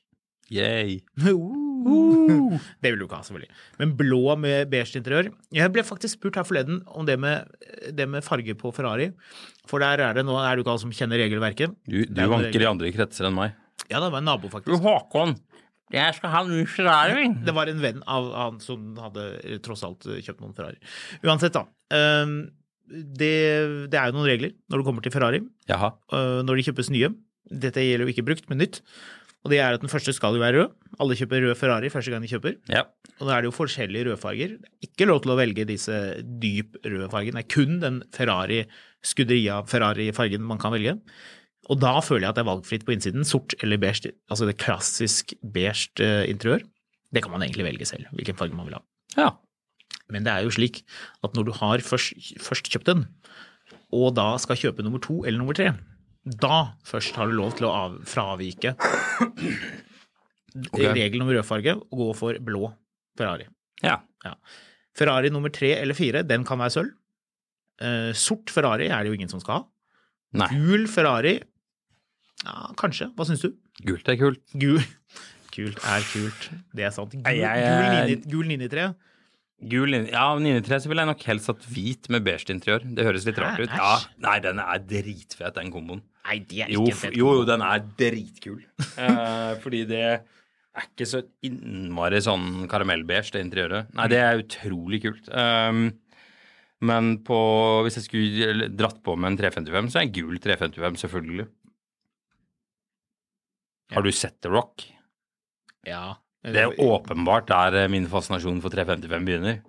Yay. 0.53 1.01
Uh. 1.79 2.59
Det 2.83 2.91
vil 2.91 2.99
du 2.99 3.05
ikke 3.07 3.21
ha, 3.21 3.25
selvfølgelig. 3.25 3.53
Men 3.79 3.93
blå 3.97 4.35
med 4.41 4.71
beige 4.73 4.99
interiør. 4.99 5.29
Jeg 5.55 5.73
ble 5.73 5.85
faktisk 5.87 6.19
spurt 6.19 6.37
her 6.41 6.47
forleden 6.49 6.81
om 6.91 7.07
det 7.07 7.15
med, 7.23 7.47
det 7.95 8.09
med 8.11 8.27
farge 8.27 8.57
på 8.59 8.73
Ferrari. 8.75 9.13
For 9.71 9.79
der 9.85 10.03
er 10.03 10.19
det 10.19 10.25
nå 10.27 10.35
er 10.41 10.51
det 10.51 10.59
jo 10.59 10.67
ikke 10.67 10.75
alle 10.75 10.83
som 10.83 10.95
kjenner 10.99 11.23
regelverket. 11.23 11.77
Du, 11.87 12.01
du 12.03 12.21
er 12.21 12.33
vanker 12.33 12.65
i 12.65 12.69
andre 12.69 12.91
kretser 12.93 13.29
enn 13.31 13.39
meg. 13.39 13.55
Ja, 13.91 14.01
det 14.05 14.11
var 14.13 14.19
en 14.21 14.29
nabo, 14.29 14.49
Du, 14.49 14.53
faktisk. 14.53 14.83
Håkon, 14.85 15.37
jeg 15.95 16.15
skal 16.19 16.31
ha 16.35 16.43
en 16.45 16.51
ny 16.53 16.65
Ferrari. 16.69 17.29
Det 17.47 17.55
var 17.57 17.71
en 17.73 17.81
venn 17.81 18.03
av 18.07 18.27
han 18.37 18.59
som 18.61 18.91
hadde 19.01 19.29
eh, 19.45 19.59
tross 19.65 19.85
alt 19.89 20.05
eh, 20.07 20.19
kjøpt 20.25 20.43
noen 20.45 20.55
Ferrari. 20.57 20.77
Uansett, 21.25 21.55
da. 21.57 21.65
ehm, 21.97 22.35
Det, 22.89 23.31
det 23.93 23.97
er 24.01 24.09
jo 24.11 24.17
noen 24.19 24.29
regler 24.29 24.53
når 24.69 24.81
det 24.81 24.85
kommer 24.87 25.05
til 25.05 25.13
Ferrari, 25.13 25.41
Jaha. 25.69 25.91
øh, 26.13 26.43
når 26.45 26.57
de 26.61 26.67
kjøpes 26.71 26.91
nye. 26.93 27.11
Dette 27.49 27.81
gjelder 27.85 28.05
jo 28.09 28.13
ikke 28.13 28.27
brukt, 28.29 28.49
men 28.51 28.61
nytt. 28.61 28.83
Og 29.47 29.53
det 29.53 29.61
er 29.63 29.77
at 29.77 29.81
den 29.85 29.89
første 29.93 30.13
skal 30.13 30.35
jo 30.37 30.41
være 30.43 30.59
rød. 30.61 30.73
Alle 31.01 31.17
kjøper 31.17 31.45
rød 31.47 31.57
Ferrari 31.57 31.89
første 31.95 32.11
gang 32.13 32.25
de 32.25 32.29
kjøper. 32.33 32.57
Ja. 32.73 32.83
Og 33.21 33.29
da 33.29 33.37
er 33.37 33.45
det 33.45 33.49
jo 33.49 33.55
forskjellige 33.57 34.09
rødfarger. 34.11 34.57
Det 34.59 34.69
er 34.69 34.89
ikke 34.91 35.07
lov 35.09 35.21
til 35.25 35.33
å 35.33 35.37
velge 35.39 35.65
disse 35.69 35.97
dyp 36.43 36.77
røde 36.85 37.09
fargene. 37.13 37.41
Det 37.41 37.47
er 37.47 37.55
kun 37.55 37.79
den 37.81 38.01
Ferrari, 38.13 38.65
Scuderia 39.05 39.61
Ferrari-fargen 39.71 40.43
man 40.45 40.59
kan 40.61 40.75
velge. 40.75 40.97
Og 41.69 41.81
da 41.83 41.99
føler 42.05 42.27
jeg 42.27 42.33
at 42.33 42.39
det 42.39 42.45
er 42.45 42.51
valgfritt 42.51 42.87
på 42.87 42.95
innsiden. 42.95 43.27
Sort 43.29 43.55
eller 43.63 43.81
beige, 43.81 44.15
altså 44.33 44.49
det 44.49 44.57
klassisk 44.61 45.35
beige 45.43 46.01
eh, 46.05 46.25
interiør. 46.31 46.65
Det 47.13 47.23
kan 47.25 47.33
man 47.33 47.45
egentlig 47.45 47.67
velge 47.67 47.89
selv, 47.89 48.09
hvilken 48.17 48.37
farge 48.37 48.57
man 48.57 48.69
vil 48.69 48.79
ha. 48.79 48.83
ja. 49.19 49.31
Men 50.09 50.25
det 50.25 50.33
er 50.33 50.45
jo 50.45 50.53
slik 50.53 50.79
at 51.25 51.35
når 51.37 51.45
du 51.45 51.51
har 51.59 51.83
først, 51.85 52.15
først 52.41 52.69
kjøpt 52.73 52.89
den, 52.89 53.03
og 53.93 54.15
da 54.17 54.31
skal 54.41 54.57
kjøpe 54.57 54.85
nummer 54.85 55.01
to 55.05 55.19
eller 55.25 55.41
nummer 55.41 55.57
tre, 55.57 55.75
da 56.25 56.73
først 56.89 57.17
har 57.17 57.29
du 57.29 57.37
lov 57.37 57.55
til 57.57 57.69
å 57.69 57.73
av, 57.77 57.99
fravike 58.09 58.73
regelen 60.77 61.25
om 61.25 61.33
rødfarge 61.33 61.77
og 61.77 62.01
gå 62.03 62.09
for 62.17 62.41
blå 62.45 62.71
Ferrari. 63.21 63.49
Ja. 63.85 63.99
Ja. 64.25 64.35
Ferrari 64.97 65.31
nummer 65.33 65.53
tre 65.55 65.75
eller 65.77 65.97
fire, 65.97 66.25
den 66.27 66.45
kan 66.49 66.61
være 66.61 66.75
sølv. 66.75 66.95
Eh, 67.85 68.11
sort 68.17 68.51
Ferrari 68.53 68.89
er 68.89 69.05
det 69.05 69.13
jo 69.13 69.19
ingen 69.19 69.31
som 69.31 69.43
skal 69.43 69.61
ha. 69.61 69.67
Nei. 70.41 70.49
Gul 70.57 70.89
Ferrari, 70.91 71.39
ja, 72.45 72.57
kanskje. 72.79 73.11
Hva 73.17 73.27
syns 73.29 73.43
du? 73.45 73.53
Gult 73.89 74.09
er 74.09 74.17
kult. 74.21 74.43
Gul 74.55 74.81
Kult 75.59 75.79
er 75.91 76.05
kult, 76.13 76.45
det 76.77 76.85
er 76.87 76.93
sant. 76.95 77.11
Gul, 77.17 77.23
Nei, 77.25 77.39
jeg- 77.41 77.65
gul, 77.67 77.87
nini- 77.97 78.31
gul 78.31 78.47
993. 78.53 78.95
Gul 79.73 79.91
linje 79.91 80.13
Ja, 80.13 80.27
93 80.39 80.85
så 80.85 80.91
ville 80.93 81.03
jeg 81.03 81.09
nok 81.11 81.23
helst 81.27 81.49
hatt 81.51 81.65
hvit 81.67 82.07
med 82.15 82.23
beige 82.23 82.53
interiør. 82.55 82.85
Det 82.95 83.03
høres 83.09 83.25
litt 83.27 83.41
rart 83.43 83.59
ut. 83.59 83.73
Ja, 83.75 83.97
nei, 84.23 84.37
den 84.45 84.61
er 84.63 84.79
dritfet, 84.79 85.57
den 85.57 85.73
komboen. 85.75 86.05
Nei, 86.29 86.37
det 86.47 86.61
er 86.63 86.69
ikke 86.71 86.85
ikke 86.85 86.95
f- 86.95 87.01
fett. 87.09 87.17
jo, 87.19 87.33
jo, 87.41 87.45
den 87.49 87.65
er 87.67 87.83
dritkul. 87.99 88.61
Eh, 89.03 89.55
fordi 89.65 89.81
det 89.91 90.03
er 90.07 90.85
ikke 90.85 91.09
så 91.11 91.25
innmari 91.43 92.21
sånn 92.23 92.69
karamellbeige, 92.71 93.33
det 93.35 93.43
interiøret. 93.49 93.91
Nei, 93.99 94.07
det 94.13 94.21
er 94.23 94.45
utrolig 94.45 95.01
kult. 95.03 95.27
Um, 95.35 95.89
men 96.87 97.17
på, 97.27 97.39
hvis 97.83 97.99
jeg 97.99 98.07
skulle 98.07 98.69
dratt 98.79 99.01
på 99.03 99.17
med 99.19 99.33
en 99.33 99.41
355, 99.43 99.91
så 99.91 99.99
er 99.99 100.07
en 100.07 100.15
gul 100.15 100.39
355 100.39 101.01
selvfølgelig. 101.03 101.49
Har 103.95 104.03
du 104.05 104.11
sett 104.13 104.41
The 104.45 104.51
Rock? 104.53 104.85
Ja. 105.87 106.17
Det 106.45 106.61
er 106.63 106.75
åpenbart 106.81 107.49
der 107.51 107.75
eh, 107.85 107.89
min 107.91 108.07
fascinasjon 108.09 108.61
for 108.65 108.71
355 108.73 109.25
begynner. 109.27 109.61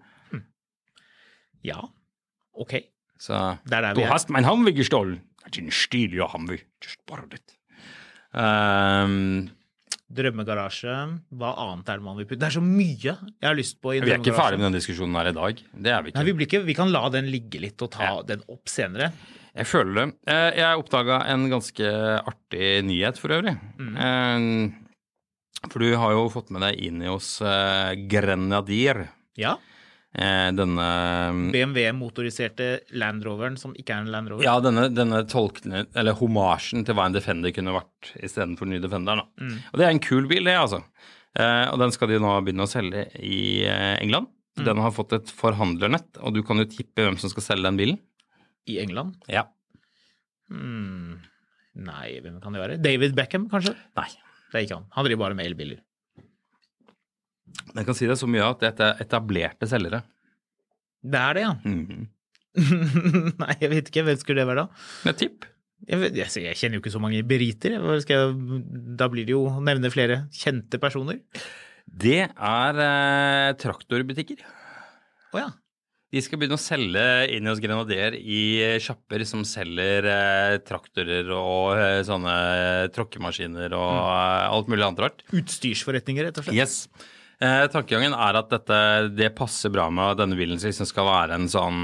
Ja, 1.65 1.81
ok. 2.55 2.75
Så 3.19 3.35
Det 3.67 3.75
er 3.75 3.81
der 3.89 3.93
Du 3.97 3.99
vi 4.01 4.05
er. 4.07 4.11
hast 4.13 4.29
mein 4.31 4.45
Hammer 4.47 4.71
gestohlen. 4.71 5.21
Din 5.51 5.71
stilige 5.71 6.27
hamburger. 6.31 6.63
Just 6.83 6.99
bare 7.09 7.25
it. 7.33 7.55
Um, 8.33 9.49
Drømmegarasje, 10.09 10.93
hva 11.37 11.49
annet 11.65 11.89
er 11.89 11.99
det 11.99 12.05
man 12.05 12.17
vil 12.17 12.25
putte? 12.29 12.39
Det 12.41 12.47
er 12.49 12.55
så 12.55 12.63
mye 12.65 12.97
jeg 13.11 13.45
har 13.45 13.57
lyst 13.57 13.77
på 13.81 13.91
i 13.93 13.99
en 13.99 14.05
vi 14.07 14.13
er 14.13 14.21
ikke 14.21 14.33
ferdig 14.37 14.57
med 14.59 14.69
den 14.71 14.77
diskusjonen 14.79 15.17
her 15.19 15.29
i 15.29 15.33
dag. 15.37 15.59
Det 15.73 15.91
er 15.93 16.01
vi 16.05 16.09
ikke. 16.11 16.17
Nei, 16.17 16.25
vi, 16.29 16.33
blir 16.37 16.47
ikke, 16.49 16.61
vi 16.65 16.75
kan 16.77 16.89
la 16.93 17.03
den 17.13 17.27
ligge 17.29 17.61
litt 17.61 17.81
og 17.85 17.91
ta 17.93 18.03
Ja. 18.07 18.15
den 18.25 18.41
opp 18.49 18.69
senere. 18.71 19.11
Jeg 19.59 19.67
føler 19.67 19.97
det. 19.99 20.05
Eh, 20.31 20.59
Jeg 20.61 20.79
oppdaga 20.79 21.21
en 21.33 21.47
ganske 21.51 21.89
artig 22.23 22.69
nyhet 22.87 23.19
for 23.19 23.35
øvrig. 23.35 23.55
Mm. 23.79 24.69
For 25.67 25.83
du 25.83 25.89
har 25.99 26.13
jo 26.15 26.29
fått 26.31 26.53
med 26.55 26.63
deg 26.63 26.79
inn 26.87 27.01
i 27.03 27.09
oss 27.11 27.41
eh, 27.43 27.91
Grenadier. 28.09 29.09
Ja. 29.39 29.57
Eh, 30.15 30.47
Denne 30.55 30.85
BMW-motoriserte 31.53 32.69
Land 32.97 33.25
Roveren 33.27 33.59
som 33.59 33.75
ikke 33.77 33.97
er 33.97 34.05
en 34.05 34.11
Land 34.13 34.31
Rover. 34.31 34.45
Ja, 34.47 34.55
denne, 34.63 34.87
denne 34.93 35.21
tolkne, 35.29 35.83
eller 35.99 36.17
homasjen 36.17 36.85
til 36.87 36.97
hva 36.97 37.09
en 37.09 37.17
Defender 37.17 37.53
kunne 37.55 37.75
vært 37.75 38.13
istedenfor 38.23 38.65
den 38.69 38.77
nye 38.77 38.85
Defenderen. 38.87 39.27
Mm. 39.41 39.55
Og 39.73 39.79
det 39.81 39.85
er 39.89 39.93
en 39.93 40.03
kul 40.07 40.29
bil, 40.31 40.47
det, 40.47 40.55
altså. 40.57 40.81
Eh, 41.37 41.65
og 41.69 41.77
den 41.83 41.93
skal 41.93 42.09
de 42.13 42.21
nå 42.23 42.33
begynne 42.45 42.65
å 42.65 42.71
selge 42.71 43.09
i 43.19 43.41
England. 43.67 44.31
England. 44.31 44.35
Den 44.65 44.81
har 44.83 44.91
fått 44.91 45.13
et 45.15 45.29
forhandlernett, 45.31 46.17
og 46.19 46.33
du 46.35 46.41
kan 46.43 46.59
jo 46.59 46.65
tippe 46.67 47.05
hvem 47.05 47.15
som 47.21 47.31
skal 47.31 47.45
selge 47.45 47.63
den 47.69 47.77
bilen. 47.79 47.99
I 48.67 48.79
England. 48.83 49.15
Ja. 49.31 49.45
Hmm. 50.49 51.19
Nei, 51.79 52.19
hvem 52.23 52.39
kan 52.43 52.55
det 52.55 52.61
være? 52.63 52.79
David 52.81 53.15
Beckham, 53.17 53.47
kanskje? 53.51 53.75
Nei. 53.97 54.09
Det 54.49 54.57
er 54.57 54.65
ikke 54.65 54.79
han. 54.79 54.87
Han 54.95 55.05
driver 55.05 55.23
bare 55.27 55.37
med 55.37 55.45
elbiler. 55.49 55.83
Jeg 57.75 57.85
kan 57.85 57.97
si 57.97 58.07
det 58.09 58.17
så 58.19 58.27
mye 58.29 58.45
at 58.45 58.63
det 58.63 58.85
er 58.85 59.03
etablerte 59.05 59.69
selgere. 59.69 60.01
Det 60.99 61.21
er 61.21 61.37
det, 61.37 61.45
ja. 61.45 61.53
Mhm. 61.63 62.07
Nei, 63.43 63.53
jeg 63.61 63.69
vet 63.71 63.89
ikke. 63.91 64.03
Hvem 64.07 64.19
skulle 64.19 64.41
det 64.41 64.49
være, 64.49 64.65
da? 64.65 64.83
Med 65.05 65.19
tipp. 65.21 65.45
Jeg, 65.87 65.99
vet, 66.01 66.17
jeg, 66.17 66.43
jeg 66.43 66.57
kjenner 66.59 66.79
jo 66.79 66.83
ikke 66.83 66.91
så 66.91 67.01
mange 67.01 67.21
briter. 67.23 67.77
Da 68.99 69.07
blir 69.11 69.27
det 69.29 69.35
jo 69.35 69.45
å 69.47 69.61
nevne 69.63 69.91
flere 69.93 70.23
kjente 70.35 70.81
personer. 70.81 71.21
Det 71.87 72.19
er 72.27 72.81
eh, 72.83 73.53
traktorbutikker. 73.61 74.41
Å 75.33 75.39
ja. 75.45 75.47
De 76.09 76.21
skal 76.25 76.39
begynne 76.41 76.57
å 76.57 76.61
selge 76.61 77.03
inn 77.35 77.45
hos 77.45 77.59
Grenadier 77.61 78.15
i 78.17 78.79
sjapper 78.81 79.21
som 79.29 79.43
selger 79.45 80.07
eh, 80.09 80.55
traktorer 80.65 81.29
og 81.35 81.77
eh, 81.77 81.99
sånne 82.07 82.33
tråkkemaskiner 82.95 83.75
og 83.77 83.93
eh, 83.93 84.47
alt 84.49 84.71
mulig 84.71 84.87
annet 84.87 85.03
rart. 85.05 85.21
Utstyrsforretninger, 85.37 86.25
rett 86.25 86.41
og 86.41 86.47
slett. 86.47 86.57
Yes. 86.57 87.13
Eh, 87.37 87.67
tankegangen 87.69 88.17
er 88.17 88.41
at 88.41 88.49
dette, 88.51 88.79
det 89.13 89.29
passer 89.37 89.69
bra 89.73 89.85
med 89.93 90.15
at 90.15 90.23
denne 90.23 90.39
bilen 90.39 90.57
liksom 90.57 90.89
skal 90.89 91.07
være 91.11 91.37
en 91.37 91.49
sånn 91.51 91.81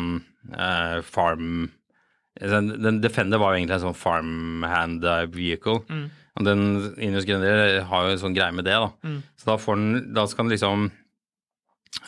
eh, 0.57 0.99
farm 1.05 1.69
den, 2.36 2.73
den 2.84 2.97
Defender 2.99 3.39
var 3.39 3.53
jo 3.53 3.61
egentlig 3.61 3.78
en 3.78 3.86
sånn 3.86 3.95
farmhand 3.95 5.05
vehicle. 5.32 5.78
vehicle. 5.86 6.09
Og 6.36 6.43
den 6.43 6.65
Ineos 6.99 7.23
Grenadier 7.23 7.86
har 7.88 8.09
jo 8.09 8.15
en 8.17 8.19
sånn 8.26 8.36
greie 8.36 8.51
med 8.51 8.67
det, 8.67 8.76
da. 8.76 8.89
Så 9.39 9.47
da, 9.47 9.55
får 9.61 9.80
den, 9.80 9.93
da 10.17 10.26
skal 10.28 10.43
den 10.43 10.51
liksom 10.57 10.89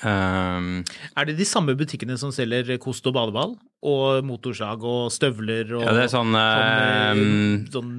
ehm, 0.03 0.83
Er 1.17 1.29
det 1.29 1.37
de 1.37 1.45
samme 1.47 1.75
butikkene 1.77 2.17
som 2.19 2.33
selger 2.35 2.77
kost 2.81 3.05
og 3.07 3.15
badeball? 3.17 3.55
Og 3.87 4.25
motorsag 4.25 4.83
og 4.83 5.11
støvler 5.13 5.71
og 5.77 5.85
Ja, 5.85 5.93
det 5.95 6.07
er 6.07 6.13
sånn, 6.13 6.33
sånn, 6.33 6.67
ehm, 6.73 7.65
sånn, 7.73 7.91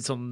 sånn 0.00 0.26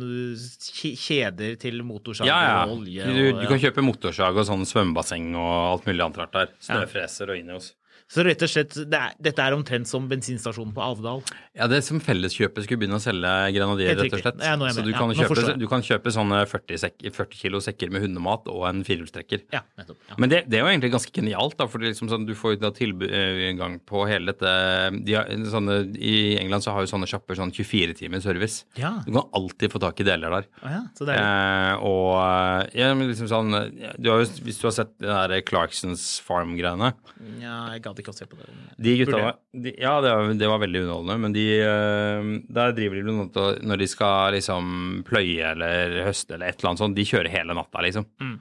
kjeder 0.95 1.59
til 1.59 1.83
motorsag 1.83 2.29
Ja, 2.29 2.39
ja. 2.45 2.61
og 2.67 2.79
olje 2.79 3.09
Du, 3.09 3.25
du 3.41 3.47
kan 3.51 3.59
kjøpe 3.63 3.85
motorsag 3.85 4.37
og 4.37 4.47
sånn 4.49 4.67
svømmebasseng 4.69 5.33
og 5.35 5.53
alt 5.75 5.89
mulig 5.91 6.05
annet 6.05 6.23
rart 6.23 6.37
der. 6.37 6.57
Snøfreser 6.63 7.33
og 7.35 7.41
Ineos. 7.41 7.73
Så 8.09 8.25
rett 8.25 8.41
og 8.45 8.49
slett, 8.49 8.73
det 8.89 8.99
er, 8.99 9.15
dette 9.21 9.45
er 9.45 9.55
omtrent 9.57 9.89
som 9.91 10.07
bensinstasjonen 10.09 10.73
på 10.77 10.81
Alvdal. 10.81 11.21
Ja, 11.59 11.67
det 11.69 11.81
er 11.81 11.85
som 11.85 12.01
Felleskjøpet 12.01 12.65
skulle 12.65 12.81
begynne 12.81 12.97
å 12.97 13.03
selge 13.05 13.33
Grenadier, 13.53 13.99
rett 13.99 14.17
og 14.17 14.23
slett. 14.23 14.41
Ja, 14.41 14.55
Så 14.73 14.85
du 14.87 14.93
kan, 14.97 15.13
ja, 15.13 15.27
kjøpe, 15.29 15.57
du 15.61 15.67
kan 15.69 15.85
kjøpe 15.85 16.13
sånne 16.15 16.41
40, 16.49 16.81
sek, 16.81 16.97
40 17.15 17.43
kilo 17.43 17.61
sekker 17.65 17.93
med 17.93 18.07
hundemat 18.07 18.49
og 18.49 18.65
en 18.71 18.81
firehjulstrekker. 18.87 19.45
Ja, 19.53 19.61
nettopp. 19.81 20.01
Ja. 20.09 20.19
Men 20.25 20.33
det, 20.33 20.43
det 20.49 20.61
er 20.61 20.65
jo 20.65 20.71
egentlig 20.73 20.93
ganske 20.97 21.13
genialt, 21.15 21.59
da, 21.61 21.69
for 21.69 21.85
liksom 21.85 22.09
sånn, 22.13 22.25
du 22.29 22.35
får 22.39 22.57
jo 22.57 22.63
da 22.65 22.73
tilgang 22.77 23.79
på 23.89 24.07
hele 24.09 24.33
dette 24.33 24.55
de 25.05 25.15
har, 25.19 25.29
sånne, 25.53 25.79
I 26.01 26.17
England 26.41 26.65
så 26.65 26.73
har 26.75 26.85
jo 26.87 26.91
sånne 26.95 27.09
sjapper 27.11 27.37
sånn 27.39 27.53
24 27.53 27.99
timers 28.01 28.25
service. 28.25 28.63
Ja. 28.81 28.97
Du 29.05 29.13
kan 29.13 29.29
alltid 29.37 29.73
få 29.75 29.83
tak 29.85 30.01
i 30.01 30.09
deler 30.09 30.39
der. 30.39 30.49
Ja, 30.65 30.83
så 30.97 31.09
det 31.09 31.17
er, 31.19 31.27
Eh, 31.29 31.75
og 31.85 32.75
ja, 32.77 32.91
men 32.97 33.11
liksom 33.11 33.29
sånn 33.31 33.53
du 33.99 34.09
har 34.11 34.23
jo, 34.23 34.29
Hvis 34.47 34.61
du 34.61 34.67
har 34.69 34.75
sett 34.77 34.93
det 35.01 35.09
der 35.11 35.43
Clarksons 35.47 36.07
Farm-greiene 36.25 36.93
ja, 37.43 37.55
jeg 37.75 37.83
gadd 37.83 37.98
ikke 38.03 38.13
å 38.15 38.17
se 38.17 38.27
på 38.29 38.39
det. 38.39 38.49
De 38.79 38.95
gutta 39.01 39.21
var, 39.23 39.39
de, 39.53 39.73
Ja, 39.81 39.95
det 40.05 40.13
var, 40.13 40.35
det 40.41 40.51
var 40.51 40.63
veldig 40.63 40.83
underholdende, 40.85 41.17
men 41.25 41.37
de 41.37 41.47
eh, 41.61 42.29
Der 42.59 42.75
driver 42.77 42.99
de 42.99 43.07
blant 43.07 43.39
annet 43.41 43.65
når 43.69 43.83
de 43.83 43.89
skal 43.91 44.37
liksom 44.37 44.75
pløye 45.09 45.55
eller 45.55 45.99
høste 46.07 46.37
eller 46.37 46.51
et 46.51 46.61
eller 46.61 46.73
annet 46.73 46.85
sånt, 46.85 46.99
de 46.99 47.09
kjører 47.09 47.33
hele 47.33 47.57
natta, 47.59 47.83
liksom. 47.85 48.07
Mm. 48.23 48.37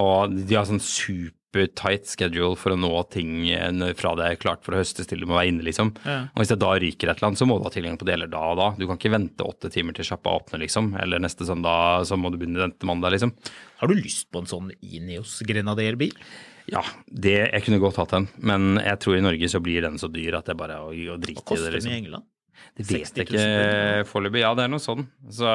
Og 0.00 0.36
de 0.48 0.56
har 0.56 0.68
sånn 0.68 0.80
supertight 0.82 2.08
schedule 2.08 2.56
for 2.56 2.72
å 2.72 2.78
nå 2.80 2.92
ting 3.12 3.48
eh, 3.52 3.92
fra 3.98 4.14
det 4.16 4.28
er 4.28 4.40
klart 4.40 4.62
for 4.64 4.76
å 4.76 4.80
høstes 4.80 5.10
til 5.10 5.20
du 5.20 5.28
må 5.28 5.36
være 5.36 5.52
inne, 5.52 5.66
liksom. 5.66 5.92
Ja. 6.06 6.22
Og 6.32 6.42
hvis 6.42 6.52
det 6.54 6.60
da 6.62 6.72
ryker 6.80 7.12
et 7.12 7.20
eller 7.20 7.32
annet, 7.32 7.42
så 7.42 7.48
må 7.48 7.58
du 7.58 7.66
ha 7.68 7.74
tilgang 7.74 7.98
på 8.00 8.08
deler 8.08 8.30
da 8.32 8.46
og 8.54 8.60
da. 8.60 8.70
Du 8.78 8.86
kan 8.86 9.00
ikke 9.00 9.12
vente 9.12 9.44
åtte 9.46 9.72
timer 9.74 9.96
til 9.96 10.08
sjappa 10.08 10.32
åpner, 10.40 10.62
liksom. 10.64 10.94
Eller 11.02 11.20
neste 11.22 11.48
søndag 11.48 12.08
så 12.08 12.16
må 12.20 12.32
du 12.32 12.40
begynne 12.40 12.64
vente 12.64 12.88
mandag, 12.88 13.16
liksom. 13.16 13.34
Har 13.82 13.92
du 13.92 13.98
lyst 13.98 14.30
på 14.32 14.40
en 14.40 14.48
sånn 14.48 14.72
Ineos 14.80 15.40
Grenadier-bil? 15.44 16.16
Ja, 16.70 16.82
det, 17.06 17.34
jeg 17.48 17.64
kunne 17.66 17.80
godt 17.82 17.98
hatt 17.98 18.12
den, 18.14 18.28
men 18.38 18.76
jeg 18.78 19.00
tror 19.02 19.16
i 19.18 19.24
Norge 19.24 19.48
så 19.50 19.60
blir 19.64 19.82
den 19.82 19.98
så 19.98 20.10
dyr 20.12 20.38
at 20.38 20.46
det 20.50 20.56
bare 20.60 20.78
er 20.78 20.84
å, 20.86 20.92
å 20.92 20.94
i 20.94 21.22
drite 21.24 21.42
i 21.42 21.48
koster 21.48 21.72
den 21.72 21.74
i 21.74 21.80
liksom. 21.80 21.96
England? 21.98 22.28
Det 22.78 22.86
vet 22.86 23.18
jeg 23.18 23.26
ikke 23.26 24.06
foreløpig. 24.08 24.44
Ja, 24.44 24.52
det 24.56 24.64
er 24.64 24.70
noe 24.72 24.82
sånn. 24.82 25.06
Så 25.32 25.48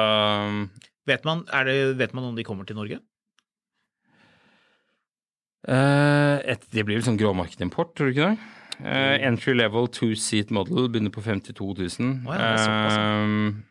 Vet 1.08 1.24
man, 1.24 1.46
er 1.56 1.64
det, 1.64 1.76
vet 1.96 2.12
man 2.12 2.28
om 2.28 2.36
de 2.36 2.44
kommer 2.44 2.68
til 2.68 2.76
Norge? 2.76 2.98
Uh, 5.68 6.38
et, 6.48 6.62
Det 6.72 6.84
blir 6.84 6.98
vel 6.98 7.06
sånn 7.06 7.18
gråmarkedimport, 7.20 7.94
tror 7.96 8.08
du 8.08 8.14
ikke 8.14 8.28
det? 8.30 8.54
Uh, 8.78 9.16
entry 9.26 9.56
level 9.56 9.88
two 9.90 10.14
seat 10.14 10.52
model 10.54 10.86
begynner 10.86 11.12
på 11.14 11.24
52 11.24 11.72
000. 11.98 12.12
Oh, 12.28 12.34
ja, 12.34 12.38
det 12.38 12.50
er 12.52 12.60
såpass, 12.62 12.98
ja. 12.98 13.08
Eh, 13.08 13.64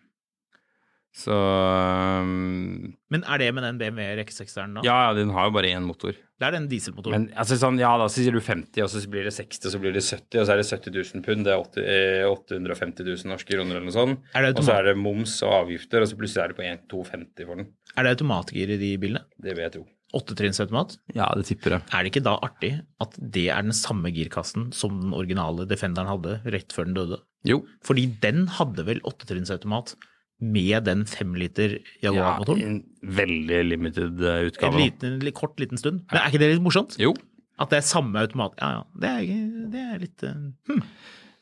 Så 1.17 1.33
um, 1.33 2.93
Men 3.09 3.23
er 3.25 3.41
det 3.41 3.49
med 3.57 3.65
den 3.65 3.79
BMW 3.81 4.11
rekke-sekseren 4.19 4.77
da? 4.77 4.83
Ja, 4.85 4.97
ja, 5.07 5.15
den 5.17 5.31
har 5.33 5.47
jo 5.49 5.55
bare 5.55 5.71
én 5.73 5.87
motor. 5.87 6.13
Det 6.37 6.45
er 6.45 6.53
den 6.53 6.67
dieselmotoren. 6.69 7.25
Men 7.25 7.39
altså 7.41 7.57
sånn, 7.57 7.79
ja, 7.81 7.95
da 7.97 8.05
så 8.05 8.21
sier 8.21 8.35
du 8.35 8.41
50, 8.43 8.83
og 8.85 8.91
så 8.93 9.01
blir 9.09 9.25
det 9.25 9.33
60, 9.33 9.63
og 9.65 9.73
så 9.73 9.81
blir 9.81 9.95
det 9.95 10.03
70, 10.05 10.37
og 10.37 10.45
så 10.45 10.53
er 10.53 10.61
det 10.61 10.67
70 10.69 10.97
000 10.99 11.25
pund. 11.25 11.47
Det 11.47 11.55
er 11.55 11.63
80, 11.63 11.87
eh, 11.95 12.27
850 12.29 13.07
000 13.09 13.31
norske 13.33 13.55
kroner 13.55 13.79
eller 13.79 13.87
noe 13.89 13.95
sånt. 13.95 14.27
Og 14.53 14.61
så 14.61 14.75
er 14.75 14.91
det 14.91 14.97
moms 15.01 15.39
og 15.47 15.55
avgifter, 15.63 16.05
og 16.05 16.11
så 16.11 16.19
plutselig 16.19 16.43
er 16.43 16.53
det 16.53 16.59
på 16.59 16.67
1 16.67 16.83
250 16.93 17.49
for 17.49 17.63
den. 17.63 17.71
Er 17.95 18.05
det 18.05 18.17
automatgir 18.19 18.75
i 18.75 18.81
de 18.83 18.91
bilene? 19.01 19.23
Det 19.41 19.55
vil 19.55 19.65
jeg 19.65 19.79
tro. 19.79 19.87
Åttetrinnsautomat? 20.15 20.93
Ja, 21.17 21.31
det 21.35 21.47
tipper 21.49 21.75
jeg. 21.75 21.87
Er 21.91 22.05
det 22.05 22.11
ikke 22.13 22.23
da 22.23 22.37
artig 22.45 22.69
at 23.03 23.17
det 23.17 23.47
er 23.51 23.65
den 23.65 23.75
samme 23.75 24.13
girkassen 24.15 24.69
som 24.75 25.01
den 25.01 25.17
originale 25.17 25.65
Defenderen 25.67 26.07
hadde 26.07 26.37
rett 26.53 26.71
før 26.75 26.87
den 26.87 26.95
døde? 26.95 27.19
Jo. 27.47 27.63
Fordi 27.85 28.05
den 28.23 28.45
hadde 28.55 28.85
vel 28.87 29.01
åttetrinnsautomat 29.07 29.97
med 30.39 30.85
den 30.85 31.05
femliter 31.09 31.79
Ja, 32.01 32.11
Jaguar-motoren? 32.11 32.61
en 32.61 33.15
veldig 33.17 33.61
limited 33.65 34.21
utgave. 34.21 34.73
en 34.73 34.81
liten, 34.83 35.19
en 35.21 35.31
kort 35.33 35.59
liten 35.59 35.77
stund. 35.81 36.03
Men 36.11 36.21
er 36.21 36.29
ikke 36.29 36.41
det 36.43 36.51
litt 36.55 36.65
morsomt? 36.65 36.97
Jo. 37.01 37.15
At 37.57 37.71
det 37.73 37.81
er 37.81 37.87
samme 37.89 38.21
automat? 38.21 38.57
Ja, 38.61 38.69
ja. 38.77 38.83
Det 39.01 39.13
er, 39.13 39.45
det 39.73 39.85
er 39.85 40.01
litt 40.03 40.25
eh, 40.27 40.49
hm. 40.69 40.83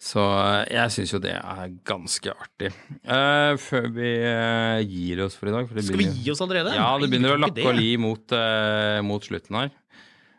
Så 0.05 0.21
eh, 0.21 0.75
jeg 0.75 0.93
syns 0.95 1.13
jo 1.15 1.19
det 1.23 1.33
er 1.35 1.73
ganske 1.87 2.31
artig. 2.31 2.71
Uh, 3.03 3.55
før 3.59 3.89
vi 3.95 4.11
uh, 4.23 4.79
gir 4.83 5.23
oss 5.25 5.35
for 5.39 5.49
i 5.49 5.55
dag 5.55 5.67
for 5.67 5.75
det 5.75 5.85
Skal 5.87 5.99
vi 6.03 6.07
gi 6.11 6.31
oss 6.31 6.43
allerede? 6.45 6.75
Ja, 6.75 6.91
det 6.99 7.07
Nei, 7.07 7.11
begynner 7.15 7.35
å 7.35 7.41
lakke 7.41 7.67
og 7.67 7.79
li 7.79 7.95
mot, 7.99 8.35
uh, 8.35 9.01
mot 9.07 9.27
slutten 9.27 9.59
her. 9.63 9.73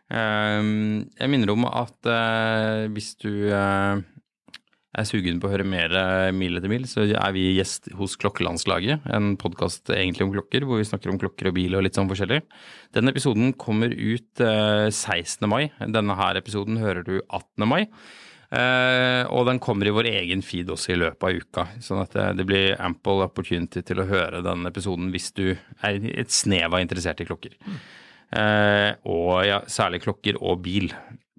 Eh, 0.07 0.67
jeg 1.19 1.31
minner 1.31 1.51
om 1.51 1.65
at 1.67 2.07
eh, 2.07 2.85
hvis 2.95 3.11
du 3.19 3.49
eh, 3.51 3.99
er 4.97 5.07
sugen 5.07 5.41
på 5.41 5.49
å 5.49 5.53
høre 5.53 5.67
mer 5.67 5.93
eh, 5.93 6.29
Mil 6.35 6.57
etter 6.59 6.71
mil, 6.71 6.87
så 6.89 7.05
er 7.07 7.33
vi 7.35 7.45
gjest 7.57 7.91
hos 7.97 8.17
Klokkelandslaget, 8.19 9.07
en 9.13 9.35
podkast 9.39 9.91
egentlig 9.93 10.27
om 10.27 10.33
klokker, 10.35 10.65
hvor 10.67 10.81
vi 10.81 10.87
snakker 10.89 11.13
om 11.13 11.19
klokker 11.21 11.51
og 11.51 11.57
bil 11.57 11.77
og 11.77 11.85
litt 11.85 11.97
sånn 11.97 12.09
forskjellig. 12.09 12.41
Den 12.97 13.11
episoden 13.11 13.53
kommer 13.59 13.93
ut 13.93 14.43
eh, 14.43 14.87
16. 14.89 15.45
mai. 15.49 15.67
Denne 15.79 16.17
her 16.17 16.39
episoden 16.39 16.81
hører 16.81 17.05
du 17.05 17.19
18. 17.21 17.67
mai. 17.69 17.83
Uh, 18.47 19.27
og 19.35 19.43
den 19.49 19.57
kommer 19.59 19.89
i 19.89 19.91
vår 19.91 20.07
egen 20.07 20.39
feed 20.45 20.69
også 20.71 20.93
i 20.93 20.99
løpet 21.01 21.25
av 21.27 21.39
uka. 21.41 21.65
Sånn 21.83 21.99
at 21.99 22.13
det, 22.15 22.27
det 22.39 22.45
blir 22.47 22.77
ample 22.79 23.25
opportunity 23.25 23.83
til 23.83 23.99
å 23.99 24.07
høre 24.07 24.39
den 24.45 24.63
episoden 24.69 25.09
hvis 25.11 25.33
du 25.35 25.49
er 25.51 25.97
et 26.13 26.31
snev 26.31 26.71
av 26.71 26.79
interessert 26.79 27.19
i 27.19 27.27
klokker. 27.27 27.57
Uh, 28.31 28.95
og 29.07 29.33
ja, 29.47 29.59
særlig 29.71 29.99
klokker 30.05 30.39
og 30.39 30.61
bil. 30.63 30.93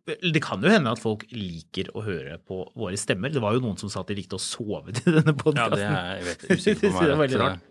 Det 0.09 0.41
kan 0.45 0.63
jo 0.65 0.71
hende 0.73 0.91
at 0.95 1.01
folk 1.03 1.25
liker 1.35 1.91
å 1.95 2.03
høre 2.07 2.39
på 2.49 2.63
våre 2.79 2.97
stemmer. 3.01 3.33
Det 3.35 3.43
var 3.45 3.55
jo 3.57 3.61
noen 3.65 3.79
som 3.81 3.91
sa 3.93 4.01
at 4.05 4.09
de 4.13 4.17
likte 4.19 4.39
å 4.39 4.43
sove 4.43 4.93
til 4.97 5.19
denne 5.21 5.35
Ja, 5.35 5.41
podkasten. 5.43 5.77
det 5.77 5.89
er 5.89 6.15
jeg 6.17 6.29
vet, 6.29 6.47
usikker 6.55 6.81
på 6.93 6.95
meg. 6.95 7.03
det 7.05 7.13
er 7.17 7.21
veldig 7.25 7.41
rart. 7.43 7.67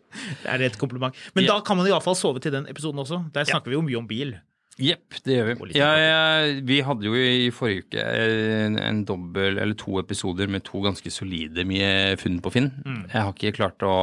Er 0.54 0.62
et 0.68 0.78
kompliment? 0.82 1.16
Men 1.36 1.44
Ja. 1.48 1.54
da 1.56 1.62
kan 1.68 1.78
man 1.78 1.88
iallfall 1.90 2.16
sove 2.16 2.40
til 2.44 2.52
den 2.54 2.68
episoden 2.72 3.00
også. 3.04 3.24
Der 3.34 3.44
snakker 3.50 3.72
vi 3.74 3.76
jo 3.80 3.82
mye 3.86 3.98
om 4.00 4.08
bil. 4.10 4.36
Jepp, 4.78 5.16
det 5.26 5.34
gjør 5.40 5.48
vi. 5.58 5.72
Ja, 5.80 5.88
ja, 5.98 6.20
vi 6.62 6.82
hadde 6.86 7.08
jo 7.10 7.16
i 7.18 7.48
forrige 7.50 7.88
uke 7.88 8.04
en, 8.06 8.76
en 8.78 9.00
dobbel, 9.10 9.58
eller 9.58 9.74
to 9.74 9.98
episoder 9.98 10.48
med 10.54 10.62
to 10.68 10.84
ganske 10.86 11.10
solide 11.10 11.66
mye 11.66 12.14
funn 12.22 12.38
på 12.46 12.52
Finn. 12.54 12.70
Jeg 12.86 13.18
har 13.18 13.34
ikke 13.34 13.56
klart 13.58 13.82
å 13.82 13.96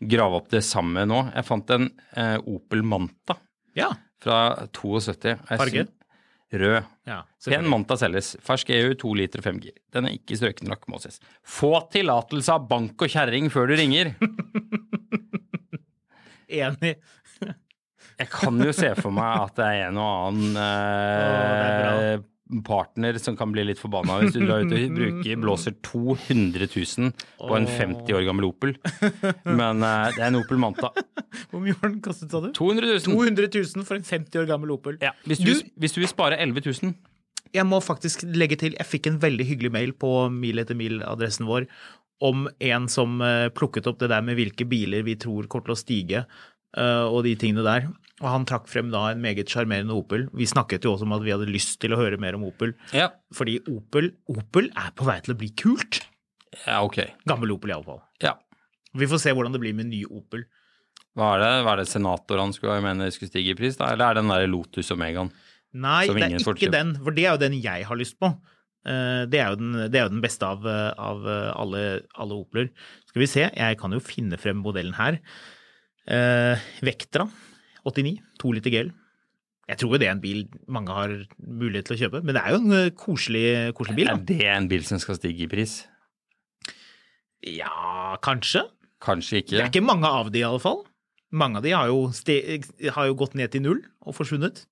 grave 0.00 0.38
opp 0.40 0.48
det 0.48 0.62
samme 0.64 1.04
nå. 1.04 1.26
Jeg 1.34 1.44
fant 1.44 1.70
en 1.76 1.90
eh, 2.16 2.38
Opel 2.48 2.80
Manta 2.88 3.36
Ja. 3.76 3.90
fra 4.24 4.38
72. 4.72 5.36
Jeg 5.36 5.60
Farge? 5.60 5.86
Rød. 6.48 6.84
ja 7.04 7.18
Pen. 7.44 7.66
Manta 7.68 7.96
selges. 8.00 8.32
Fersk 8.44 8.70
EU, 8.72 8.94
2 8.96 9.10
liter 9.18 9.42
5 9.44 9.58
gir. 9.60 9.74
Den 9.92 10.08
er 10.08 10.14
ikke 10.16 10.38
strøken 10.38 10.70
lakk, 10.72 10.86
må 10.88 11.00
ses. 11.02 11.20
Få 11.44 11.74
tillatelse 11.92 12.54
av 12.54 12.64
bank 12.70 13.04
og 13.04 13.12
kjerring 13.12 13.50
før 13.52 13.68
du 13.68 13.76
ringer. 13.76 14.14
Enig. 16.48 16.94
Jeg 18.18 18.30
kan 18.32 18.58
jo 18.64 18.72
se 18.74 18.88
for 18.98 19.14
meg 19.14 19.44
at 19.44 19.58
det 19.60 19.66
er 19.68 19.82
en 19.90 20.00
og 20.02 20.08
annen 20.30 20.56
eh, 20.64 22.24
partner 22.64 23.18
som 23.20 23.36
kan 23.38 23.52
bli 23.52 23.64
litt 23.68 23.80
forbanna 23.80 24.20
hvis 24.22 24.34
du 24.36 24.40
drar 24.42 24.64
ut 24.64 24.72
og 24.72 24.94
bruker, 24.96 25.40
blåser 25.42 25.76
200 25.84 26.68
000 26.70 27.12
på 27.42 27.58
en 27.58 27.68
50 27.68 28.16
år 28.16 28.24
gammel 28.28 28.48
Opel. 28.48 28.74
Men 29.44 29.84
uh, 29.84 30.08
det 30.14 30.22
er 30.22 30.30
en 30.30 30.40
Opel 30.40 30.60
Manta. 30.62 30.90
Hvor 31.50 31.62
mye 31.64 31.76
har 31.76 31.92
den 31.92 32.00
kostet, 32.04 32.32
sa 32.32 32.40
du? 32.44 32.50
200 32.56 32.88
000. 32.94 33.04
200 33.06 33.52
000 33.52 33.86
for 33.88 34.00
en 34.00 34.08
50 34.08 34.42
år 34.42 34.48
gammel 34.50 34.74
Opel. 34.74 34.98
Ja, 35.04 35.12
hvis, 35.28 35.44
du, 35.44 35.52
hvis 35.76 35.96
du 35.96 36.02
vil 36.02 36.10
spare 36.10 36.40
11 36.40 36.64
000 36.66 36.96
Jeg 37.54 37.68
må 37.68 37.80
faktisk 37.84 38.24
legge 38.28 38.58
til, 38.60 38.76
jeg 38.78 38.88
fikk 38.88 39.10
en 39.12 39.22
veldig 39.22 39.46
hyggelig 39.52 39.72
mail 39.74 39.94
på 39.96 40.12
mil 40.32 40.60
etter 40.64 40.78
mil-adressen 40.78 41.48
vår 41.48 41.68
om 42.24 42.48
en 42.58 42.88
som 42.90 43.20
eh, 43.22 43.46
plukket 43.54 43.86
opp 43.86 44.00
det 44.00 44.10
der 44.10 44.24
med 44.26 44.38
hvilke 44.38 44.66
biler 44.68 45.04
vi 45.06 45.14
tror 45.20 45.46
kommer 45.46 45.70
til 45.70 45.76
å 45.76 45.78
stige, 45.78 46.24
eh, 46.76 47.04
og 47.06 47.22
de 47.26 47.36
tingene 47.38 47.62
der. 47.66 47.86
Og 48.20 48.26
han 48.32 48.44
trakk 48.50 48.66
frem 48.66 48.88
da 48.90 49.04
en 49.12 49.20
meget 49.22 49.46
sjarmerende 49.52 49.94
Opel. 49.94 50.24
Vi 50.34 50.46
snakket 50.50 50.82
jo 50.82 50.94
også 50.96 51.06
om 51.06 51.12
at 51.14 51.22
vi 51.22 51.30
hadde 51.30 51.46
lyst 51.46 51.76
til 51.80 51.92
å 51.94 51.98
høre 52.00 52.18
mer 52.18 52.34
om 52.34 52.44
Opel, 52.48 52.72
Ja. 52.92 53.10
fordi 53.32 53.60
Opel, 53.70 54.12
Opel 54.28 54.70
er 54.74 54.90
på 54.98 55.04
vei 55.06 55.20
til 55.20 55.34
å 55.34 55.38
bli 55.38 55.50
kult. 55.54 56.00
ja, 56.66 56.80
ok. 56.82 56.98
Gammel 57.28 57.52
Opel 57.54 57.70
iallfall. 57.70 58.00
Ja. 58.22 58.34
Vi 58.96 59.06
får 59.06 59.20
se 59.22 59.30
hvordan 59.36 59.52
det 59.52 59.60
blir 59.62 59.74
med 59.74 59.86
ny 59.86 60.04
Opel. 60.10 60.44
Hva 61.16 61.34
er 61.36 61.38
det? 61.44 61.52
Hva 61.64 61.72
er 61.72 61.76
det 61.82 61.88
senatoren 61.90 62.52
skulle 62.54 62.74
jeg 62.78 62.82
mener 62.88 63.10
skulle 63.10 63.30
stige 63.30 63.50
i 63.54 63.58
pris, 63.58 63.76
da? 63.76 63.92
Eller 63.92 64.10
er 64.10 64.14
det 64.14 64.22
den 64.24 64.30
der 64.34 64.46
Lotus 64.50 64.90
Omegaen? 64.90 65.30
Nei, 65.74 66.06
det 66.08 66.16
er 66.22 66.30
ikke 66.32 66.44
fortsatt. 66.46 66.72
den, 66.72 66.94
for 67.04 67.10
det 67.12 67.24
er 67.26 67.32
jo 67.36 67.42
den 67.42 67.60
jeg 67.62 67.84
har 67.84 67.96
lyst 67.96 68.18
på. 68.18 68.30
Eh, 68.86 69.26
Det 69.26 69.38
er 69.38 69.50
jo 69.50 69.56
den, 69.60 69.72
det 69.90 69.94
er 70.00 70.06
jo 70.08 70.14
den 70.14 70.22
beste 70.22 70.42
av, 70.46 70.64
eh, 70.66 70.92
av 70.96 71.26
eh, 71.26 71.52
alle, 71.54 72.02
alle 72.16 72.34
Opeler. 72.38 72.70
Skal 73.06 73.20
vi 73.20 73.26
se, 73.26 73.50
jeg 73.54 73.78
kan 73.78 73.92
jo 73.92 74.00
finne 74.00 74.38
frem 74.38 74.62
modellen 74.62 74.94
her. 74.94 75.18
Vektra 76.08 76.58
Vectra 76.82 77.28
89, 77.86 78.16
To 78.42 78.54
liter 78.56 78.74
GL. 78.74 78.90
Jeg 79.68 79.80
tror 79.82 79.94
jo 79.94 80.00
det 80.00 80.08
er 80.08 80.14
en 80.16 80.22
bil 80.22 80.46
mange 80.72 80.94
har 80.96 81.12
mulighet 81.44 81.90
til 81.90 81.98
å 81.98 82.00
kjøpe, 82.06 82.22
men 82.24 82.36
det 82.36 82.40
er 82.40 82.54
jo 82.54 82.60
en 82.62 82.76
eh, 82.78 82.90
koselig, 82.96 83.46
koselig 83.76 83.98
bil. 83.98 84.08
Er 84.14 84.22
det 84.30 84.40
en 84.54 84.68
bil 84.70 84.86
som 84.88 85.00
skal 85.02 85.18
stige 85.18 85.44
i 85.44 85.50
pris? 85.50 85.82
Ja, 87.44 88.16
kanskje. 88.24 88.64
Kanskje 89.04 89.42
ikke. 89.42 89.58
Det 89.58 89.66
er 89.66 89.70
ikke 89.70 89.84
mange 89.84 90.08
av 90.08 90.32
de 90.32 90.40
i 90.40 90.46
alle 90.46 90.62
fall. 90.62 90.80
Mange 91.36 91.60
av 91.60 91.66
de 91.66 91.74
har 91.76 91.90
jo, 91.90 92.08
steg, 92.16 92.64
har 92.96 93.10
jo 93.10 93.18
gått 93.20 93.36
ned 93.38 93.52
til 93.52 93.62
null 93.66 93.82
og 94.00 94.16
forsvunnet. 94.16 94.64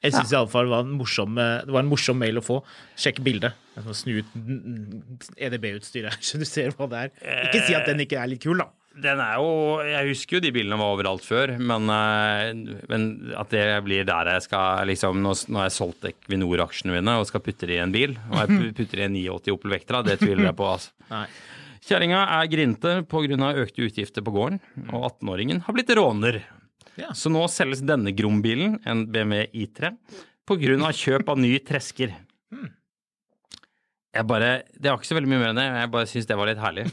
Jeg 0.00 0.14
syns 0.16 0.32
i 0.32 0.36
alle 0.38 0.48
fall 0.48 0.66
det 0.66 0.72
var 0.72 0.84
en 0.86 0.96
morsom, 0.96 1.38
eh, 1.38 1.62
det 1.68 1.74
var 1.76 1.84
en 1.84 1.90
morsom 1.92 2.18
mail 2.18 2.40
å 2.40 2.44
få. 2.44 2.58
Sjekk 2.98 3.20
bildet. 3.24 3.56
Snu 3.94 4.18
ut 4.18 5.30
EDB-utstyret 5.36 6.18
så 6.26 6.40
du 6.40 6.46
ser 6.48 6.74
hva 6.74 6.88
det 6.90 7.04
er. 7.06 7.16
Ikke 7.46 7.62
si 7.68 7.76
at 7.76 7.88
den 7.88 8.02
ikke 8.02 8.18
er 8.18 8.32
litt 8.32 8.42
kul, 8.42 8.58
da. 8.58 8.70
Den 9.00 9.20
er 9.22 9.36
jo 9.38 9.50
Jeg 9.86 10.08
husker 10.08 10.36
jo 10.36 10.40
de 10.42 10.50
bilene 10.50 10.76
var 10.80 10.96
overalt 10.96 11.22
før, 11.22 11.52
men, 11.62 11.84
eh, 11.94 12.80
men 12.90 13.04
at 13.38 13.52
det 13.54 13.62
blir 13.86 14.02
der 14.08 14.32
jeg 14.34 14.42
skal 14.48 14.82
liksom 14.90 15.20
Nå, 15.22 15.30
nå 15.46 15.60
har 15.60 15.68
jeg 15.68 15.76
solgt 15.76 16.08
Equinor-aksjene 16.10 16.96
mine 16.96 17.14
og 17.20 17.28
skal 17.28 17.44
putte 17.46 17.68
det 17.70 17.76
i 17.78 17.82
en 17.84 17.92
bil, 17.94 18.16
og 18.32 18.40
jeg 18.42 18.50
pu- 18.50 18.72
putter 18.80 18.98
i 19.04 19.06
en 19.06 19.14
89 19.14 19.54
Opel 19.54 19.76
Vectra, 19.76 20.02
det 20.02 20.18
tviler 20.20 20.48
jeg 20.50 20.56
på, 20.58 20.66
altså. 20.66 20.90
Nei. 21.14 21.26
Kjerringa 21.86 22.24
er 22.40 22.48
grinte 22.52 22.96
pga. 23.08 23.52
økte 23.62 23.86
utgifter 23.86 24.22
på 24.26 24.34
gården, 24.34 24.58
og 24.90 25.06
18-åringen 25.14 25.62
har 25.64 25.74
blitt 25.78 25.94
råner. 25.96 26.40
Ja. 26.98 27.12
Så 27.16 27.30
nå 27.32 27.46
selges 27.48 27.80
denne 27.86 28.12
Grom-bilen, 28.12 28.80
en 28.84 29.06
BMW 29.06 29.46
I3, 29.54 29.94
pga. 30.50 30.90
kjøp 30.92 31.30
av 31.32 31.38
ny 31.40 31.54
tresker. 31.64 32.12
Jeg 34.10 34.26
bare, 34.26 34.50
Det 34.74 34.90
var 34.90 34.98
ikke 34.98 35.06
så 35.08 35.16
veldig 35.16 35.30
mye 35.30 35.40
mer 35.40 35.52
enn 35.54 35.60
det, 35.62 35.68
jeg 35.78 35.90
bare 35.94 36.10
syns 36.10 36.26
det 36.28 36.36
var 36.36 36.50
litt 36.50 36.60
herlig. 36.60 36.84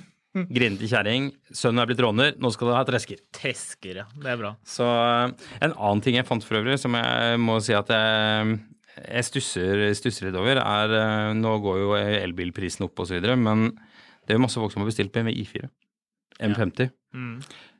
Grinete 0.49 0.89
kjerring, 0.89 1.29
sønnen 1.49 1.83
er 1.83 1.89
blitt 1.89 2.01
råner, 2.03 2.33
nå 2.41 2.51
skal 2.53 2.69
du 2.69 2.73
ha 2.75 2.83
tresker. 2.87 3.21
Tresker, 3.35 4.01
ja. 4.03 4.07
Det 4.15 4.31
er 4.33 4.39
bra. 4.41 4.53
Så 4.67 4.87
eh, 4.87 5.51
En 5.65 5.73
annen 5.75 6.03
ting 6.05 6.19
jeg 6.19 6.27
fant 6.27 6.45
for 6.45 6.59
øvrig, 6.61 6.77
som 6.81 6.97
jeg 6.97 7.41
må 7.43 7.57
si 7.63 7.75
at 7.77 7.91
jeg, 7.93 8.57
jeg 9.01 9.27
stusser, 9.29 9.83
stusser 9.97 10.29
litt 10.29 10.39
over, 10.39 10.61
er 10.61 10.97
eh, 11.01 11.33
Nå 11.37 11.57
går 11.65 11.81
jo 11.83 11.95
elbilprisen 11.97 12.87
opp 12.87 13.03
videre, 13.07 13.37
men 13.39 13.71
det 14.27 14.35
er 14.35 14.39
jo 14.39 14.45
masse 14.45 14.59
folk 14.59 14.73
som 14.73 14.83
har 14.83 14.91
bestilt 14.91 15.13
BMW 15.15 15.35
I4. 15.43 15.69
M50. 16.47 16.91
Mm. 17.17 17.37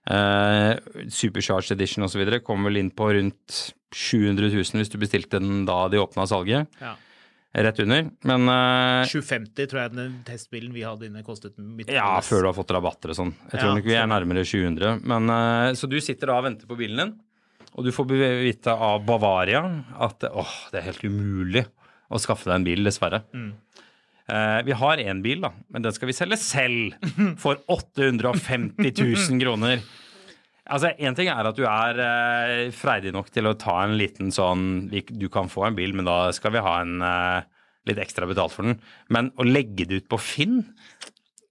Eh, 0.07 0.71
Supercharged 1.11 1.75
Edition 1.75 2.05
videre 2.15 2.39
kommer 2.39 2.71
vel 2.71 2.79
inn 2.81 2.93
på 2.95 3.09
rundt 3.13 3.57
700 3.95 4.49
000 4.53 4.79
hvis 4.79 4.91
du 4.91 4.97
bestilte 5.01 5.41
den 5.41 5.65
da 5.67 5.85
de 5.91 5.99
åpna 6.01 6.25
salget. 6.29 6.71
Ja. 6.81 6.95
Rett 7.57 7.79
under. 7.81 8.09
Men 8.29 8.49
uh, 8.51 9.07
750 9.09 9.69
tror 9.71 9.81
jeg 9.81 9.93
den 9.95 10.17
testbilen 10.27 10.73
vi 10.75 10.83
hadde 10.85 11.07
inne, 11.09 11.23
kostet. 11.25 11.55
midt 11.57 11.89
ja, 11.89 12.09
før 12.21 12.43
du 12.45 12.49
har 12.51 12.57
fått 12.57 12.73
rabatter 12.75 13.13
og 13.13 13.17
sånn. 13.17 13.31
Jeg 13.47 13.55
tror 13.55 13.71
Ja, 13.71 13.77
nok 13.79 13.87
vi 13.89 13.95
er 13.97 14.11
nærmere 14.11 14.43
700. 14.45 14.99
Men, 15.09 15.31
uh, 15.33 15.71
så 15.77 15.89
du 15.89 15.97
sitter 16.03 16.29
da 16.29 16.37
og 16.37 16.45
venter 16.45 16.69
på 16.69 16.77
bilen 16.77 17.01
din, 17.01 17.15
og 17.73 17.85
du 17.85 17.91
får 17.93 18.09
vite 18.45 18.73
av 18.73 19.01
Bavaria 19.05 19.63
at 20.05 20.27
åh, 20.29 20.53
det 20.73 20.81
er 20.81 20.87
helt 20.91 21.03
umulig 21.05 21.65
å 22.07 22.21
skaffe 22.21 22.47
deg 22.49 22.59
en 22.59 22.67
bil, 22.69 22.85
dessverre. 22.87 23.23
Mm. 23.35 23.49
Eh, 24.27 24.61
vi 24.67 24.75
har 24.75 24.99
én 24.99 25.21
bil, 25.23 25.39
da, 25.43 25.53
men 25.71 25.85
den 25.85 25.93
skal 25.95 26.09
vi 26.09 26.15
selge 26.15 26.37
selv 26.41 26.95
for 27.43 27.59
850 27.71 28.91
000 28.97 29.39
kroner. 29.43 29.83
Altså, 30.67 30.91
Én 30.99 31.15
ting 31.17 31.29
er 31.31 31.47
at 31.49 31.57
du 31.57 31.65
er 31.67 32.01
eh, 32.03 32.63
freidig 32.75 33.13
nok 33.15 33.29
til 33.33 33.47
å 33.49 33.55
ta 33.59 33.79
en 33.85 33.95
liten 33.99 34.33
sånn 34.35 34.89
Du 34.91 35.27
kan 35.33 35.51
få 35.51 35.67
en 35.67 35.77
bil, 35.77 35.95
men 35.95 36.07
da 36.07 36.27
skal 36.35 36.55
vi 36.55 36.63
ha 36.63 36.79
en 36.83 36.97
eh, 37.05 37.45
litt 37.87 38.01
ekstra 38.03 38.27
betalt 38.29 38.55
for 38.55 38.67
den. 38.67 38.81
Men 39.13 39.31
å 39.39 39.47
legge 39.47 39.87
det 39.87 40.03
ut 40.03 40.09
på 40.11 40.19
Finn 40.19 40.59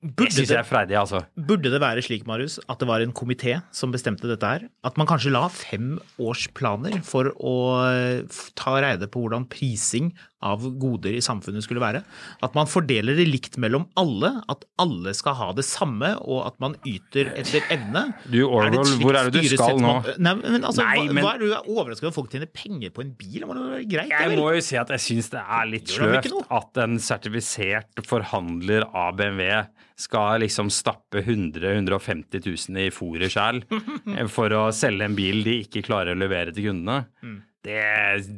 Det 0.01 0.29
syns 0.29 0.53
jeg 0.53 0.61
er 0.61 0.69
freidig, 0.69 0.99
altså. 1.01 1.23
Burde 1.49 1.73
det 1.73 1.81
være 1.83 2.05
slik, 2.05 2.27
Marius, 2.29 2.59
at 2.69 2.83
det 2.83 2.89
var 2.91 3.03
en 3.03 3.15
komité 3.17 3.57
som 3.75 3.95
bestemte 3.95 4.29
dette 4.29 4.53
her? 4.53 4.69
At 4.87 5.01
man 5.01 5.09
kanskje 5.09 5.33
la 5.35 5.47
fem 5.51 5.97
års 6.23 6.47
planer 6.55 7.01
for 7.07 7.33
å 7.41 7.57
eh, 7.89 8.41
ta 8.59 8.77
reide 8.85 9.09
på 9.11 9.25
hvordan 9.25 9.49
prising 9.51 10.13
av 10.45 10.65
goder 10.79 11.15
i 11.17 11.23
samfunnet 11.25 11.65
skulle 11.65 11.81
være? 11.81 12.03
At 12.45 12.57
man 12.59 12.69
fordeler 12.69 13.17
det 13.17 13.25
likt 13.29 13.57
mellom 13.63 13.87
alle? 13.97 14.33
At 14.53 14.67
alle 14.83 15.15
skal 15.17 15.37
ha 15.39 15.49
det 15.57 15.65
samme, 15.65 16.13
og 16.21 16.43
at 16.51 16.59
man 16.63 16.77
yter 16.87 17.31
etter 17.39 17.65
evne? 17.73 18.03
Du, 18.29 18.43
Orwell, 18.45 18.77
Er 18.77 19.01
hvor 19.01 19.17
er 19.17 19.31
det 19.33 19.45
du 19.47 19.57
skal 19.57 19.81
nå? 19.81 19.95
Nei, 20.19 20.35
men 20.43 20.63
altså, 20.67 20.85
Nei, 20.85 21.07
men- 21.09 21.25
hva 21.25 21.35
er 21.35 21.45
du 21.45 21.49
overrasket 21.73 22.05
over 22.05 22.13
at 22.13 22.19
folk 22.21 22.31
tjener 22.35 22.53
penger 22.53 22.93
på 22.93 23.05
en 23.07 23.15
bil? 23.17 23.41
Det 23.41 23.49
må 23.49 23.57
det 23.57 23.65
være 23.73 23.89
greit, 23.95 24.13
Jeg 24.13 24.37
må 24.39 24.53
jo 24.55 24.61
si 24.61 24.77
at 24.77 24.93
jeg 24.97 25.05
syns 25.07 25.31
det 25.33 25.43
er 25.43 25.67
litt 25.73 25.89
sløvt 25.97 26.31
at 26.61 26.83
en 26.85 26.99
sertifisert 26.99 28.05
forhandler 28.07 28.87
av 28.93 29.17
BMW 29.17 29.65
skal 29.97 30.43
liksom 30.45 30.69
stappe 30.69 31.23
100 31.25 31.73
150 31.73 32.45
000 32.45 32.81
i 32.85 32.91
fôret 32.93 33.33
sjæl 33.33 33.63
for 34.37 34.53
å 34.53 34.67
selge 34.77 35.09
en 35.09 35.17
bil 35.17 35.41
de 35.47 35.63
ikke 35.65 35.85
klarer 35.87 36.13
å 36.13 36.21
levere 36.21 36.53
til 36.53 36.69
kundene. 36.69 37.07
Mm. 37.25 37.39
Det, 37.67 37.81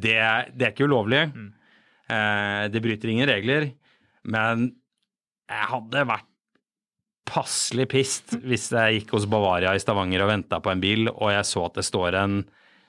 det, 0.01 0.14
det 0.57 0.64
er 0.68 0.70
ikke 0.72 0.86
ulovlig. 0.88 1.24
Eh, 1.26 1.47
det 2.09 2.80
bryter 2.82 3.11
ingen 3.12 3.28
regler. 3.28 3.68
Men 4.24 4.70
jeg 5.48 5.70
hadde 5.72 6.04
vært 6.09 6.28
passelig 7.28 7.88
pissed 7.92 8.38
hvis 8.48 8.70
jeg 8.72 9.00
gikk 9.00 9.14
hos 9.16 9.26
Bavaria 9.30 9.74
i 9.76 9.82
Stavanger 9.82 10.24
og 10.24 10.32
venta 10.32 10.61
på 10.64 10.72
en 10.72 10.82
bil, 10.82 11.11
og 11.12 11.32
jeg 11.34 11.48
så 11.48 11.66
at 11.68 11.78
det 11.78 11.86
står 11.88 12.16
en 12.22 12.38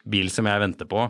bil 0.10 0.32
som 0.32 0.48
jeg 0.48 0.64
venter 0.64 0.90
på, 0.90 1.06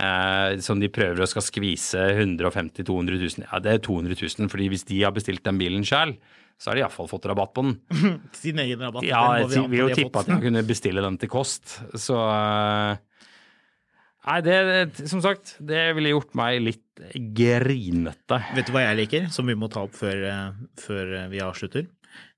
eh, 0.00 0.58
som 0.64 0.80
de 0.80 0.90
prøver 0.92 1.22
å 1.22 1.28
skal 1.28 1.44
skvise 1.44 2.06
150 2.16 2.82
000-200 2.82 3.20
000. 3.20 3.46
Ja, 3.46 3.62
det 3.62 3.74
er 3.76 3.82
200 3.84 4.16
000, 4.16 4.52
fordi 4.52 4.70
hvis 4.72 4.86
de 4.88 5.02
har 5.04 5.14
bestilt 5.16 5.44
den 5.46 5.60
bilen 5.60 5.84
sjøl, 5.86 6.16
så 6.60 6.70
har 6.70 6.76
de 6.76 6.82
iallfall 6.84 7.08
fått 7.08 7.28
rabatt 7.30 7.54
på 7.56 7.64
den. 7.64 7.76
Sin 8.42 8.60
egen 8.60 8.82
rabatt. 8.84 9.06
Ja, 9.08 9.22
jeg 9.40 9.52
vi 9.54 9.62
vil 9.74 9.84
jo 9.86 10.00
tippe 10.02 10.24
at 10.24 10.32
de 10.32 10.40
kunne 10.42 10.64
bestille 10.68 11.04
den 11.04 11.20
til 11.20 11.32
kost, 11.32 11.78
så 11.96 12.18
eh, 12.26 13.06
Nei, 14.28 14.40
det, 14.44 15.06
Som 15.08 15.22
sagt, 15.24 15.54
det 15.64 15.94
ville 15.96 16.12
gjort 16.12 16.34
meg 16.36 16.60
litt 16.60 17.04
grinete. 17.36 18.40
Vet 18.56 18.68
du 18.68 18.74
hva 18.74 18.84
jeg 18.84 18.98
liker, 18.98 19.30
som 19.32 19.48
vi 19.48 19.56
må 19.56 19.70
ta 19.72 19.86
opp 19.86 19.96
før, 19.96 20.26
eh, 20.28 20.60
før 20.80 21.14
eh, 21.22 21.30
vi 21.32 21.40
avslutter? 21.44 21.88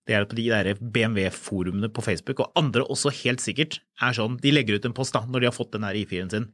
Det 0.06 0.14
er 0.14 0.24
at 0.26 0.34
de 0.34 0.44
der 0.50 0.78
BMW-forumene 0.78 1.90
på 1.94 2.02
Facebook, 2.02 2.40
og 2.42 2.54
andre 2.58 2.86
også 2.90 3.12
helt 3.22 3.42
sikkert, 3.42 3.80
er 4.02 4.14
sånn 4.16 4.38
De 4.42 4.50
legger 4.54 4.78
ut 4.78 4.88
en 4.88 4.94
post 4.96 5.14
da, 5.14 5.22
når 5.26 5.42
de 5.42 5.50
har 5.50 5.54
fått 5.54 5.74
den 5.74 5.86
her 5.86 5.98
I4-en 5.98 6.32
sin. 6.32 6.48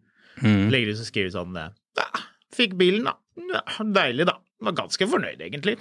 Legger 0.72 0.92
ut 0.92 1.00
så 1.00 1.06
skriver 1.08 1.32
sånn 1.34 1.56
eh, 1.60 1.72
ja, 1.98 2.08
Fikk 2.54 2.76
bilen, 2.80 3.08
da. 3.08 3.16
Ja, 3.52 3.62
deilig, 3.84 4.28
da. 4.28 4.38
Var 4.58 4.74
ganske 4.74 5.06
fornøyd, 5.06 5.42
egentlig. 5.44 5.76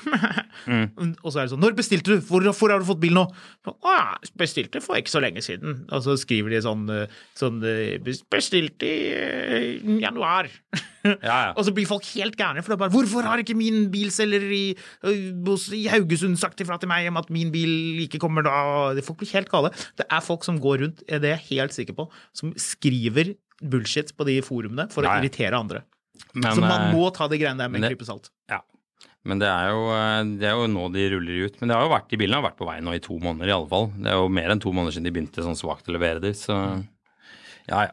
Og 1.25 1.31
så 1.31 1.39
er 1.39 1.47
det 1.47 1.49
sånn 1.49 1.63
Når 1.63 1.73
bestilte 1.79 2.13
du? 2.13 2.19
Hvor, 2.27 2.43
hvor 2.53 2.73
har 2.73 2.83
du 2.83 2.85
fått 2.85 3.01
bil 3.01 3.15
nå? 3.17 3.23
Å 3.71 3.93
ja, 3.95 4.03
bestilte 4.37 4.81
for 4.85 4.99
ikke 4.99 5.15
så 5.15 5.21
lenge 5.23 5.41
siden. 5.41 5.79
Og 5.89 6.03
så 6.05 6.13
skriver 6.21 6.53
de 6.53 6.59
sånn, 6.61 6.83
eh, 6.93 7.15
sånn 7.37 7.57
eh, 7.65 7.97
Bestilte 8.03 8.85
i 8.85 9.09
eh, 9.15 9.97
januar. 10.03 10.51
Ja, 11.07 11.13
ja. 11.23 11.51
Og 11.55 11.63
så 11.63 11.71
blir 11.71 11.85
folk 11.87 12.03
helt 12.17 12.35
gærne, 12.35 12.59
for 12.59 12.73
det 12.73 12.75
er 12.75 12.81
bare 12.81 12.91
'Hvorfor 12.91 13.23
har 13.23 13.39
ikke 13.39 13.55
min 13.55 13.85
bilselger 13.93 14.43
i, 14.51 14.75
i 15.07 15.83
Haugesund 15.87 16.35
sagt 16.35 16.59
ifra 16.59 16.75
til 16.81 16.89
meg 16.91 17.07
om 17.07 17.15
at 17.21 17.29
min 17.31 17.53
bil 17.53 18.01
ikke 18.03 18.19
kommer 18.19 18.43
da?' 18.43 18.99
Folk 19.05 19.21
blir 19.21 19.31
helt 19.31 19.47
gale. 19.47 19.71
Det 19.95 20.03
er 20.03 20.25
folk 20.25 20.43
som 20.43 20.59
går 20.59 20.81
rundt, 20.83 21.05
det 21.07 21.23
er 21.23 21.37
jeg 21.37 21.61
helt 21.61 21.77
sikker 21.77 21.95
på, 21.95 22.09
som 22.35 22.51
skriver 22.59 23.37
bullshit 23.63 24.11
på 24.17 24.27
de 24.27 24.41
forumene 24.43 24.89
for 24.91 25.07
Nei. 25.07 25.13
å 25.13 25.21
irritere 25.21 25.55
andre. 25.55 25.85
Men, 26.33 26.49
så 26.53 26.63
man 26.63 26.89
eh, 26.89 26.95
må 26.95 27.07
ta 27.15 27.27
de 27.31 27.39
greiene 27.41 27.61
der 27.63 27.71
med 27.71 27.83
en 27.83 27.93
klype 27.93 28.07
salt. 28.07 28.31
Ja. 28.51 28.61
Men 29.27 29.41
det 29.41 29.47
er, 29.51 29.71
jo, 29.75 29.87
eh, 29.91 30.19
det 30.39 30.47
er 30.49 30.55
jo 30.55 30.67
nå 30.71 30.85
de 30.93 31.07
ruller 31.13 31.47
ut. 31.47 31.57
Men 31.61 31.71
det 31.71 31.77
har 31.77 31.87
jo 31.87 31.93
vært, 31.95 32.09
de 32.11 32.19
bilene 32.21 32.39
har 32.39 32.47
vært 32.47 32.59
på 32.59 32.67
vei 32.69 32.77
nå 32.83 32.93
i 32.95 33.01
to 33.03 33.17
måneder 33.23 33.51
i 33.51 33.55
alle 33.57 33.71
fall. 33.71 33.89
Det 33.97 34.13
er 34.13 34.21
jo 34.21 34.29
mer 34.39 34.53
enn 34.53 34.63
to 34.63 34.71
måneder 34.75 34.95
siden 34.95 35.09
de 35.09 35.15
begynte 35.17 35.45
sånn 35.45 35.59
svakt 35.59 35.89
å 35.91 35.95
levere 35.97 36.23
det, 36.23 36.35
så 36.39 36.55
ja 37.67 37.81
ja. 37.83 37.91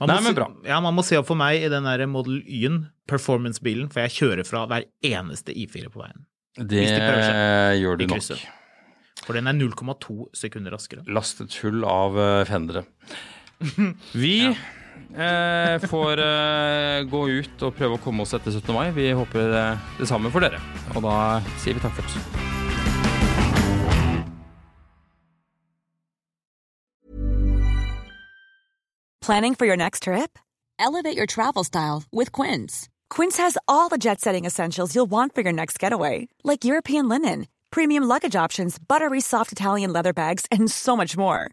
Man 0.00 0.10
Nei, 0.10 0.16
men 0.16 0.24
men 0.24 0.32
se- 0.32 0.38
bra. 0.40 0.48
Ja, 0.66 0.80
man 0.82 0.96
må 0.96 1.04
se 1.06 1.16
opp 1.20 1.28
for 1.28 1.38
meg 1.38 1.62
i 1.62 1.68
den 1.70 1.86
der 1.86 2.02
Model 2.10 2.40
Y-en, 2.42 2.80
performance-bilen, 3.08 3.86
for 3.92 4.02
jeg 4.02 4.16
kjører 4.16 4.48
fra 4.48 4.64
hver 4.66 4.88
eneste 5.06 5.54
I4 5.54 5.92
på 5.94 6.02
veien. 6.02 6.26
Det 6.58 6.82
de 6.82 7.78
gjør 7.80 8.02
du 8.02 8.08
nok. 8.10 8.42
For 9.22 9.38
den 9.38 9.46
er 9.46 9.54
0,2 9.54 10.26
sekunder 10.36 10.74
raskere. 10.74 11.04
Lastet 11.06 11.54
full 11.54 11.84
av 11.86 12.18
eh, 12.18 12.42
fendere. 12.48 12.82
Vi 14.22 14.34
eh, 15.16 15.88
får 15.88 16.18
eh, 16.18 17.02
gå 17.10 17.22
ut 17.28 17.66
og 17.66 17.74
prøve 17.76 17.98
å 17.98 18.02
komme 18.02 18.24
oss 18.24 18.34
etter 18.36 18.54
17. 18.54 18.72
mai. 18.74 18.90
Vi 18.96 19.10
håper 19.16 19.58
eh, 19.58 19.90
det 19.98 20.08
samme 20.10 20.32
for 20.32 20.44
dere. 20.44 20.60
Og 20.96 21.04
da 21.04 21.40
sier 21.62 21.76
vi 21.76 21.84
takk 21.84 21.94
for 21.98 22.08
oss. 22.08 22.50
Planning 29.22 29.54
for 29.54 29.66
your 29.66 29.76
next 29.76 30.02
trip? 30.02 30.36
Elevate 30.80 31.16
your 31.16 31.26
travel 31.26 31.62
style 31.62 32.02
with 32.10 32.32
Quince. 32.32 32.88
Quince 33.08 33.36
has 33.36 33.56
all 33.68 33.88
the 33.88 33.98
jet 33.98 34.20
setting 34.20 34.44
essentials 34.44 34.96
you'll 34.96 35.10
want 35.10 35.32
for 35.32 35.42
your 35.42 35.52
next 35.52 35.78
getaway, 35.78 36.26
like 36.42 36.64
European 36.64 37.08
linen, 37.08 37.46
premium 37.70 38.02
luggage 38.02 38.34
options, 38.34 38.78
buttery 38.78 39.20
soft 39.20 39.52
Italian 39.52 39.92
leather 39.92 40.12
bags, 40.12 40.46
and 40.50 40.68
so 40.68 40.96
much 40.96 41.16
more. 41.16 41.52